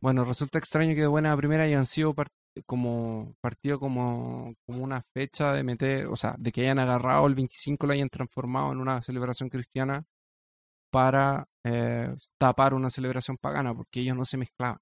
Bueno, 0.00 0.24
resulta 0.24 0.58
extraño 0.58 0.94
que 0.94 1.02
de 1.02 1.06
buena 1.06 1.36
primera 1.36 1.64
hayan 1.64 1.84
sido 1.86 2.14
par- 2.14 2.28
como 2.66 3.34
partido 3.40 3.78
como, 3.78 4.54
como 4.64 4.82
una 4.82 5.02
fecha 5.02 5.52
de 5.52 5.62
meter, 5.62 6.06
o 6.06 6.16
sea, 6.16 6.34
de 6.38 6.52
que 6.52 6.62
hayan 6.62 6.78
agarrado 6.78 7.26
el 7.26 7.34
25 7.34 7.84
y 7.84 7.88
lo 7.88 7.92
hayan 7.94 8.08
transformado 8.08 8.72
en 8.72 8.78
una 8.78 9.02
celebración 9.02 9.48
cristiana 9.48 10.04
para 10.90 11.46
eh, 11.64 12.14
tapar 12.38 12.74
una 12.74 12.90
celebración 12.90 13.36
pagana, 13.38 13.74
porque 13.74 14.00
ellos 14.00 14.16
no 14.16 14.24
se 14.24 14.36
mezclaban. 14.36 14.78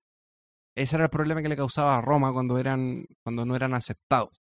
Ese 0.76 0.96
era 0.96 1.04
el 1.06 1.10
problema 1.10 1.42
que 1.42 1.48
le 1.48 1.56
causaba 1.56 1.96
a 1.96 2.00
Roma 2.00 2.32
cuando 2.32 2.58
eran, 2.58 3.04
cuando 3.24 3.44
no 3.44 3.56
eran 3.56 3.74
aceptados. 3.74 4.40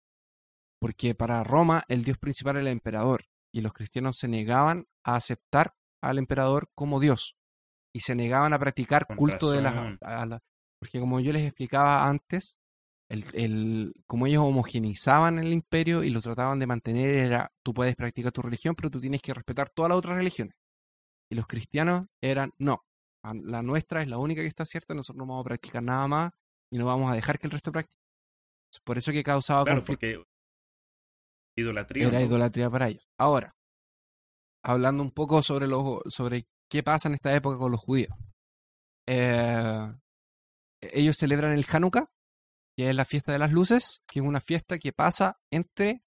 Porque 0.81 1.15
para 1.15 1.43
Roma 1.43 1.83
el 1.89 2.05
dios 2.05 2.19
principal 2.19 2.57
era 2.57 2.63
el 2.63 2.69
emperador, 2.73 3.25
y 3.53 3.63
los 3.63 3.73
cristianos 3.73 4.19
se 4.19 4.29
negaban 4.29 4.87
a 5.05 5.17
aceptar 5.17 5.75
al 6.03 6.19
emperador 6.19 6.69
como 6.75 7.01
dios, 7.01 7.37
y 7.95 8.01
se 8.01 8.15
negaban 8.15 8.53
a 8.53 8.59
practicar 8.59 9.07
Con 9.07 9.17
culto 9.17 9.51
de 9.51 9.61
razón. 9.63 9.99
las 10.01 10.21
a 10.21 10.27
la- 10.27 10.41
porque 10.81 11.01
como 11.01 11.19
yo 11.19 11.33
les 11.33 11.45
explicaba 11.45 12.07
antes, 12.07 12.57
el, 13.11 13.25
el- 13.33 13.95
como 14.07 14.27
ellos 14.27 14.45
homogenizaban 14.45 15.39
el 15.39 15.53
imperio 15.53 16.05
y 16.05 16.11
lo 16.11 16.21
trataban 16.21 16.59
de 16.59 16.67
mantener 16.67 17.09
era, 17.09 17.51
tú 17.65 17.73
puedes 17.75 17.97
practicar 17.97 18.31
tu 18.33 18.43
religión, 18.43 18.75
pero 18.77 18.91
tú 18.91 19.01
tienes 19.01 19.23
que 19.23 19.35
respetar 19.35 19.71
todas 19.71 19.89
las 19.89 19.99
otras 19.99 20.17
religiones. 20.19 20.55
Y 21.31 21.35
los 21.35 21.47
cristianos 21.47 22.07
eran, 22.23 22.53
no, 22.59 22.85
la 23.23 23.63
nuestra 23.63 24.03
es 24.03 24.09
la 24.09 24.19
única 24.19 24.41
que 24.43 24.49
está 24.49 24.65
cierta, 24.65 24.95
nosotros 24.95 25.19
no 25.19 25.27
vamos 25.27 25.43
a 25.45 25.49
practicar 25.49 25.83
nada 25.83 26.07
más 26.09 26.33
y 26.73 26.79
no 26.79 26.87
vamos 26.87 27.11
a 27.11 27.15
dejar 27.15 27.39
que 27.39 27.47
el 27.47 27.51
resto 27.51 27.71
practique. 27.73 27.95
Por 28.85 28.99
eso 28.99 29.13
que 29.13 29.23
causaba 29.23 29.65
Claro, 29.65 29.81
conflicto. 29.81 30.01
porque 30.23 30.25
idolatría. 31.59 32.09
Era 32.09 32.21
¿no? 32.21 32.25
idolatría 32.27 32.71
para 32.71 32.89
ellos. 32.89 33.07
Ahora, 33.19 33.55
hablando 34.65 35.03
un 35.03 35.11
poco 35.11 35.43
sobre, 35.43 35.67
los, 35.67 36.01
sobre 36.09 36.47
qué 36.71 36.83
pasa 36.83 37.09
en 37.09 37.15
esta 37.15 37.35
época 37.35 37.59
con 37.59 37.73
los 37.73 37.81
judíos. 37.81 38.11
Eh, 39.07 39.93
ellos 40.81 41.17
celebran 41.19 41.53
el 41.53 41.65
Hanukkah, 41.71 42.11
que 42.77 42.91
es 42.91 42.95
la 42.95 43.05
fiesta 43.05 43.33
de 43.33 43.39
las 43.39 43.53
luces, 43.53 44.03
que 44.07 44.21
es 44.21 44.25
una 44.25 44.41
fiesta 44.41 44.79
que 44.79 44.93
pasa 44.93 45.39
entre 45.51 46.03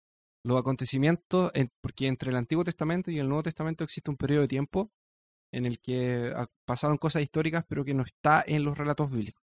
los 0.46 0.58
acontecimientos, 0.60 1.52
en- 1.54 1.70
porque 1.82 2.08
entre 2.08 2.30
el 2.32 2.38
Antiguo 2.38 2.64
Testamento 2.64 3.12
y 3.12 3.20
el 3.20 3.28
Nuevo 3.28 3.44
Testamento 3.44 3.84
existe 3.84 4.10
un 4.10 4.18
periodo 4.18 4.42
de 4.44 4.48
tiempo 4.48 4.92
en 5.52 5.66
el 5.66 5.80
que 5.80 6.34
pasaron 6.66 6.98
cosas 6.98 7.24
históricas, 7.24 7.66
pero 7.68 7.84
que 7.86 7.94
no 7.94 8.04
está 8.04 8.44
en 8.48 8.64
los 8.64 8.78
relatos 8.78 9.12
bíblicos, 9.12 9.44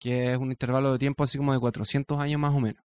que 0.00 0.32
es 0.32 0.38
un 0.38 0.50
intervalo 0.50 0.92
de 0.92 0.98
tiempo 0.98 1.24
así 1.24 1.38
como 1.38 1.52
de 1.52 1.60
400 1.60 2.18
años 2.18 2.40
más 2.40 2.54
o 2.54 2.60
menos. 2.60 2.82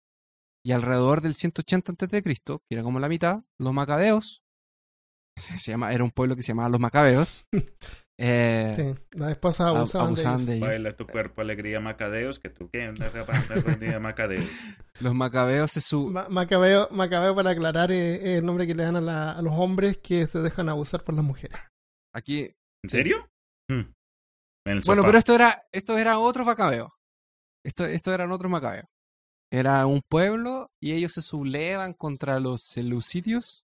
Y 0.65 0.71
alrededor 0.71 1.21
del 1.21 1.36
180 1.36 1.91
a.C., 1.91 2.21
que 2.23 2.36
era 2.69 2.84
como 2.84 2.99
la 2.99 3.09
mitad, 3.09 3.43
los 3.59 3.73
macabeos, 3.73 4.41
se 5.38 5.57
llama, 5.71 5.93
era 5.93 6.03
un 6.03 6.11
pueblo 6.11 6.36
que 6.36 6.41
se 6.41 6.49
llamaba 6.49 6.69
los 6.69 6.79
macabeos, 6.79 7.45
eh, 8.19 8.73
Sí, 8.75 9.17
las 9.17 9.31
esposas 9.31 9.67
ab- 9.67 9.77
abusaban, 9.77 10.07
abusaban 10.07 10.38
de 10.38 10.43
ellos. 10.43 10.47
de 10.47 10.55
ellos. 10.55 10.67
Baila 10.69 10.95
tu 10.95 11.07
cuerpo, 11.07 11.41
alegría, 11.41 11.79
macadeos, 11.79 12.39
que 12.39 12.49
tú 12.49 12.69
qué, 12.71 12.84
alegría, 12.84 13.99
macadeos. 13.99 14.45
Los 14.99 15.15
macabeos 15.15 15.75
es 15.75 15.84
su... 15.84 16.07
Ma- 16.07 16.29
Macabeo, 16.29 16.88
Macabeo, 16.91 17.36
para 17.36 17.49
aclarar, 17.51 17.91
es, 17.91 18.19
es 18.21 18.38
el 18.39 18.45
nombre 18.45 18.67
que 18.67 18.75
le 18.75 18.84
dan 18.84 18.95
a, 18.95 19.01
la- 19.01 19.31
a 19.31 19.41
los 19.41 19.53
hombres 19.57 19.97
que 19.97 20.25
se 20.27 20.39
dejan 20.39 20.69
abusar 20.69 21.03
por 21.03 21.15
las 21.15 21.25
mujeres. 21.25 21.57
Aquí, 22.14 22.49
¿En 22.84 22.89
serio? 22.89 23.30
Mm. 23.70 23.80
En 24.66 24.78
el 24.78 24.82
Bueno, 24.86 25.01
sofá. 25.01 25.07
pero 25.07 25.18
esto 25.18 25.36
era, 25.36 25.64
esto 25.72 25.97
era 25.97 26.20
otro 26.20 26.45
macabeo. 26.45 26.93
Esto, 27.66 27.86
esto 27.86 28.14
eran 28.14 28.32
otros 28.32 28.51
macabeos. 28.51 28.88
Era 29.51 29.86
un 29.86 30.01
pueblo 30.09 30.72
y 30.82 30.93
ellos 30.93 31.14
se 31.14 31.22
sublevan 31.22 31.93
contra 31.93 32.39
los 32.39 32.61
seleucidios, 32.64 33.66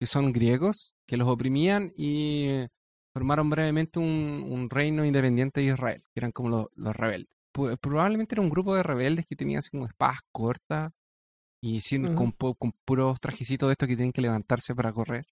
que 0.00 0.06
son 0.06 0.32
griegos, 0.32 0.94
que 1.06 1.16
los 1.16 1.28
oprimían 1.28 1.92
y 1.96 2.66
formaron 3.14 3.50
brevemente 3.50 3.98
un, 3.98 4.44
un 4.48 4.70
reino 4.70 5.04
independiente 5.04 5.60
de 5.60 5.66
Israel, 5.68 6.02
que 6.12 6.20
eran 6.20 6.32
como 6.32 6.48
los, 6.48 6.66
los 6.74 6.94
rebeldes. 6.94 7.28
Probablemente 7.80 8.34
era 8.34 8.42
un 8.42 8.50
grupo 8.50 8.74
de 8.74 8.82
rebeldes 8.82 9.26
que 9.26 9.36
tenían 9.36 9.58
así 9.58 9.70
como 9.70 9.86
espadas 9.86 10.18
cortas 10.30 10.92
y 11.62 11.80
sin, 11.80 12.14
con 12.14 12.32
puros 12.84 13.18
trajecitos 13.18 13.68
de 13.68 13.72
estos 13.72 13.88
que 13.88 13.96
tienen 13.96 14.12
que 14.12 14.20
levantarse 14.20 14.74
para 14.74 14.92
correr. 14.92 15.26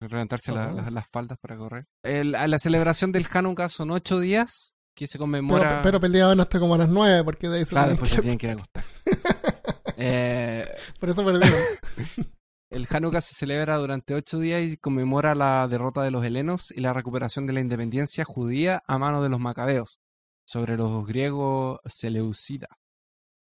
Levantarse 0.00 0.52
la- 0.52 0.72
la- 0.72 0.90
las 0.90 1.08
faldas 1.08 1.38
para 1.40 1.56
correr. 1.56 1.86
El- 2.04 2.34
a 2.34 2.46
la 2.46 2.58
celebración 2.58 3.10
del 3.12 3.26
Hanukkah 3.32 3.68
son 3.68 3.90
ocho 3.90 4.20
días 4.20 4.74
que 4.96 5.06
se 5.06 5.18
Pero, 5.18 5.22
conmemora. 5.24 5.82
pero 5.82 6.00
peleaban 6.00 6.40
hasta 6.40 6.58
como 6.60 6.74
a 6.74 6.78
las 6.78 6.88
nueve, 6.88 7.22
porque 7.24 7.48
de 7.48 7.58
ahí 7.58 7.64
se 7.64 7.70
claro, 7.70 7.90
después 7.90 8.10
se 8.10 8.16
que- 8.16 8.22
tienen 8.22 8.38
que 8.38 8.46
ir 8.46 8.50
a 8.50 8.54
acostar. 8.54 8.84
Eh, 10.00 10.64
Por 11.00 11.10
eso 11.10 11.24
perdieron. 11.24 11.58
el 12.70 12.86
Hanukkah 12.88 13.20
se 13.20 13.34
celebra 13.34 13.76
durante 13.78 14.14
ocho 14.14 14.38
días 14.38 14.62
y 14.62 14.76
conmemora 14.76 15.34
la 15.34 15.66
derrota 15.66 16.02
de 16.02 16.12
los 16.12 16.24
helenos 16.24 16.70
y 16.70 16.80
la 16.80 16.92
recuperación 16.92 17.46
de 17.46 17.52
la 17.54 17.60
independencia 17.60 18.24
judía 18.24 18.82
a 18.86 18.98
mano 18.98 19.22
de 19.22 19.28
los 19.28 19.40
macabeos 19.40 19.98
sobre 20.46 20.76
los 20.76 21.04
griegos 21.04 21.80
seleucidas 21.84 22.70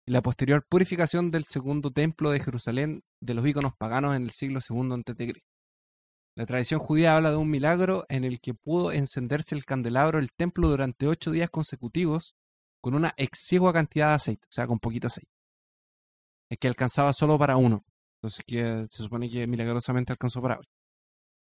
y 0.06 0.12
la 0.12 0.22
posterior 0.22 0.64
purificación 0.68 1.32
del 1.32 1.44
segundo 1.44 1.90
templo 1.90 2.30
de 2.30 2.38
Jerusalén 2.38 3.02
de 3.20 3.34
los 3.34 3.44
íconos 3.44 3.72
paganos 3.76 4.14
en 4.14 4.22
el 4.22 4.30
siglo 4.30 4.60
II 4.68 4.92
a.C. 4.92 5.32
La 6.36 6.44
tradición 6.44 6.80
judía 6.80 7.16
habla 7.16 7.30
de 7.30 7.36
un 7.36 7.48
milagro 7.48 8.04
en 8.10 8.24
el 8.24 8.40
que 8.40 8.52
pudo 8.52 8.92
encenderse 8.92 9.54
el 9.54 9.64
candelabro 9.64 10.18
del 10.18 10.32
templo 10.32 10.68
durante 10.68 11.08
ocho 11.08 11.30
días 11.30 11.48
consecutivos 11.48 12.34
con 12.82 12.94
una 12.94 13.14
exigua 13.16 13.72
cantidad 13.72 14.08
de 14.08 14.14
aceite, 14.14 14.46
o 14.46 14.52
sea, 14.52 14.66
con 14.66 14.78
poquito 14.78 15.06
aceite. 15.06 15.32
Es 16.50 16.58
que 16.58 16.68
alcanzaba 16.68 17.14
solo 17.14 17.38
para 17.38 17.56
uno. 17.56 17.86
Entonces 18.18 18.44
que 18.46 18.84
se 18.90 19.02
supone 19.02 19.30
que 19.30 19.46
milagrosamente 19.46 20.12
alcanzó 20.12 20.42
para 20.42 20.58
hoy. 20.58 20.66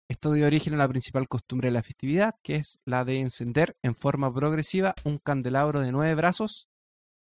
Esto 0.08 0.32
dio 0.32 0.46
origen 0.46 0.74
a 0.74 0.76
la 0.76 0.88
principal 0.88 1.26
costumbre 1.26 1.66
de 1.66 1.72
la 1.72 1.82
festividad, 1.82 2.36
que 2.44 2.56
es 2.56 2.78
la 2.84 3.04
de 3.04 3.20
encender 3.20 3.76
en 3.82 3.96
forma 3.96 4.32
progresiva 4.32 4.94
un 5.04 5.18
candelabro 5.18 5.80
de 5.80 5.90
nueve 5.90 6.14
brazos 6.14 6.68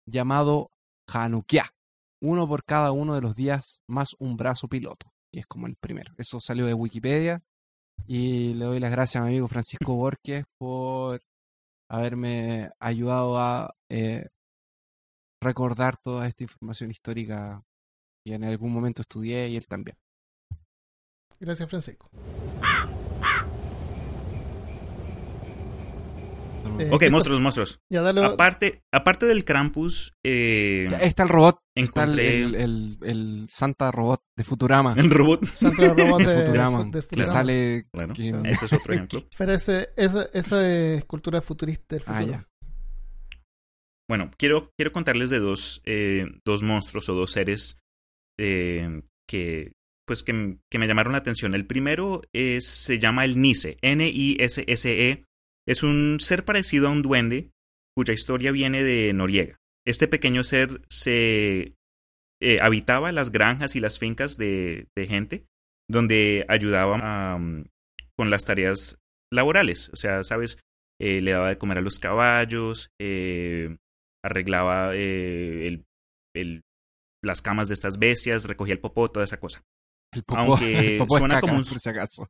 llamado 0.05 0.69
Hanukkah, 1.07 1.71
uno 2.21 2.47
por 2.47 2.63
cada 2.63 2.91
uno 2.91 3.15
de 3.15 3.21
los 3.21 3.35
días 3.35 3.81
más 3.87 4.15
un 4.19 4.37
brazo 4.37 4.67
piloto, 4.67 5.07
es 5.39 5.47
como 5.47 5.67
el 5.67 5.75
primero. 5.75 6.13
Eso 6.17 6.39
salió 6.39 6.65
de 6.65 6.73
Wikipedia 6.73 7.41
y 8.05 8.53
le 8.53 8.65
doy 8.65 8.79
las 8.79 8.91
gracias 8.91 9.21
a 9.21 9.25
mi 9.25 9.31
amigo 9.31 9.47
Francisco 9.47 9.95
Borges 9.95 10.45
por 10.57 11.21
haberme 11.89 12.69
ayudado 12.79 13.39
a 13.39 13.73
eh, 13.89 14.27
recordar 15.41 15.97
toda 15.97 16.27
esta 16.27 16.43
información 16.43 16.91
histórica 16.91 17.63
que 18.25 18.33
en 18.33 18.43
algún 18.43 18.73
momento 18.73 19.01
estudié 19.01 19.49
y 19.49 19.57
él 19.57 19.67
también. 19.67 19.97
Gracias, 21.39 21.69
Francisco. 21.69 22.09
Eh, 26.79 26.89
Ok, 26.91 27.03
monstruos, 27.11 27.39
monstruos. 27.41 27.79
Ya 27.91 28.01
dale. 28.01 28.23
Aparte, 28.23 28.81
aparte 28.93 29.25
del 29.25 29.45
Krampus, 29.45 30.13
eh, 30.25 30.87
Ya 30.91 30.97
Está 30.99 31.23
el 31.23 31.29
robot, 31.29 31.59
está 31.75 32.03
el, 32.03 32.09
encontré 32.19 32.43
el- 32.43 32.55
el- 32.55 32.97
el 33.03 33.45
Santa 33.49 33.91
Robot 33.91 34.21
de 34.37 34.43
Futurama, 34.43 34.91
el 34.97 35.09
robot. 35.11 35.45
Santa 35.45 35.93
Robot 35.93 36.19
de 36.21 36.25
de, 36.27 36.39
Futurama, 36.45 36.83
de 36.85 36.91
que 36.91 37.01
Futurama. 37.01 37.31
sale... 37.31 37.87
Bueno, 37.93 38.13
que- 38.13 38.29
ese 38.45 38.65
es 38.65 38.73
otro 38.73 38.93
ejemplo. 38.93 39.23
Pero 39.37 39.53
ese, 39.53 39.89
esa, 39.97 40.29
esa 40.33 40.67
es 40.69 41.05
cultura 41.05 41.41
futurista 41.41 41.95
del 41.95 42.03
Ah, 42.07 42.23
ya. 42.23 42.47
Bueno, 44.09 44.31
quiero, 44.37 44.71
quiero 44.77 44.91
contarles 44.93 45.29
de 45.29 45.39
dos, 45.39 45.81
eh, 45.85 46.25
dos 46.45 46.63
monstruos 46.63 47.09
o 47.09 47.13
dos 47.13 47.31
seres 47.31 47.77
eh, 48.39 49.01
que, 49.27 49.73
pues 50.07 50.23
que, 50.23 50.59
que 50.71 50.79
me 50.79 50.87
llamaron 50.87 51.11
la 51.11 51.19
atención. 51.19 51.53
El 51.55 51.67
primero 51.67 52.21
es, 52.33 52.65
se 52.65 52.99
llama 52.99 53.25
el 53.25 53.41
Nise, 53.41 53.77
N-I-S-S-E. 53.81 55.25
Es 55.67 55.83
un 55.83 56.17
ser 56.21 56.45
parecido 56.45 56.87
a 56.87 56.91
un 56.91 57.01
duende 57.01 57.51
cuya 57.95 58.13
historia 58.13 58.51
viene 58.51 58.83
de 58.83 59.11
Noriega. 59.13 59.57
Este 59.85 60.07
pequeño 60.07 60.43
ser 60.43 60.81
se 60.89 61.73
eh, 62.41 62.59
habitaba 62.61 63.11
las 63.11 63.31
granjas 63.31 63.75
y 63.75 63.79
las 63.79 63.99
fincas 63.99 64.37
de, 64.37 64.87
de 64.95 65.07
gente 65.07 65.45
donde 65.89 66.45
ayudaba 66.49 67.37
mm, 67.37 67.65
con 68.17 68.29
las 68.29 68.45
tareas 68.45 68.97
laborales. 69.31 69.89
O 69.93 69.95
sea, 69.95 70.23
¿sabes? 70.23 70.59
Eh, 71.01 71.21
le 71.21 71.31
daba 71.31 71.49
de 71.49 71.57
comer 71.57 71.77
a 71.79 71.81
los 71.81 71.99
caballos, 71.99 72.89
eh, 72.99 73.77
arreglaba 74.23 74.95
eh, 74.95 75.67
el, 75.67 75.85
el- 76.35 76.61
las 77.23 77.41
camas 77.41 77.67
de 77.67 77.73
estas 77.73 77.97
bestias, 77.97 78.45
recogía 78.45 78.73
el 78.73 78.79
popó, 78.79 79.09
toda 79.09 79.25
esa 79.25 79.39
cosa. 79.39 79.63
El 80.13 80.23
popó, 80.23 80.39
Aunque 80.39 80.77
el 80.93 80.97
popó 80.99 81.15
es 81.15 81.19
suena 81.19 81.35
caca, 81.35 81.47
como 81.47 81.59
un- 81.59 81.65
por 81.65 81.79
si 81.79 81.89
acaso. 81.89 82.27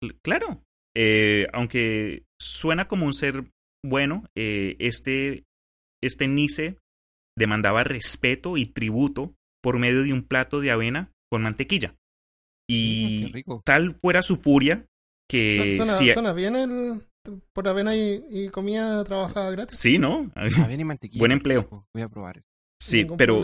Cl- 0.00 0.18
Claro, 0.22 0.62
eh, 0.96 1.46
aunque 1.52 2.24
suena 2.40 2.86
como 2.88 3.06
un 3.06 3.14
ser 3.14 3.44
bueno, 3.84 4.24
eh, 4.36 4.76
este, 4.78 5.44
este 6.02 6.28
Nice 6.28 6.76
demandaba 7.36 7.84
respeto 7.84 8.56
y 8.56 8.66
tributo 8.66 9.34
por 9.62 9.78
medio 9.78 10.02
de 10.02 10.12
un 10.12 10.22
plato 10.22 10.60
de 10.60 10.70
avena 10.70 11.10
con 11.30 11.42
mantequilla. 11.42 11.94
Y 12.68 13.32
tal 13.64 13.94
fuera 13.94 14.22
su 14.22 14.36
furia 14.36 14.86
que 15.30 15.74
Suena, 15.76 15.92
si- 15.92 16.12
suena 16.12 16.32
bien 16.32 16.56
el 16.56 17.02
por 17.54 17.68
avena 17.68 17.94
y, 17.94 18.24
y 18.30 18.48
comida 18.48 19.02
trabajada 19.04 19.50
gratis. 19.50 19.78
sí, 19.78 19.98
¿no? 19.98 20.30
Avena 20.34 20.82
y 20.82 20.84
mantequilla. 20.84 21.20
Buen 21.20 21.32
empleo. 21.32 21.86
Voy 21.94 22.02
a 22.02 22.08
probar 22.08 22.38
eso. 22.38 22.46
Sí, 22.80 22.98
Ningún 23.02 23.16
pero 23.16 23.40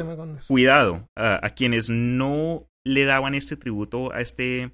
cuidado 0.49 1.09
a, 1.17 1.45
a 1.47 1.51
quienes 1.51 1.89
no 1.89 2.67
le 2.85 3.05
daban 3.05 3.35
este 3.35 3.57
tributo 3.57 4.13
a 4.13 4.21
este 4.21 4.73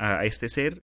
a 0.00 0.24
este 0.26 0.48
ser 0.50 0.82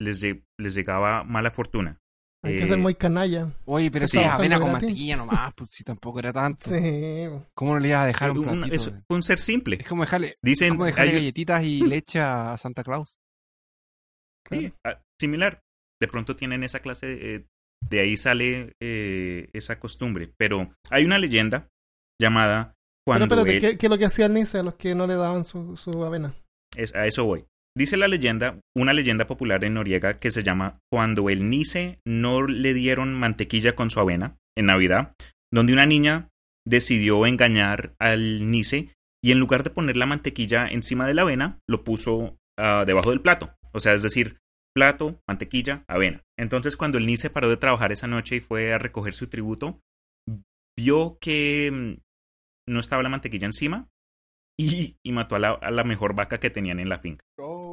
les, 0.00 0.22
les 0.58 0.74
llegaba 0.74 1.24
mala 1.24 1.50
fortuna 1.50 1.98
Hay 2.42 2.58
que 2.58 2.64
eh, 2.64 2.66
ser 2.66 2.78
muy 2.78 2.94
canalla. 2.94 3.52
Oye, 3.64 3.90
pero 3.90 4.04
¿Estás 4.04 4.22
si 4.22 4.28
avena 4.28 4.58
con 4.58 4.68
gratis? 4.70 4.88
mantequilla 4.88 5.16
nomás, 5.16 5.54
pues 5.56 5.70
si 5.70 5.82
tampoco 5.84 6.18
era 6.18 6.32
tanto. 6.32 6.68
Sí. 6.68 7.24
¿Cómo 7.54 7.74
no 7.74 7.78
le 7.80 7.88
ibas 7.88 8.02
a 8.02 8.06
dejar 8.06 8.30
un 8.32 8.38
un, 8.48 8.58
platito? 8.60 8.74
es 8.76 8.92
un 9.08 9.22
ser 9.22 9.38
simple 9.38 9.76
Es 9.80 9.86
como 9.88 10.02
dejarle, 10.02 10.36
dicen 10.42 10.70
como 10.70 10.84
dejarle 10.84 11.12
hay- 11.12 11.16
galletitas 11.18 11.64
y 11.64 11.80
leche 11.88 12.20
a 12.20 12.56
Santa 12.58 12.84
Claus. 12.84 13.18
sí, 14.50 14.72
similar 15.20 15.62
de 16.00 16.08
pronto 16.08 16.36
tienen 16.36 16.64
esa 16.64 16.80
clase 16.80 17.34
eh, 17.36 17.46
de 17.88 18.00
ahí 18.00 18.16
sale 18.16 18.74
eh, 18.80 19.48
esa 19.54 19.78
costumbre 19.80 20.32
pero 20.36 20.70
hay 20.90 21.04
una 21.04 21.18
leyenda 21.18 21.68
llamada 22.20 22.74
Pero 23.06 23.18
cuando 23.18 23.24
espérate, 23.24 23.54
él- 23.54 23.60
¿qué, 23.60 23.78
qué 23.78 23.86
es 23.86 23.90
lo 23.90 23.96
que 23.98 24.04
hacía 24.06 24.26
el 24.26 24.34
Nice 24.34 24.58
a 24.58 24.62
los 24.62 24.74
que 24.74 24.94
no 24.94 25.06
le 25.06 25.14
daban 25.14 25.44
su, 25.44 25.76
su 25.78 26.04
avena? 26.04 26.34
Es- 26.76 26.94
a 26.94 27.06
eso 27.06 27.24
voy. 27.24 27.46
Dice 27.76 27.96
la 27.96 28.06
leyenda, 28.06 28.60
una 28.76 28.92
leyenda 28.92 29.26
popular 29.26 29.64
en 29.64 29.74
Noriega 29.74 30.14
que 30.14 30.30
se 30.30 30.44
llama 30.44 30.78
Cuando 30.92 31.28
el 31.28 31.50
Nice 31.50 31.98
no 32.06 32.46
le 32.46 32.72
dieron 32.72 33.14
mantequilla 33.14 33.74
con 33.74 33.90
su 33.90 33.98
avena 33.98 34.36
en 34.56 34.66
Navidad, 34.66 35.14
donde 35.52 35.72
una 35.72 35.84
niña 35.84 36.28
decidió 36.64 37.26
engañar 37.26 37.96
al 37.98 38.48
Nice 38.48 38.94
y 39.24 39.32
en 39.32 39.40
lugar 39.40 39.64
de 39.64 39.70
poner 39.70 39.96
la 39.96 40.06
mantequilla 40.06 40.68
encima 40.68 41.06
de 41.08 41.14
la 41.14 41.22
avena, 41.22 41.58
lo 41.68 41.82
puso 41.82 42.36
ah, 42.56 42.84
debajo 42.86 43.10
del 43.10 43.20
plato. 43.20 43.54
O 43.72 43.80
sea, 43.80 43.94
es 43.94 44.02
decir, 44.02 44.38
plato, 44.72 45.20
mantequilla, 45.26 45.84
avena. 45.88 46.22
Entonces, 46.38 46.76
cuando 46.76 46.98
el 46.98 47.06
Nice 47.06 47.30
paró 47.30 47.50
de 47.50 47.56
trabajar 47.56 47.90
esa 47.90 48.06
noche 48.06 48.36
y 48.36 48.40
fue 48.40 48.72
a 48.72 48.78
recoger 48.78 49.14
su 49.14 49.26
tributo, 49.26 49.80
vio 50.78 51.18
que 51.20 51.70
mm, 51.72 52.72
no 52.72 52.78
estaba 52.78 53.02
la 53.02 53.08
mantequilla 53.08 53.46
encima 53.46 53.88
y, 54.56 54.96
mató 55.10 55.34
a 55.34 55.40
la, 55.40 55.50
a 55.50 55.70
la 55.72 55.82
mejor 55.82 56.14
vaca 56.14 56.38
que 56.38 56.50
tenían 56.50 56.78
en 56.78 56.88
la 56.88 56.98
finca. 56.98 57.24
Oh. 57.38 57.63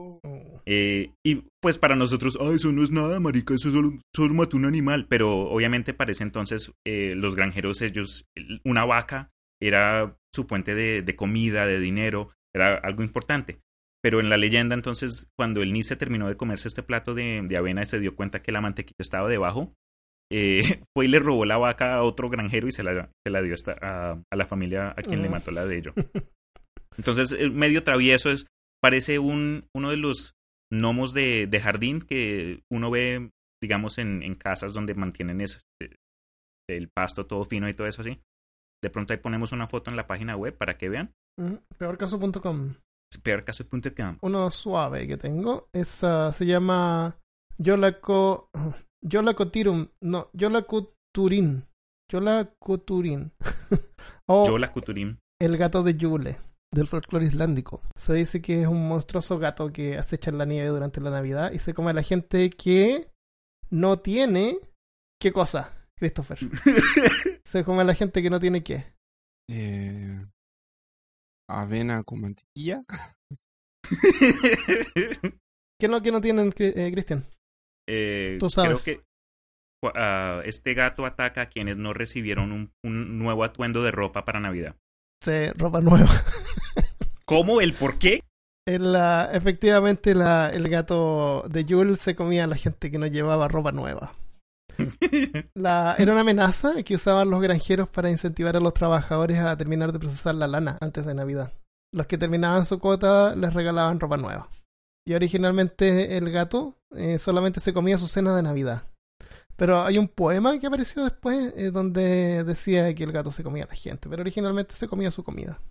Eh, 0.66 1.12
y 1.26 1.43
pues 1.62 1.78
para 1.78 1.95
nosotros, 1.95 2.38
ah, 2.41 2.51
eso 2.53 2.72
no 2.72 2.84
es 2.84 2.91
nada, 2.91 3.20
marica, 3.20 3.53
eso 3.53 3.72
solo, 3.72 3.93
solo 4.16 4.34
mató 4.34 4.57
un 4.57 4.66
animal. 4.66 5.07
Pero 5.09 5.41
obviamente 5.49 5.93
para 5.93 6.12
ese 6.12 6.24
entonces 6.24 6.72
eh, 6.86 7.14
los 7.16 7.36
granjeros, 7.36 7.82
ellos, 7.82 8.26
el- 8.36 8.62
una 8.64 8.86
vaca 8.86 9.30
era 9.62 10.18
su 10.34 10.45
fuente 10.45 10.76
de, 10.76 11.01
de 11.01 11.16
comida, 11.16 11.66
de 11.66 11.80
dinero, 11.80 12.32
era 12.55 12.76
algo 12.76 13.03
importante. 13.03 13.59
Pero 14.03 14.20
en 14.20 14.30
la 14.30 14.38
leyenda 14.38 14.74
entonces, 14.74 15.28
cuando 15.38 15.62
el 15.62 15.74
Nice 15.74 15.95
terminó 15.95 16.28
de 16.28 16.36
comerse 16.38 16.68
este 16.68 16.82
plato 16.84 17.14
de, 17.14 17.41
de 17.47 17.57
avena 17.57 17.84
y 17.84 17.86
se 17.86 17.99
dio 17.99 18.16
cuenta 18.16 18.41
que 18.41 18.51
la 18.51 18.62
mantequilla 18.62 18.95
estaba 18.99 19.30
debajo, 19.30 19.74
eh, 20.32 20.64
fue 20.95 21.05
y 21.05 21.07
le 21.07 21.20
robó 21.20 21.45
la 21.45 21.57
vaca 21.57 21.95
a 21.95 22.03
otro 22.03 22.30
granjero 22.30 22.68
y 22.68 22.72
se 22.72 22.82
la, 22.84 23.12
se 23.26 23.32
la 23.32 23.41
dio 23.43 23.53
hasta 23.53 23.76
a, 23.82 24.12
a 24.32 24.36
la 24.36 24.45
familia 24.47 24.89
a 24.97 25.01
quien 25.03 25.22
le 25.22 25.30
mató 25.30 25.51
la 25.51 25.66
de 25.66 25.78
ellos. 25.78 25.93
Entonces, 26.97 27.32
el 27.32 27.51
medio 27.51 27.84
travieso 27.84 28.32
es, 28.32 28.47
parece 28.82 29.20
un, 29.20 29.66
uno 29.76 29.89
de 29.91 29.97
los 29.97 30.34
gnomos 30.72 31.13
de, 31.13 31.47
de 31.47 31.59
jardín 31.59 32.01
que 32.01 32.63
uno 32.72 32.89
ve, 32.91 33.32
digamos, 33.61 33.97
en, 33.97 34.24
en 34.24 34.36
casas 34.36 34.74
donde 34.74 34.95
mantienen 34.95 35.41
ese, 35.41 35.59
el 36.69 36.89
pasto 36.89 37.26
todo 37.28 37.43
fino 37.45 37.67
y 37.69 37.74
todo 37.74 37.88
eso 37.88 38.01
así. 38.01 38.22
De 38.84 38.89
pronto 38.89 39.13
ahí 39.13 39.19
ponemos 39.19 39.51
una 39.51 39.67
foto 39.67 39.91
en 39.91 39.97
la 39.97 40.07
página 40.07 40.36
web 40.36 40.57
para 40.57 40.78
que 40.78 40.89
vean. 40.89 41.13
Peorcaso.com. 41.78 42.76
Peorcaso.com. 43.24 44.17
Uno 44.22 44.51
suave 44.51 45.07
que 45.07 45.17
tengo. 45.17 45.67
Esa 45.74 46.32
se 46.34 46.45
llama 46.45 47.17
Yolaco. 47.57 48.49
Yolacotirum. 49.03 49.88
No, 50.01 50.30
o 54.28 54.45
Yola 54.45 54.72
Kuturim. 54.72 55.17
el 55.39 55.57
gato 55.57 55.84
de 55.84 55.95
Yule, 55.95 56.38
del 56.74 56.88
folclore 56.88 57.26
islandico. 57.26 57.82
Se 57.95 58.13
dice 58.13 58.41
que 58.41 58.61
es 58.61 58.67
un 58.67 58.88
monstruoso 58.88 59.38
gato 59.38 59.72
que 59.72 59.97
acecha 59.97 60.32
en 60.32 60.38
la 60.38 60.45
nieve 60.45 60.67
durante 60.67 61.01
la 61.01 61.09
Navidad 61.09 61.51
y 61.51 61.59
se 61.59 61.74
come 61.74 61.91
a 61.91 61.93
la 61.93 62.03
gente 62.03 62.49
que 62.49 63.09
no 63.69 63.99
tiene. 63.99 64.57
¿Qué 65.19 65.32
cosa, 65.32 65.74
Christopher? 65.95 66.39
Se 67.45 67.63
come 67.63 67.82
a 67.82 67.86
la 67.86 67.93
gente 67.93 68.24
que 68.24 68.30
no 68.30 68.39
tiene 68.39 68.63
qué. 68.63 68.86
Eh, 69.49 70.26
avena 71.49 72.03
con 72.03 72.22
mantequilla. 72.22 72.84
¿Qué 75.80 75.88
no, 75.88 76.01
qué 76.01 76.11
no 76.11 76.22
tienen, 76.22 76.53
eh, 76.57 76.91
Cristian? 76.93 77.26
Eh, 77.89 78.38
Tú 78.39 78.49
sabes. 78.49 78.82
Creo 78.82 78.97
que 78.97 79.03
ah, 79.95 80.41
este 80.45 80.74
gato 80.74 81.05
ataca 81.05 81.41
a 81.41 81.49
quienes 81.49 81.78
no 81.78 81.93
recibieron 81.93 82.51
un, 82.51 82.72
un 82.84 83.19
nuevo 83.19 83.43
atuendo 83.43 83.84
de 83.84 83.91
ropa 83.91 84.24
para 84.24 84.39
Navidad. 84.39 84.78
Sí, 85.22 85.49
ropa 85.55 85.82
nueva. 85.82 86.09
¿Cómo? 87.26 87.61
¿El 87.61 87.74
por 87.74 87.97
qué? 87.97 88.22
El, 88.65 88.95
efectivamente, 89.32 90.15
la, 90.15 90.49
el 90.49 90.67
gato 90.69 91.45
de 91.49 91.65
Yule 91.65 91.95
se 91.95 92.15
comía 92.15 92.45
a 92.45 92.47
la 92.47 92.55
gente 92.55 92.91
que 92.91 92.97
no 92.97 93.07
llevaba 93.07 93.47
ropa 93.47 93.72
nueva. 93.72 94.13
La, 95.55 95.95
era 95.97 96.11
una 96.11 96.22
amenaza 96.22 96.82
que 96.84 96.95
usaban 96.95 97.30
los 97.30 97.41
granjeros 97.41 97.89
para 97.89 98.09
incentivar 98.09 98.55
a 98.55 98.59
los 98.59 98.74
trabajadores 98.74 99.39
a 99.39 99.55
terminar 99.57 99.91
de 99.91 99.99
procesar 99.99 100.36
la 100.36 100.47
lana 100.47 100.78
antes 100.82 101.05
de 101.05 101.13
Navidad. 101.13 101.53
Los 101.93 102.07
que 102.07 102.17
terminaban 102.17 102.65
su 102.65 102.80
cuota 102.80 103.36
les 103.36 103.53
regalaban 103.53 103.99
ropa 103.99 104.17
nueva. 104.17 104.47
Y 105.05 105.13
originalmente 105.13 106.17
el 106.17 106.32
gato 106.32 106.78
eh, 106.95 107.17
solamente 107.17 107.59
se 107.59 107.74
comía 107.74 107.97
su 107.97 108.07
cena 108.07 108.36
de 108.36 108.43
Navidad. 108.43 108.84
Pero 109.62 109.84
hay 109.84 109.99
un 109.99 110.07
poema 110.07 110.57
que 110.57 110.66
apareció 110.66 111.03
después 111.03 111.53
eh, 111.55 111.70
donde 111.70 112.43
decía 112.43 112.95
que 112.95 113.03
el 113.03 113.12
gato 113.12 113.30
se 113.30 113.43
comía 113.43 113.66
a 113.66 113.68
la 113.68 113.76
gente, 113.76 114.09
pero 114.09 114.24
originalmente 114.24 114.74
se 114.74 114.88
comía 114.88 115.12
su 115.12 115.24
comida. 115.24 115.62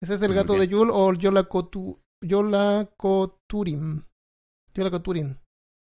Ese 0.00 0.14
es 0.14 0.22
el 0.22 0.32
gato 0.32 0.52
de. 0.52 0.68
Yule 0.68 0.92
o 0.94 1.10
el 1.10 1.18
Yolacotu, 1.18 1.98
Yolacoturin. 2.24 4.04
Yolacoturin. 4.72 5.40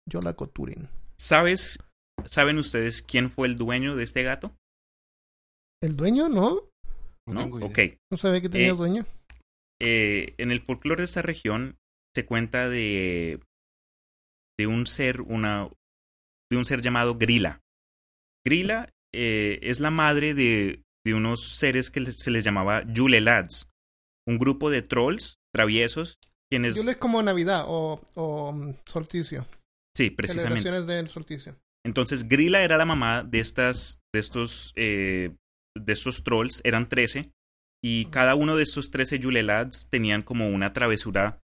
Yolacoturin. 0.09 0.89
¿Sabes, 1.19 1.81
¿Saben 2.25 2.59
ustedes 2.59 3.03
quién 3.03 3.29
fue 3.29 3.49
el 3.49 3.57
dueño 3.57 3.97
de 3.97 4.05
este 4.05 4.23
gato? 4.23 4.55
¿El 5.83 5.97
dueño? 5.97 6.29
No. 6.29 6.71
No. 7.27 7.43
Ok. 7.67 7.79
No 8.09 8.17
sabía 8.17 8.41
que 8.41 8.49
tenía 8.49 8.69
Eh, 8.69 8.75
dueño. 8.75 9.05
Eh, 9.83 10.35
en 10.39 10.53
el 10.53 10.61
folclore 10.61 11.01
de 11.01 11.07
esta 11.07 11.23
región 11.23 11.77
se 12.15 12.25
cuenta 12.25 12.69
de, 12.69 13.41
de 14.57 14.67
un 14.69 14.87
ser, 14.87 15.23
una, 15.23 15.69
de 16.51 16.57
un 16.57 16.65
ser 16.65 16.83
llamado 16.83 17.17
Grilla. 17.17 17.61
Grilla 18.45 18.93
eh, 19.13 19.59
es 19.63 19.81
la 19.81 19.91
madre 19.91 20.35
de, 20.35 20.83
de 21.05 21.15
unos 21.15 21.43
seres 21.43 21.91
que 21.91 22.05
se 22.13 22.31
les 22.31 22.45
llamaba 22.45 22.85
Yule 22.87 23.21
Lads, 23.21 23.71
un 24.27 24.39
grupo 24.39 24.71
de 24.71 24.83
trolls 24.83 25.39
traviesos 25.55 26.19
quienes... 26.51 26.77
Yule 26.77 26.93
es 26.93 26.97
como 26.97 27.23
Navidad 27.23 27.65
o, 27.67 28.01
o 28.15 28.53
mm, 28.53 28.75
solsticio. 28.85 29.47
sí, 29.97 30.11
precisamente. 30.11 30.63
Celebraciones 30.63 30.87
del 30.87 31.09
solsticio. 31.09 31.57
Entonces, 31.85 32.29
Grilla 32.29 32.63
era 32.63 32.77
la 32.77 32.85
mamá 32.85 33.25
de 33.25 33.41
estas, 33.41 34.03
de 34.13 34.21
estos, 34.21 34.73
eh, 34.77 35.37
de 35.77 35.93
estos 35.93 36.25
trolls, 36.25 36.61
eran 36.65 36.89
13, 36.89 37.31
y 37.83 38.07
cada 38.07 38.35
uno 38.35 38.57
de 38.57 38.65
estos 38.65 38.91
13 38.91 39.19
Yulelads 39.19 39.89
tenían 39.89 40.23
como 40.23 40.49
una 40.49 40.73
travesura 40.73 41.41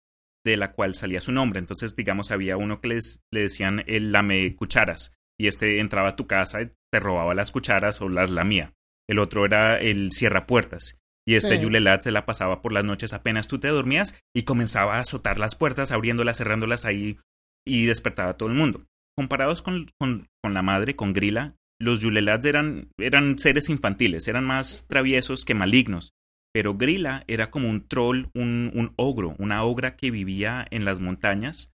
de 0.45 0.57
la 0.57 0.73
cual 0.73 0.95
salía 0.95 1.21
su 1.21 1.31
nombre. 1.31 1.59
Entonces, 1.59 1.95
digamos, 1.95 2.31
había 2.31 2.57
uno 2.57 2.81
que 2.81 2.89
les, 2.89 3.21
le 3.31 3.41
decían 3.41 3.83
el 3.87 4.11
lame 4.11 4.55
cucharas, 4.55 5.13
y 5.39 5.47
este 5.47 5.79
entraba 5.79 6.09
a 6.09 6.15
tu 6.15 6.27
casa 6.27 6.61
y 6.61 6.71
te 6.91 6.99
robaba 6.99 7.33
las 7.33 7.51
cucharas 7.51 8.01
o 8.01 8.09
las 8.09 8.29
lamía. 8.29 8.73
El 9.09 9.19
otro 9.19 9.45
era 9.45 9.77
el 9.77 10.11
cierra 10.11 10.45
puertas. 10.45 10.97
Y 11.25 11.35
este 11.35 11.55
Sí. 11.55 11.61
Yulelad 11.61 12.01
se 12.01 12.11
la 12.11 12.25
pasaba 12.25 12.61
por 12.61 12.73
las 12.73 12.83
noches 12.83 13.13
apenas 13.13 13.47
tú 13.47 13.57
te 13.57 13.69
dormías 13.69 14.19
y 14.35 14.43
comenzaba 14.43 14.97
a 14.97 14.99
azotar 14.99 15.39
las 15.39 15.55
puertas, 15.55 15.91
abriéndolas, 15.91 16.37
cerrándolas 16.37 16.85
ahí 16.85 17.17
y 17.65 17.85
despertaba 17.85 18.31
a 18.31 18.37
todo 18.37 18.49
el 18.49 18.55
mundo 18.55 18.85
comparados 19.15 19.61
con, 19.61 19.89
con, 19.99 20.27
con 20.41 20.53
la 20.53 20.61
madre, 20.61 20.95
con 20.95 21.13
Grilla, 21.13 21.55
los 21.79 22.01
Yulelads 22.01 22.45
eran, 22.45 22.89
eran 22.97 23.37
seres 23.39 23.69
infantiles, 23.69 24.27
eran 24.27 24.45
más 24.45 24.87
traviesos 24.87 25.45
que 25.45 25.53
malignos. 25.53 26.13
Pero 26.53 26.75
Grilla 26.75 27.23
era 27.27 27.49
como 27.49 27.69
un 27.69 27.87
troll, 27.87 28.27
un, 28.35 28.93
ogro, 28.95 29.35
una 29.39 29.63
ogra 29.63 29.95
que 29.95 30.11
vivía 30.11 30.67
en 30.69 30.85
las 30.85 30.99
montañas, 30.99 31.71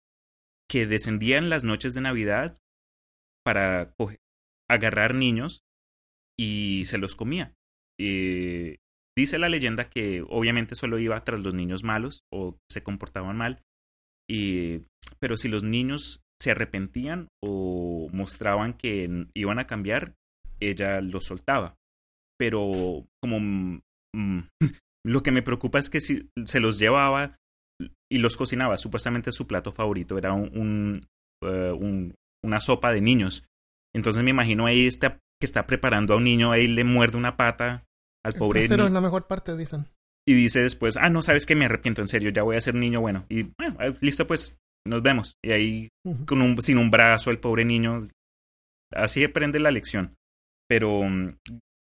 que 0.69 0.87
descendía 0.87 1.39
en 1.39 1.49
las 1.49 1.65
noches 1.65 1.95
de 1.95 2.03
Navidad 2.03 2.61
para 3.43 3.95
agarrar 4.69 5.15
niños 5.15 5.65
y 6.39 6.85
se 6.85 6.99
los 6.99 7.17
comía. 7.17 7.55
Eh, 7.99 8.77
dice 9.17 9.39
la 9.39 9.49
leyenda 9.49 9.89
que 9.89 10.23
obviamente 10.29 10.75
solo 10.75 10.99
iba 10.99 11.19
tras 11.21 11.41
los 11.41 11.55
niños 11.55 11.83
malos 11.83 12.25
o 12.31 12.59
se 12.69 12.83
comportaban 12.83 13.37
mal, 13.37 13.63
y, 14.29 14.83
pero 15.19 15.39
si 15.39 15.49
los 15.49 15.63
niños 15.63 16.23
se 16.39 16.51
arrepentían 16.51 17.29
o 17.43 18.09
mostraban 18.13 18.75
que 18.75 19.27
iban 19.35 19.59
a 19.59 19.67
cambiar, 19.67 20.17
ella 20.61 21.01
los 21.01 21.25
soltaba. 21.25 21.77
Pero 22.39 23.07
como 23.23 23.81
mm, 24.17 24.39
mm, 24.39 24.45
lo 25.07 25.23
que 25.23 25.31
me 25.33 25.43
preocupa 25.43 25.79
es 25.79 25.91
que 25.91 26.01
si 26.01 26.29
se 26.45 26.61
los 26.61 26.79
llevaba 26.79 27.37
y 28.11 28.19
los 28.19 28.37
cocinaba, 28.37 28.79
supuestamente 28.79 29.33
su 29.33 29.47
plato 29.47 29.73
favorito 29.73 30.17
era 30.19 30.33
un, 30.33 30.51
un, 30.57 31.07
eh, 31.45 31.73
un- 31.73 32.15
una 32.45 32.61
sopa 32.61 32.93
de 32.93 33.01
niños. 33.01 33.45
Entonces 33.95 34.23
me 34.23 34.31
imagino 34.31 34.67
ahí 34.67 34.87
está, 34.87 35.19
que 35.41 35.45
está 35.47 35.67
preparando 35.67 36.15
a 36.15 36.17
un 36.19 36.25
niño, 36.25 36.53
ahí 36.53 36.67
le 36.69 36.85
muerde 36.85 37.17
una 37.19 37.37
pata 37.37 37.85
al 38.25 38.33
El 38.35 38.39
pobre 38.39 38.61
trasero 38.61 38.85
ni- 38.85 38.89
es 38.89 38.93
la 38.93 39.01
mejor 39.01 39.27
parte, 39.27 39.57
dicen. 39.57 39.87
y 40.29 40.35
dice 40.35 40.61
después, 40.63 40.97
ah, 40.97 41.09
no, 41.11 41.23
sabes 41.23 41.47
que 41.47 41.55
me 41.55 41.65
arrepiento, 41.67 42.01
en 42.03 42.09
serio, 42.09 42.31
ya 42.31 42.43
voy 42.43 42.57
a 42.57 42.61
ser 42.61 42.75
niño 42.75 43.01
bueno. 43.01 43.27
Y 43.29 43.43
bueno, 43.59 43.77
eh, 43.81 43.95
listo, 44.01 44.27
pues, 44.27 44.57
nos 44.87 45.03
vemos. 45.03 45.37
Y 45.45 45.51
ahí, 45.53 45.89
con 46.27 46.41
un, 46.43 46.61
sin 46.63 46.79
un 46.79 46.91
brazo, 46.91 47.31
el 47.31 47.39
pobre 47.39 47.65
niño, 47.65 48.07
así 48.93 49.25
aprende 49.25 49.59
la 49.61 49.71
lección. 49.71 50.15
Pero 50.69 51.01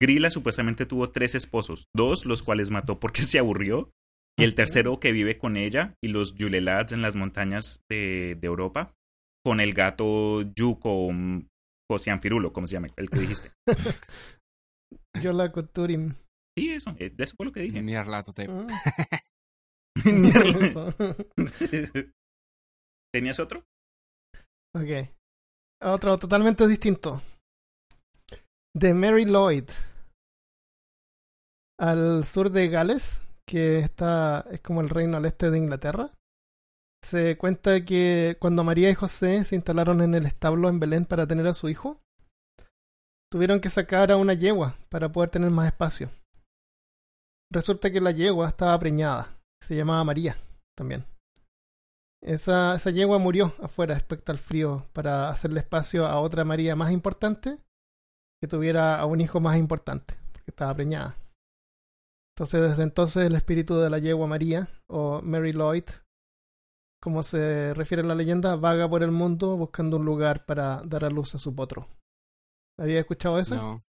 Grilla 0.02 0.30
supuestamente 0.30 0.84
tuvo 0.84 1.10
tres 1.10 1.36
esposos, 1.36 1.88
dos 1.94 2.26
los 2.26 2.42
cuales 2.42 2.72
mató 2.72 2.98
porque 2.98 3.22
se 3.22 3.38
aburrió, 3.38 3.92
y 4.36 4.42
el 4.42 4.56
tercero 4.56 4.98
que 4.98 5.12
vive 5.12 5.38
con 5.38 5.56
ella 5.56 5.94
y 6.02 6.08
los 6.08 6.34
Yulelads 6.34 6.92
en 6.92 7.02
las 7.02 7.14
montañas 7.14 7.84
de, 7.88 8.36
de 8.40 8.46
Europa, 8.46 8.94
con 9.44 9.60
el 9.60 9.74
gato 9.74 10.42
Yuko 10.42 11.10
Cosianfirulo, 11.88 12.52
como 12.52 12.66
se 12.66 12.72
llama, 12.72 12.88
el 12.96 13.10
que 13.10 13.18
dijiste. 13.20 13.52
Yolacoturin. 15.22 16.14
Sí, 16.58 16.72
eso, 16.72 16.96
eh, 16.98 17.14
eso 17.16 17.36
fue 17.36 17.46
lo 17.46 17.52
que 17.52 17.60
dije. 17.60 17.78
Eso. 19.94 20.94
¿Tenías 23.12 23.38
otro? 23.38 23.62
Ok. 24.74 25.10
Otro 25.82 26.16
totalmente 26.16 26.66
distinto. 26.66 27.20
De 28.74 28.94
Mary 28.94 29.26
Lloyd. 29.26 29.68
Al 31.82 32.24
sur 32.24 32.50
de 32.50 32.68
Gales, 32.68 33.20
que 33.44 33.80
está, 33.80 34.46
es 34.52 34.60
como 34.60 34.82
el 34.82 34.88
reino 34.88 35.16
al 35.16 35.24
este 35.24 35.50
de 35.50 35.58
Inglaterra. 35.58 36.12
Se 37.02 37.36
cuenta 37.36 37.84
que 37.84 38.36
cuando 38.38 38.62
María 38.62 38.88
y 38.88 38.94
José 38.94 39.44
se 39.44 39.56
instalaron 39.56 40.00
en 40.00 40.14
el 40.14 40.24
establo 40.24 40.68
en 40.68 40.78
Belén 40.78 41.06
para 41.06 41.26
tener 41.26 41.48
a 41.48 41.54
su 41.54 41.68
hijo, 41.68 42.00
tuvieron 43.32 43.60
que 43.60 43.68
sacar 43.68 44.12
a 44.12 44.16
una 44.16 44.34
yegua 44.34 44.76
para 44.90 45.10
poder 45.10 45.30
tener 45.30 45.50
más 45.50 45.66
espacio. 45.66 46.08
Resulta 47.50 47.90
que 47.90 48.00
la 48.00 48.12
yegua 48.12 48.46
estaba 48.46 48.78
preñada. 48.78 49.36
Se 49.60 49.74
llamaba 49.74 50.04
María 50.04 50.36
también. 50.76 51.04
Esa, 52.22 52.76
esa 52.76 52.90
yegua 52.90 53.18
murió 53.18 53.52
afuera 53.60 53.94
respecto 53.94 54.30
al 54.30 54.38
frío 54.38 54.86
para 54.92 55.30
hacerle 55.30 55.58
espacio 55.58 56.06
a 56.06 56.20
otra 56.20 56.44
María 56.44 56.76
más 56.76 56.92
importante 56.92 57.58
que 58.40 58.46
tuviera 58.46 59.00
a 59.00 59.04
un 59.04 59.20
hijo 59.20 59.40
más 59.40 59.56
importante, 59.56 60.14
porque 60.32 60.52
estaba 60.52 60.72
preñada. 60.74 61.16
Entonces, 62.34 62.62
desde 62.62 62.82
entonces, 62.82 63.26
el 63.26 63.34
espíritu 63.34 63.76
de 63.76 63.90
la 63.90 63.98
yegua 63.98 64.26
María, 64.26 64.68
o 64.88 65.20
Mary 65.22 65.52
Lloyd, 65.52 65.84
como 67.02 67.22
se 67.22 67.74
refiere 67.74 68.02
a 68.02 68.06
la 68.06 68.14
leyenda, 68.14 68.56
vaga 68.56 68.88
por 68.88 69.02
el 69.02 69.10
mundo 69.10 69.56
buscando 69.56 69.96
un 69.96 70.04
lugar 70.04 70.46
para 70.46 70.82
dar 70.84 71.04
a 71.04 71.10
luz 71.10 71.34
a 71.34 71.38
su 71.38 71.54
potro. 71.54 71.86
¿Había 72.78 73.00
escuchado 73.00 73.38
eso? 73.38 73.56
No. 73.56 73.84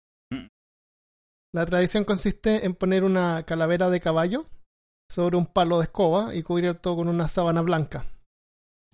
La 1.54 1.66
tradición 1.66 2.04
consiste 2.04 2.66
en 2.66 2.74
poner 2.74 3.04
una 3.04 3.44
calavera 3.46 3.90
de 3.92 4.00
caballo 4.00 4.48
sobre 5.12 5.38
un 5.38 5.46
palo 5.46 5.78
de 5.78 5.84
escoba 5.84 6.34
y 6.34 6.42
cubrir 6.42 6.76
todo 6.80 6.96
con 6.96 7.08
una 7.08 7.28
sábana 7.28 7.62
blanca. 7.62 8.06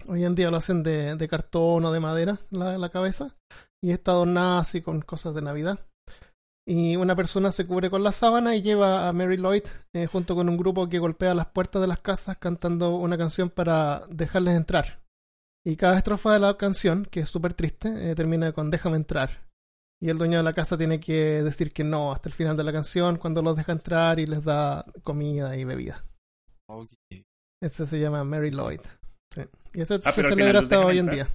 Hoy 0.07 0.25
en 0.25 0.35
día 0.35 0.51
lo 0.51 0.57
hacen 0.57 0.83
de, 0.83 1.15
de 1.15 1.27
cartón 1.29 1.85
o 1.85 1.91
de 1.91 1.99
madera 2.01 2.39
la, 2.51 2.77
la 2.77 2.89
cabeza 2.89 3.37
y 3.81 3.91
está 3.91 4.11
adornada 4.11 4.59
así 4.59 4.81
con 4.81 5.01
cosas 5.01 5.33
de 5.33 5.41
Navidad. 5.41 5.88
Y 6.69 6.97
una 6.97 7.15
persona 7.15 7.51
se 7.51 7.65
cubre 7.65 7.89
con 7.89 8.03
la 8.03 8.11
sábana 8.11 8.55
y 8.55 8.61
lleva 8.61 9.09
a 9.09 9.13
Mary 9.13 9.37
Lloyd 9.37 9.63
eh, 9.93 10.05
junto 10.05 10.35
con 10.35 10.47
un 10.49 10.55
grupo 10.55 10.87
que 10.87 10.99
golpea 10.99 11.33
las 11.33 11.47
puertas 11.47 11.81
de 11.81 11.87
las 11.87 11.99
casas 11.99 12.37
cantando 12.37 12.95
una 12.95 13.17
canción 13.17 13.49
para 13.49 14.03
dejarles 14.11 14.55
entrar. 14.55 15.01
Y 15.65 15.77
cada 15.77 15.97
estrofa 15.97 16.31
de 16.31 16.39
la 16.39 16.55
canción, 16.57 17.05
que 17.05 17.21
es 17.21 17.29
súper 17.29 17.55
triste, 17.55 18.11
eh, 18.11 18.13
termina 18.13 18.51
con 18.51 18.69
déjame 18.69 18.97
entrar. 18.97 19.49
Y 19.99 20.09
el 20.11 20.19
dueño 20.19 20.37
de 20.37 20.43
la 20.43 20.53
casa 20.53 20.77
tiene 20.77 20.99
que 20.99 21.41
decir 21.41 21.73
que 21.73 21.83
no 21.83 22.11
hasta 22.11 22.29
el 22.29 22.35
final 22.35 22.55
de 22.55 22.63
la 22.63 22.71
canción 22.71 23.17
cuando 23.17 23.41
los 23.41 23.57
deja 23.57 23.71
entrar 23.71 24.19
y 24.19 24.27
les 24.27 24.43
da 24.43 24.85
comida 25.03 25.57
y 25.57 25.63
bebida. 25.63 26.05
Ese 27.63 27.87
se 27.87 27.99
llama 27.99 28.23
Mary 28.23 28.51
Lloyd. 28.51 28.81
Sí. 29.33 29.41
Y 29.73 29.81
ese 29.81 29.99
Ah, 30.03 30.11
se 30.11 30.21
celebra 30.21 30.59
hasta 30.59 30.85
hoy 30.85 30.99
en 30.99 31.09
día. 31.09 31.27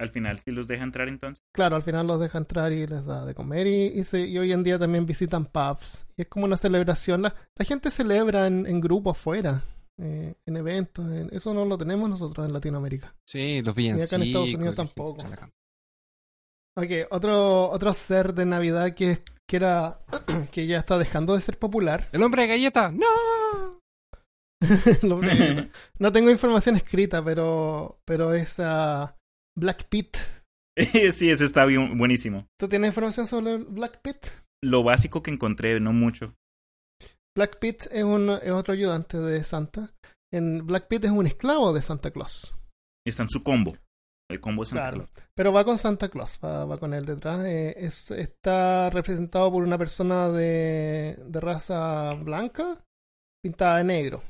Al 0.00 0.10
final, 0.10 0.38
si 0.38 0.52
los 0.52 0.68
deja 0.68 0.84
entrar 0.84 1.08
entonces. 1.08 1.42
Claro, 1.52 1.74
al 1.76 1.82
final 1.82 2.06
los 2.06 2.20
deja 2.20 2.38
entrar 2.38 2.72
y 2.72 2.86
les 2.86 3.04
da 3.04 3.24
de 3.24 3.34
comer 3.34 3.66
y, 3.66 3.86
y, 3.98 4.04
se- 4.04 4.26
y 4.26 4.38
hoy 4.38 4.52
en 4.52 4.62
día 4.62 4.78
también 4.78 5.06
visitan 5.06 5.44
pubs. 5.46 6.06
Y 6.16 6.22
es 6.22 6.28
como 6.28 6.44
una 6.44 6.56
celebración. 6.56 7.22
La, 7.22 7.34
la 7.56 7.64
gente 7.64 7.90
celebra 7.90 8.46
en, 8.46 8.64
en 8.66 8.80
grupo 8.80 9.10
afuera, 9.10 9.62
eh, 10.00 10.36
en 10.46 10.56
eventos. 10.56 11.10
en- 11.10 11.28
eso 11.32 11.52
no 11.52 11.64
lo 11.64 11.76
tenemos 11.76 12.08
nosotros 12.08 12.46
en 12.46 12.52
Latinoamérica. 12.54 13.12
Sí, 13.26 13.60
los 13.62 13.72
acá 13.72 13.80
en 13.80 13.94
villancicos. 13.94 14.26
Estados 14.26 14.54
Unidos 14.54 14.74
tampoco. 14.76 15.24
Ok, 16.76 16.90
otro, 17.10 17.70
otro 17.70 17.92
ser 17.92 18.34
de 18.34 18.46
Navidad 18.46 18.94
que, 18.94 19.22
que 19.48 19.56
era 19.56 19.98
que 20.52 20.66
ya 20.68 20.78
está 20.78 20.96
dejando 20.96 21.34
de 21.34 21.40
ser 21.40 21.58
popular. 21.58 22.08
¡El 22.12 22.22
hombre 22.22 22.42
de 22.42 22.48
galleta! 22.48 22.92
¡No! 22.92 23.80
El 25.02 25.10
hombre 25.12 25.30
de 25.34 25.36
galleta. 25.54 25.78
no 25.98 26.12
tengo 26.12 26.30
información 26.30 26.76
escrita, 26.76 27.24
pero, 27.24 28.00
pero 28.04 28.32
es 28.32 28.60
ah, 28.60 29.16
Black 29.58 29.88
Pit. 29.88 30.16
sí, 31.12 31.30
ese 31.30 31.44
está 31.44 31.64
bien, 31.66 31.98
buenísimo. 31.98 32.46
¿Tú 32.58 32.68
tienes 32.68 32.88
información 32.88 33.26
sobre 33.26 33.56
Black 33.58 34.00
Pit? 34.02 34.16
Lo 34.62 34.82
básico 34.82 35.22
que 35.22 35.30
encontré, 35.30 35.78
no 35.80 35.92
mucho. 35.92 36.34
Black 37.36 37.58
Pit 37.58 37.86
es, 37.90 38.04
un, 38.04 38.30
es 38.30 38.50
otro 38.50 38.74
ayudante 38.74 39.18
de 39.18 39.42
Santa. 39.44 39.92
En 40.32 40.66
Black 40.66 40.88
Pit 40.88 41.04
es 41.04 41.10
un 41.10 41.26
esclavo 41.26 41.72
de 41.72 41.82
Santa 41.82 42.10
Claus. 42.10 42.54
Está 43.06 43.22
en 43.22 43.30
su 43.30 43.42
combo. 43.42 43.76
El 44.30 44.40
combo 44.40 44.62
de 44.62 44.66
Santa 44.70 44.90
Claro. 44.90 44.96
Claus. 45.08 45.26
Pero 45.34 45.52
va 45.52 45.64
con 45.64 45.78
Santa 45.78 46.08
Claus, 46.08 46.38
va, 46.44 46.64
va 46.64 46.78
con 46.78 46.92
él 46.94 47.04
detrás. 47.06 47.44
Eh, 47.46 47.74
es- 47.78 48.10
está 48.10 48.90
representado 48.90 49.50
por 49.50 49.62
una 49.62 49.78
persona 49.78 50.28
de, 50.28 51.16
de 51.24 51.40
raza 51.40 52.12
blanca 52.14 52.84
pintada 53.42 53.78
de 53.78 53.84
negro. 53.84 54.22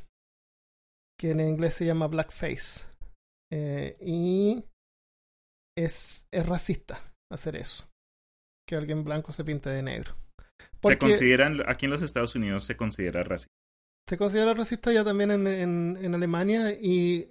que 1.18 1.32
en 1.32 1.40
inglés 1.40 1.74
se 1.74 1.84
llama 1.86 2.06
blackface. 2.06 2.86
Eh, 3.50 3.94
y 4.02 4.62
es, 5.84 6.26
es 6.30 6.46
racista 6.46 7.00
hacer 7.30 7.56
eso. 7.56 7.84
Que 8.66 8.76
alguien 8.76 9.04
blanco 9.04 9.32
se 9.32 9.44
pinte 9.44 9.70
de 9.70 9.82
negro. 9.82 10.14
Se 10.82 10.98
consideran, 10.98 11.62
aquí 11.66 11.86
en 11.86 11.90
los 11.92 12.02
Estados 12.02 12.34
Unidos 12.34 12.64
se 12.64 12.76
considera 12.76 13.22
racista. 13.22 13.52
se 14.08 14.16
considera 14.16 14.54
racista 14.54 14.92
ya 14.92 15.04
también 15.04 15.30
en, 15.30 15.46
en, 15.46 15.98
en 16.00 16.14
Alemania 16.14 16.70
y 16.72 17.30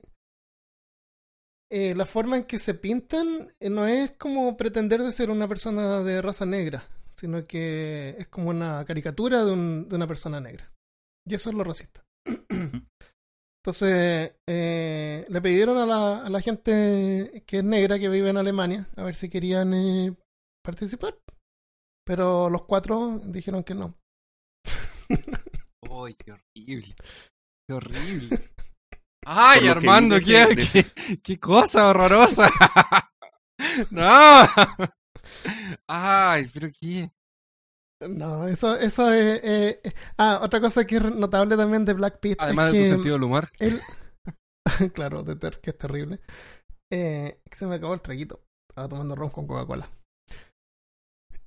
eh, 1.71 1.93
la 1.95 2.05
forma 2.05 2.37
en 2.37 2.43
que 2.45 2.59
se 2.59 2.73
pintan 2.75 3.53
eh, 3.59 3.69
no 3.69 3.85
es 3.87 4.11
como 4.11 4.55
pretender 4.57 5.01
de 5.01 5.11
ser 5.11 5.29
una 5.29 5.47
persona 5.47 6.01
de 6.03 6.21
raza 6.21 6.45
negra, 6.45 6.87
sino 7.17 7.43
que 7.43 8.15
es 8.17 8.27
como 8.27 8.49
una 8.49 8.83
caricatura 8.85 9.43
de, 9.45 9.51
un- 9.51 9.89
de 9.89 9.95
una 9.95 10.07
persona 10.07 10.39
negra. 10.39 10.71
Y 11.25 11.35
eso 11.35 11.49
es 11.49 11.55
lo 11.55 11.63
racista. 11.63 12.03
Entonces, 13.67 14.31
eh, 14.47 15.25
le 15.27 15.41
pidieron 15.41 15.77
a 15.77 15.85
la, 15.85 16.25
a 16.25 16.29
la 16.29 16.39
gente 16.39 17.43
que 17.45 17.57
es 17.57 17.63
negra, 17.65 17.99
que 17.99 18.07
vive 18.07 18.29
en 18.29 18.37
Alemania, 18.37 18.87
a 18.95 19.03
ver 19.03 19.13
si 19.13 19.27
querían 19.27 19.73
eh, 19.73 20.15
participar. 20.63 21.19
Pero 22.05 22.49
los 22.49 22.63
cuatro 22.63 23.19
dijeron 23.25 23.65
que 23.65 23.73
no. 23.75 23.93
¡Ay, 25.91 26.13
qué 26.13 26.31
horrible! 26.31 26.95
¡Qué 27.67 27.75
horrible! 27.75 28.39
¡Ay, 29.25 29.59
Por 29.59 29.67
lo 29.67 29.73
que 29.73 29.79
Armando, 29.79 30.15
qué, 30.25 30.55
qué, 30.71 31.19
qué 31.21 31.37
cosa 31.37 31.89
horrorosa! 31.89 32.49
¡No! 33.91 34.47
¡Ay, 35.87 36.47
pero 36.53 36.69
qué! 36.71 37.11
No, 38.01 38.47
eso, 38.47 38.75
eso 38.75 39.11
es... 39.11 39.41
eh, 39.43 39.79
eh. 39.83 39.93
Ah, 40.17 40.39
otra 40.43 40.59
cosa 40.61 40.85
que 40.85 40.97
es 40.97 41.03
notable 41.15 41.57
también 41.57 41.83
de 41.85 41.93
Black 41.93 42.19
Pit 42.19 42.37
Además 42.39 42.73
es 42.73 42.73
de 42.73 42.83
tu 42.83 42.89
sentido 42.89 43.15
del 43.15 43.23
humor. 43.23 43.49
él... 43.59 43.81
claro, 44.93 45.23
de 45.23 45.35
ter- 45.35 45.59
que 45.61 45.71
es 45.71 45.77
terrible. 45.77 46.19
Eh, 46.91 47.39
se 47.51 47.65
me 47.65 47.75
acabó 47.75 47.93
el 47.93 48.01
traguito. 48.01 48.41
Estaba 48.69 48.87
tomando 48.89 49.15
ron 49.15 49.29
con 49.29 49.47
Coca-Cola. 49.47 49.89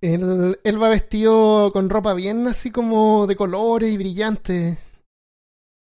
Él, 0.01 0.59
él 0.64 0.82
va 0.82 0.88
vestido 0.88 1.70
con 1.72 1.90
ropa 1.90 2.14
bien 2.14 2.46
así 2.48 2.70
como 2.70 3.26
de 3.26 3.36
colores 3.36 3.92
y 3.92 3.98
brillante. 3.98 4.78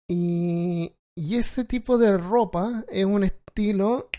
Y, 0.08 0.92
y 1.16 1.36
ese 1.36 1.64
tipo 1.64 1.96
de 1.98 2.18
ropa 2.18 2.84
es 2.88 3.06
un 3.06 3.24
estilo 3.24 4.10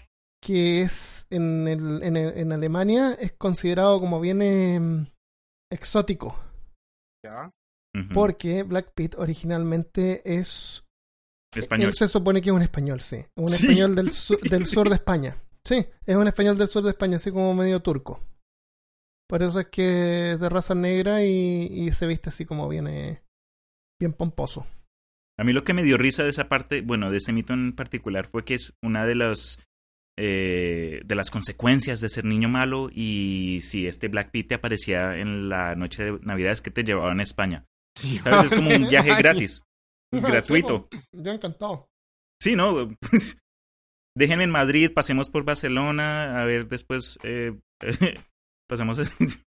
que 0.44 0.82
es 0.82 1.28
en, 1.30 1.68
el, 1.68 2.04
en, 2.04 2.18
el- 2.18 2.38
en 2.38 2.52
Alemania 2.52 3.14
es 3.14 3.34
considerado 3.34 4.00
como 4.00 4.20
bien 4.20 4.42
em, 4.42 5.06
exótico. 5.76 6.42
¿Ya? 7.24 7.52
Porque 8.14 8.64
Black 8.64 8.92
Pit 8.94 9.16
originalmente 9.18 10.22
es. 10.38 10.84
Español. 11.56 11.90
Él 11.90 11.96
se 11.96 12.08
supone 12.10 12.42
que 12.42 12.50
es 12.50 12.56
un 12.56 12.62
español, 12.62 13.00
sí. 13.00 13.18
Un 13.38 13.48
Sí. 13.48 13.68
español 13.68 13.96
del, 13.96 14.12
su- 14.12 14.36
del 14.50 14.68
sur 14.68 14.90
de 14.90 14.96
España. 14.96 15.38
Sí, 15.64 15.86
es 16.06 16.16
un 16.16 16.28
español 16.28 16.58
del 16.58 16.68
sur 16.68 16.84
de 16.84 16.90
España, 16.90 17.16
así 17.16 17.32
como 17.32 17.54
medio 17.54 17.80
turco. 17.80 18.20
Por 19.28 19.42
eso 19.42 19.60
es 19.62 19.68
que 19.68 20.34
es 20.34 20.40
de 20.40 20.50
raza 20.50 20.76
negra 20.76 21.24
y, 21.24 21.68
y 21.72 21.92
se 21.94 22.06
viste 22.06 22.30
así 22.30 22.46
como 22.46 22.68
bien, 22.68 22.88
eh, 22.88 23.24
bien 24.00 24.14
pomposo. 24.14 24.68
A 25.40 25.44
mí 25.44 25.54
lo 25.54 25.64
que 25.64 25.74
me 25.74 25.84
dio 25.84 25.98
risa 25.98 26.24
de 26.24 26.30
esa 26.30 26.48
parte, 26.50 26.82
bueno, 26.82 27.10
de 27.10 27.18
ese 27.18 27.32
mito 27.34 27.54
en 27.54 27.74
particular, 27.74 28.28
fue 28.28 28.46
que 28.46 28.54
es 28.56 28.74
una 28.84 29.06
de 29.08 29.16
las 29.16 29.64
eh, 30.18 31.02
de 31.06 31.16
las 31.16 31.30
consecuencias 31.30 32.00
de 32.00 32.10
ser 32.10 32.24
niño 32.24 32.48
malo 32.48 32.90
y 32.90 33.60
si 33.62 33.86
este 33.86 34.08
Black 34.08 34.32
Pit 34.32 34.48
te 34.48 34.56
aparecía 34.56 35.18
en 35.18 35.50
la 35.50 35.76
noche 35.76 36.06
de 36.06 36.20
Navidad 36.22 36.54
es 36.54 36.62
que 36.62 36.72
te 36.72 36.84
llevaban 36.84 37.20
a 37.20 37.24
España. 37.24 37.66
¿Sabes? 38.24 38.52
Es 38.52 38.58
como 38.58 38.70
un 38.70 38.88
viaje 38.88 39.14
gratis, 39.18 39.64
gratuito. 40.12 40.88
Sí, 40.92 41.00
Yo 41.12 41.32
encantado. 41.32 41.88
Sí, 42.42 42.56
¿no? 42.56 42.90
Déjenme 44.18 44.46
en 44.46 44.52
Madrid, 44.52 44.92
pasemos 44.94 45.30
por 45.30 45.44
Barcelona, 45.44 46.42
a 46.42 46.46
ver 46.46 46.70
después, 46.70 47.20
eh, 47.24 47.60
pasemos... 48.70 48.98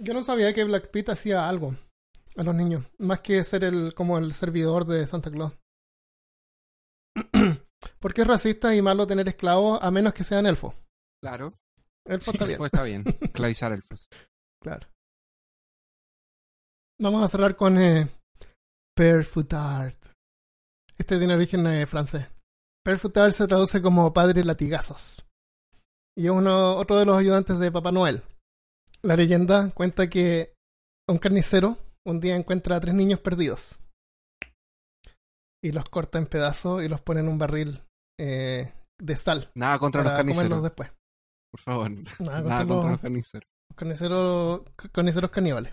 Yo 0.00 0.14
no 0.14 0.24
sabía 0.24 0.52
que 0.52 0.64
Black 0.64 0.90
Pit 0.90 1.10
hacía 1.10 1.48
algo 1.48 1.76
a 2.36 2.42
los 2.42 2.56
niños, 2.56 2.84
más 2.98 3.20
que 3.20 3.44
ser 3.44 3.62
el 3.62 3.94
como 3.94 4.18
el 4.18 4.32
servidor 4.32 4.84
de 4.84 5.06
Santa 5.06 5.30
Claus. 5.30 5.52
Porque 8.02 8.22
es 8.22 8.26
racista 8.26 8.74
y 8.74 8.82
malo 8.82 9.06
tener 9.06 9.28
esclavos 9.28 9.78
a 9.80 9.92
menos 9.92 10.12
que 10.12 10.24
sean 10.24 10.44
elfos. 10.44 10.74
Claro. 11.22 11.54
Elfos 12.04 12.34
está 12.34 12.44
bien. 12.44 12.58
Pues 12.58 12.72
está 12.72 12.82
bien. 12.82 13.04
Esclavizar 13.20 13.70
elfos. 13.70 14.08
Claro. 14.60 14.88
Vamos 17.00 17.22
a 17.22 17.28
cerrar 17.28 17.54
con 17.54 17.80
eh, 17.80 18.08
Père 18.96 19.22
Foutard. 19.22 19.94
Este 20.98 21.16
tiene 21.16 21.34
origen 21.34 21.64
eh, 21.68 21.86
francés. 21.86 22.26
Père 22.84 22.98
Foutard 22.98 23.30
se 23.30 23.46
traduce 23.46 23.80
como 23.80 24.12
padre 24.12 24.42
latigazos. 24.42 25.24
Y 26.16 26.26
es 26.26 26.32
uno, 26.32 26.76
otro 26.76 26.98
de 26.98 27.06
los 27.06 27.16
ayudantes 27.16 27.60
de 27.60 27.70
Papá 27.70 27.92
Noel. 27.92 28.24
La 29.02 29.14
leyenda 29.14 29.70
cuenta 29.70 30.10
que 30.10 30.54
un 31.08 31.18
carnicero 31.18 31.78
un 32.04 32.18
día 32.18 32.34
encuentra 32.34 32.76
a 32.76 32.80
tres 32.80 32.96
niños 32.96 33.20
perdidos. 33.20 33.78
Y 35.62 35.70
los 35.70 35.88
corta 35.88 36.18
en 36.18 36.26
pedazos 36.26 36.82
y 36.82 36.88
los 36.88 37.00
pone 37.00 37.20
en 37.20 37.28
un 37.28 37.38
barril 37.38 37.80
eh, 38.18 38.72
de 38.98 39.16
sal 39.16 39.48
Nada 39.54 39.78
contra 39.78 40.02
los 40.02 40.12
comerlos 40.12 40.36
carniceros. 40.36 40.62
después. 40.62 40.90
Por 41.50 41.60
favor. 41.60 41.90
Nada 41.90 42.02
Nada 42.20 42.42
contra 42.42 42.64
los- 42.64 42.90
los 42.92 43.00
carniceros. 43.00 43.48
Los 43.70 43.76
carniceros, 43.76 44.62
carniceros 44.92 45.30
caníbales. 45.30 45.72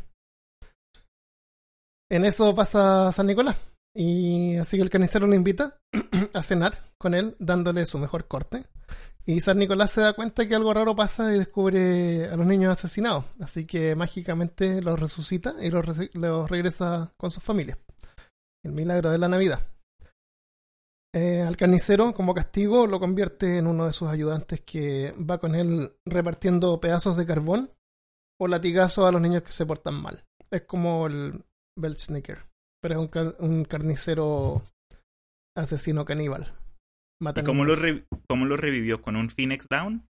En 2.11 2.25
eso 2.25 2.55
pasa 2.55 3.11
San 3.11 3.27
Nicolás. 3.27 3.55
Y 3.95 4.55
así 4.57 4.77
que 4.77 4.83
el 4.83 4.89
carnicero 4.89 5.27
lo 5.27 5.35
invita 5.35 5.77
a 6.33 6.43
cenar 6.43 6.77
con 6.97 7.13
él, 7.13 7.35
dándole 7.39 7.85
su 7.85 7.99
mejor 7.99 8.27
corte. 8.27 8.65
Y 9.25 9.41
San 9.41 9.57
Nicolás 9.59 9.91
se 9.91 10.01
da 10.01 10.13
cuenta 10.13 10.47
que 10.47 10.55
algo 10.55 10.73
raro 10.73 10.95
pasa 10.95 11.33
y 11.33 11.37
descubre 11.37 12.25
a 12.29 12.35
los 12.35 12.47
niños 12.47 12.75
asesinados. 12.75 13.25
Así 13.39 13.65
que 13.65 13.95
mágicamente 13.95 14.81
los 14.81 14.99
resucita 14.99 15.53
y 15.61 15.69
los, 15.69 15.85
los 16.15 16.49
regresa 16.49 17.13
con 17.17 17.29
sus 17.29 17.43
familias. 17.43 17.77
El 18.63 18.71
milagro 18.71 19.11
de 19.11 19.17
la 19.19 19.27
Navidad. 19.27 19.59
Eh, 21.13 21.41
al 21.41 21.57
carnicero, 21.57 22.13
como 22.13 22.35
castigo, 22.35 22.85
lo 22.85 22.99
convierte 22.99 23.57
en 23.57 23.65
uno 23.67 23.85
de 23.87 23.93
sus 23.93 24.09
ayudantes 24.09 24.61
que 24.61 25.11
va 25.17 25.39
con 25.39 25.55
él 25.55 25.91
repartiendo 26.05 26.79
pedazos 26.79 27.17
de 27.17 27.25
carbón 27.25 27.71
o 28.39 28.47
latigazos 28.47 29.07
a 29.07 29.11
los 29.11 29.21
niños 29.21 29.43
que 29.43 29.51
se 29.51 29.65
portan 29.65 29.99
mal. 30.01 30.23
Es 30.51 30.63
como 30.63 31.07
el 31.07 31.43
Belchnicker, 31.77 32.39
pero 32.81 32.95
es 32.95 33.01
un, 33.01 33.07
ca- 33.07 33.35
un 33.39 33.65
carnicero 33.65 34.63
asesino 35.57 36.05
caníbal. 36.05 36.53
¿Y 37.35 37.43
cómo 37.43 37.65
lo, 37.65 37.75
cómo 38.29 38.45
revivió? 38.55 39.01
¿Con 39.01 39.15
un 39.15 39.29
Phoenix 39.29 39.67
Down? 39.67 40.05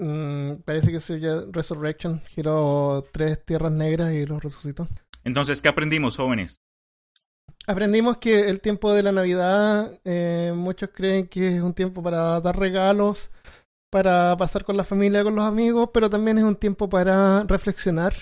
Mm, 0.00 0.62
parece 0.64 0.92
que 0.92 1.00
ya 1.20 1.42
Resurrection. 1.50 2.20
Giró 2.20 3.04
tres 3.12 3.44
tierras 3.44 3.72
negras 3.72 4.14
y 4.14 4.24
los 4.24 4.42
resucitó. 4.42 4.88
Entonces, 5.24 5.60
¿qué 5.60 5.68
aprendimos, 5.68 6.16
jóvenes? 6.16 6.60
Aprendimos 7.68 8.16
que 8.16 8.48
el 8.48 8.62
tiempo 8.62 8.94
de 8.94 9.02
la 9.02 9.12
Navidad, 9.12 10.00
eh, 10.06 10.54
muchos 10.56 10.88
creen 10.90 11.28
que 11.28 11.56
es 11.56 11.60
un 11.60 11.74
tiempo 11.74 12.02
para 12.02 12.40
dar 12.40 12.58
regalos, 12.58 13.30
para 13.90 14.34
pasar 14.38 14.64
con 14.64 14.78
la 14.78 14.84
familia, 14.84 15.22
con 15.22 15.34
los 15.34 15.44
amigos, 15.44 15.90
pero 15.92 16.08
también 16.08 16.38
es 16.38 16.44
un 16.44 16.56
tiempo 16.56 16.88
para 16.88 17.44
reflexionar, 17.44 18.14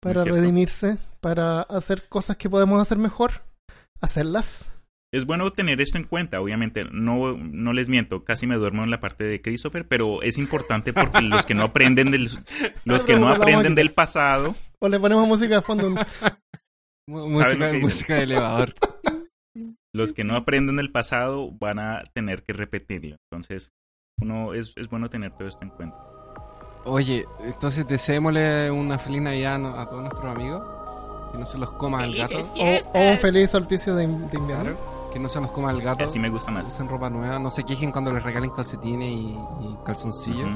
para 0.00 0.24
redimirse, 0.24 0.98
para 1.20 1.60
hacer 1.62 2.08
cosas 2.08 2.36
que 2.36 2.50
podemos 2.50 2.82
hacer 2.82 2.98
mejor, 2.98 3.30
hacerlas. 4.00 4.68
Es 5.12 5.24
bueno 5.24 5.48
tener 5.52 5.80
esto 5.80 5.96
en 5.96 6.04
cuenta, 6.04 6.40
obviamente, 6.40 6.84
no, 6.90 7.36
no 7.36 7.72
les 7.72 7.88
miento, 7.88 8.24
casi 8.24 8.48
me 8.48 8.56
duermo 8.56 8.82
en 8.82 8.90
la 8.90 9.00
parte 9.00 9.22
de 9.22 9.40
Christopher, 9.40 9.86
pero 9.86 10.20
es 10.22 10.36
importante 10.36 10.92
porque 10.92 11.22
los 11.22 11.46
que 11.46 11.54
no 11.54 11.62
aprenden 11.62 12.10
del, 12.10 12.28
los 12.84 13.04
que 13.04 13.16
no 13.16 13.28
aprenden 13.28 13.76
del 13.76 13.92
pasado, 13.92 14.56
O 14.80 14.88
le 14.88 14.98
ponemos 14.98 15.28
música 15.28 15.54
de 15.54 15.62
fondo. 15.62 15.94
Música, 17.10 18.14
de 18.14 18.22
elevador. 18.22 18.74
los 19.92 20.12
que 20.12 20.24
no 20.24 20.36
aprenden 20.36 20.76
del 20.76 20.92
pasado 20.92 21.50
van 21.52 21.78
a 21.78 22.02
tener 22.14 22.42
que 22.44 22.52
repetirlo. 22.52 23.16
Entonces, 23.30 23.70
uno 24.20 24.54
es, 24.54 24.72
es 24.76 24.88
bueno 24.88 25.10
tener 25.10 25.32
todo 25.32 25.48
esto 25.48 25.64
en 25.64 25.70
cuenta. 25.70 25.96
Oye, 26.84 27.26
entonces 27.44 27.86
deseémosle 27.86 28.70
una 28.70 28.98
feliz 28.98 29.20
Navidad 29.22 29.56
a 29.78 29.86
todos 29.86 30.02
nuestros 30.02 30.24
amigos. 30.36 30.62
Que 31.32 31.38
no 31.38 31.44
se 31.44 31.58
los 31.58 31.70
coma 31.72 32.04
el 32.04 32.16
gato. 32.16 32.34
o, 32.38 32.98
o 32.98 33.10
un 33.12 33.18
feliz 33.18 33.50
solsticio 33.50 33.94
de, 33.94 34.04
in- 34.04 34.28
de 34.28 34.38
invierno. 34.38 34.64
Claro. 34.64 35.10
Que 35.12 35.18
no 35.18 35.28
se 35.28 35.40
los 35.40 35.50
coma 35.50 35.70
el 35.70 35.80
gato. 35.82 36.04
Así 36.04 36.18
me 36.18 36.28
gusta 36.30 36.50
más. 36.50 36.66
Usen 36.68 36.88
ropa 36.88 37.08
nueva. 37.10 37.38
No 37.38 37.50
se 37.50 37.64
quejen 37.64 37.92
cuando 37.92 38.12
les 38.12 38.22
regalen 38.22 38.50
calcetines 38.50 39.08
y, 39.12 39.28
y 39.30 39.76
calzoncillos. 39.84 40.48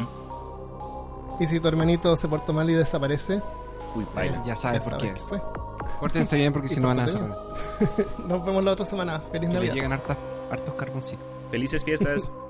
Y 1.40 1.46
si 1.46 1.58
tu 1.60 1.68
hermanito 1.68 2.16
se 2.16 2.28
portó 2.28 2.52
mal 2.52 2.68
y 2.70 2.74
desaparece, 2.74 3.40
Uy, 3.94 4.06
baila. 4.14 4.42
Ya 4.44 4.56
sabes 4.56 4.84
ya 4.84 4.90
por 4.90 4.98
qué. 5.00 5.14
fue. 5.16 5.40
Pórtense 6.00 6.36
bien 6.36 6.52
porque 6.52 6.68
si 6.74 6.80
no 6.80 6.88
van 6.88 7.00
a. 7.00 7.06
Nos 8.26 8.44
vemos 8.44 8.64
la 8.64 8.72
otra 8.72 8.84
semana. 8.84 9.20
Feliz 9.20 9.50
Que 9.50 9.54
Navidad. 9.54 9.92
hartas, 9.92 10.16
hartos 10.50 10.74
carboncitos. 10.74 11.26
Felices 11.50 11.84
fiestas. 11.84 12.34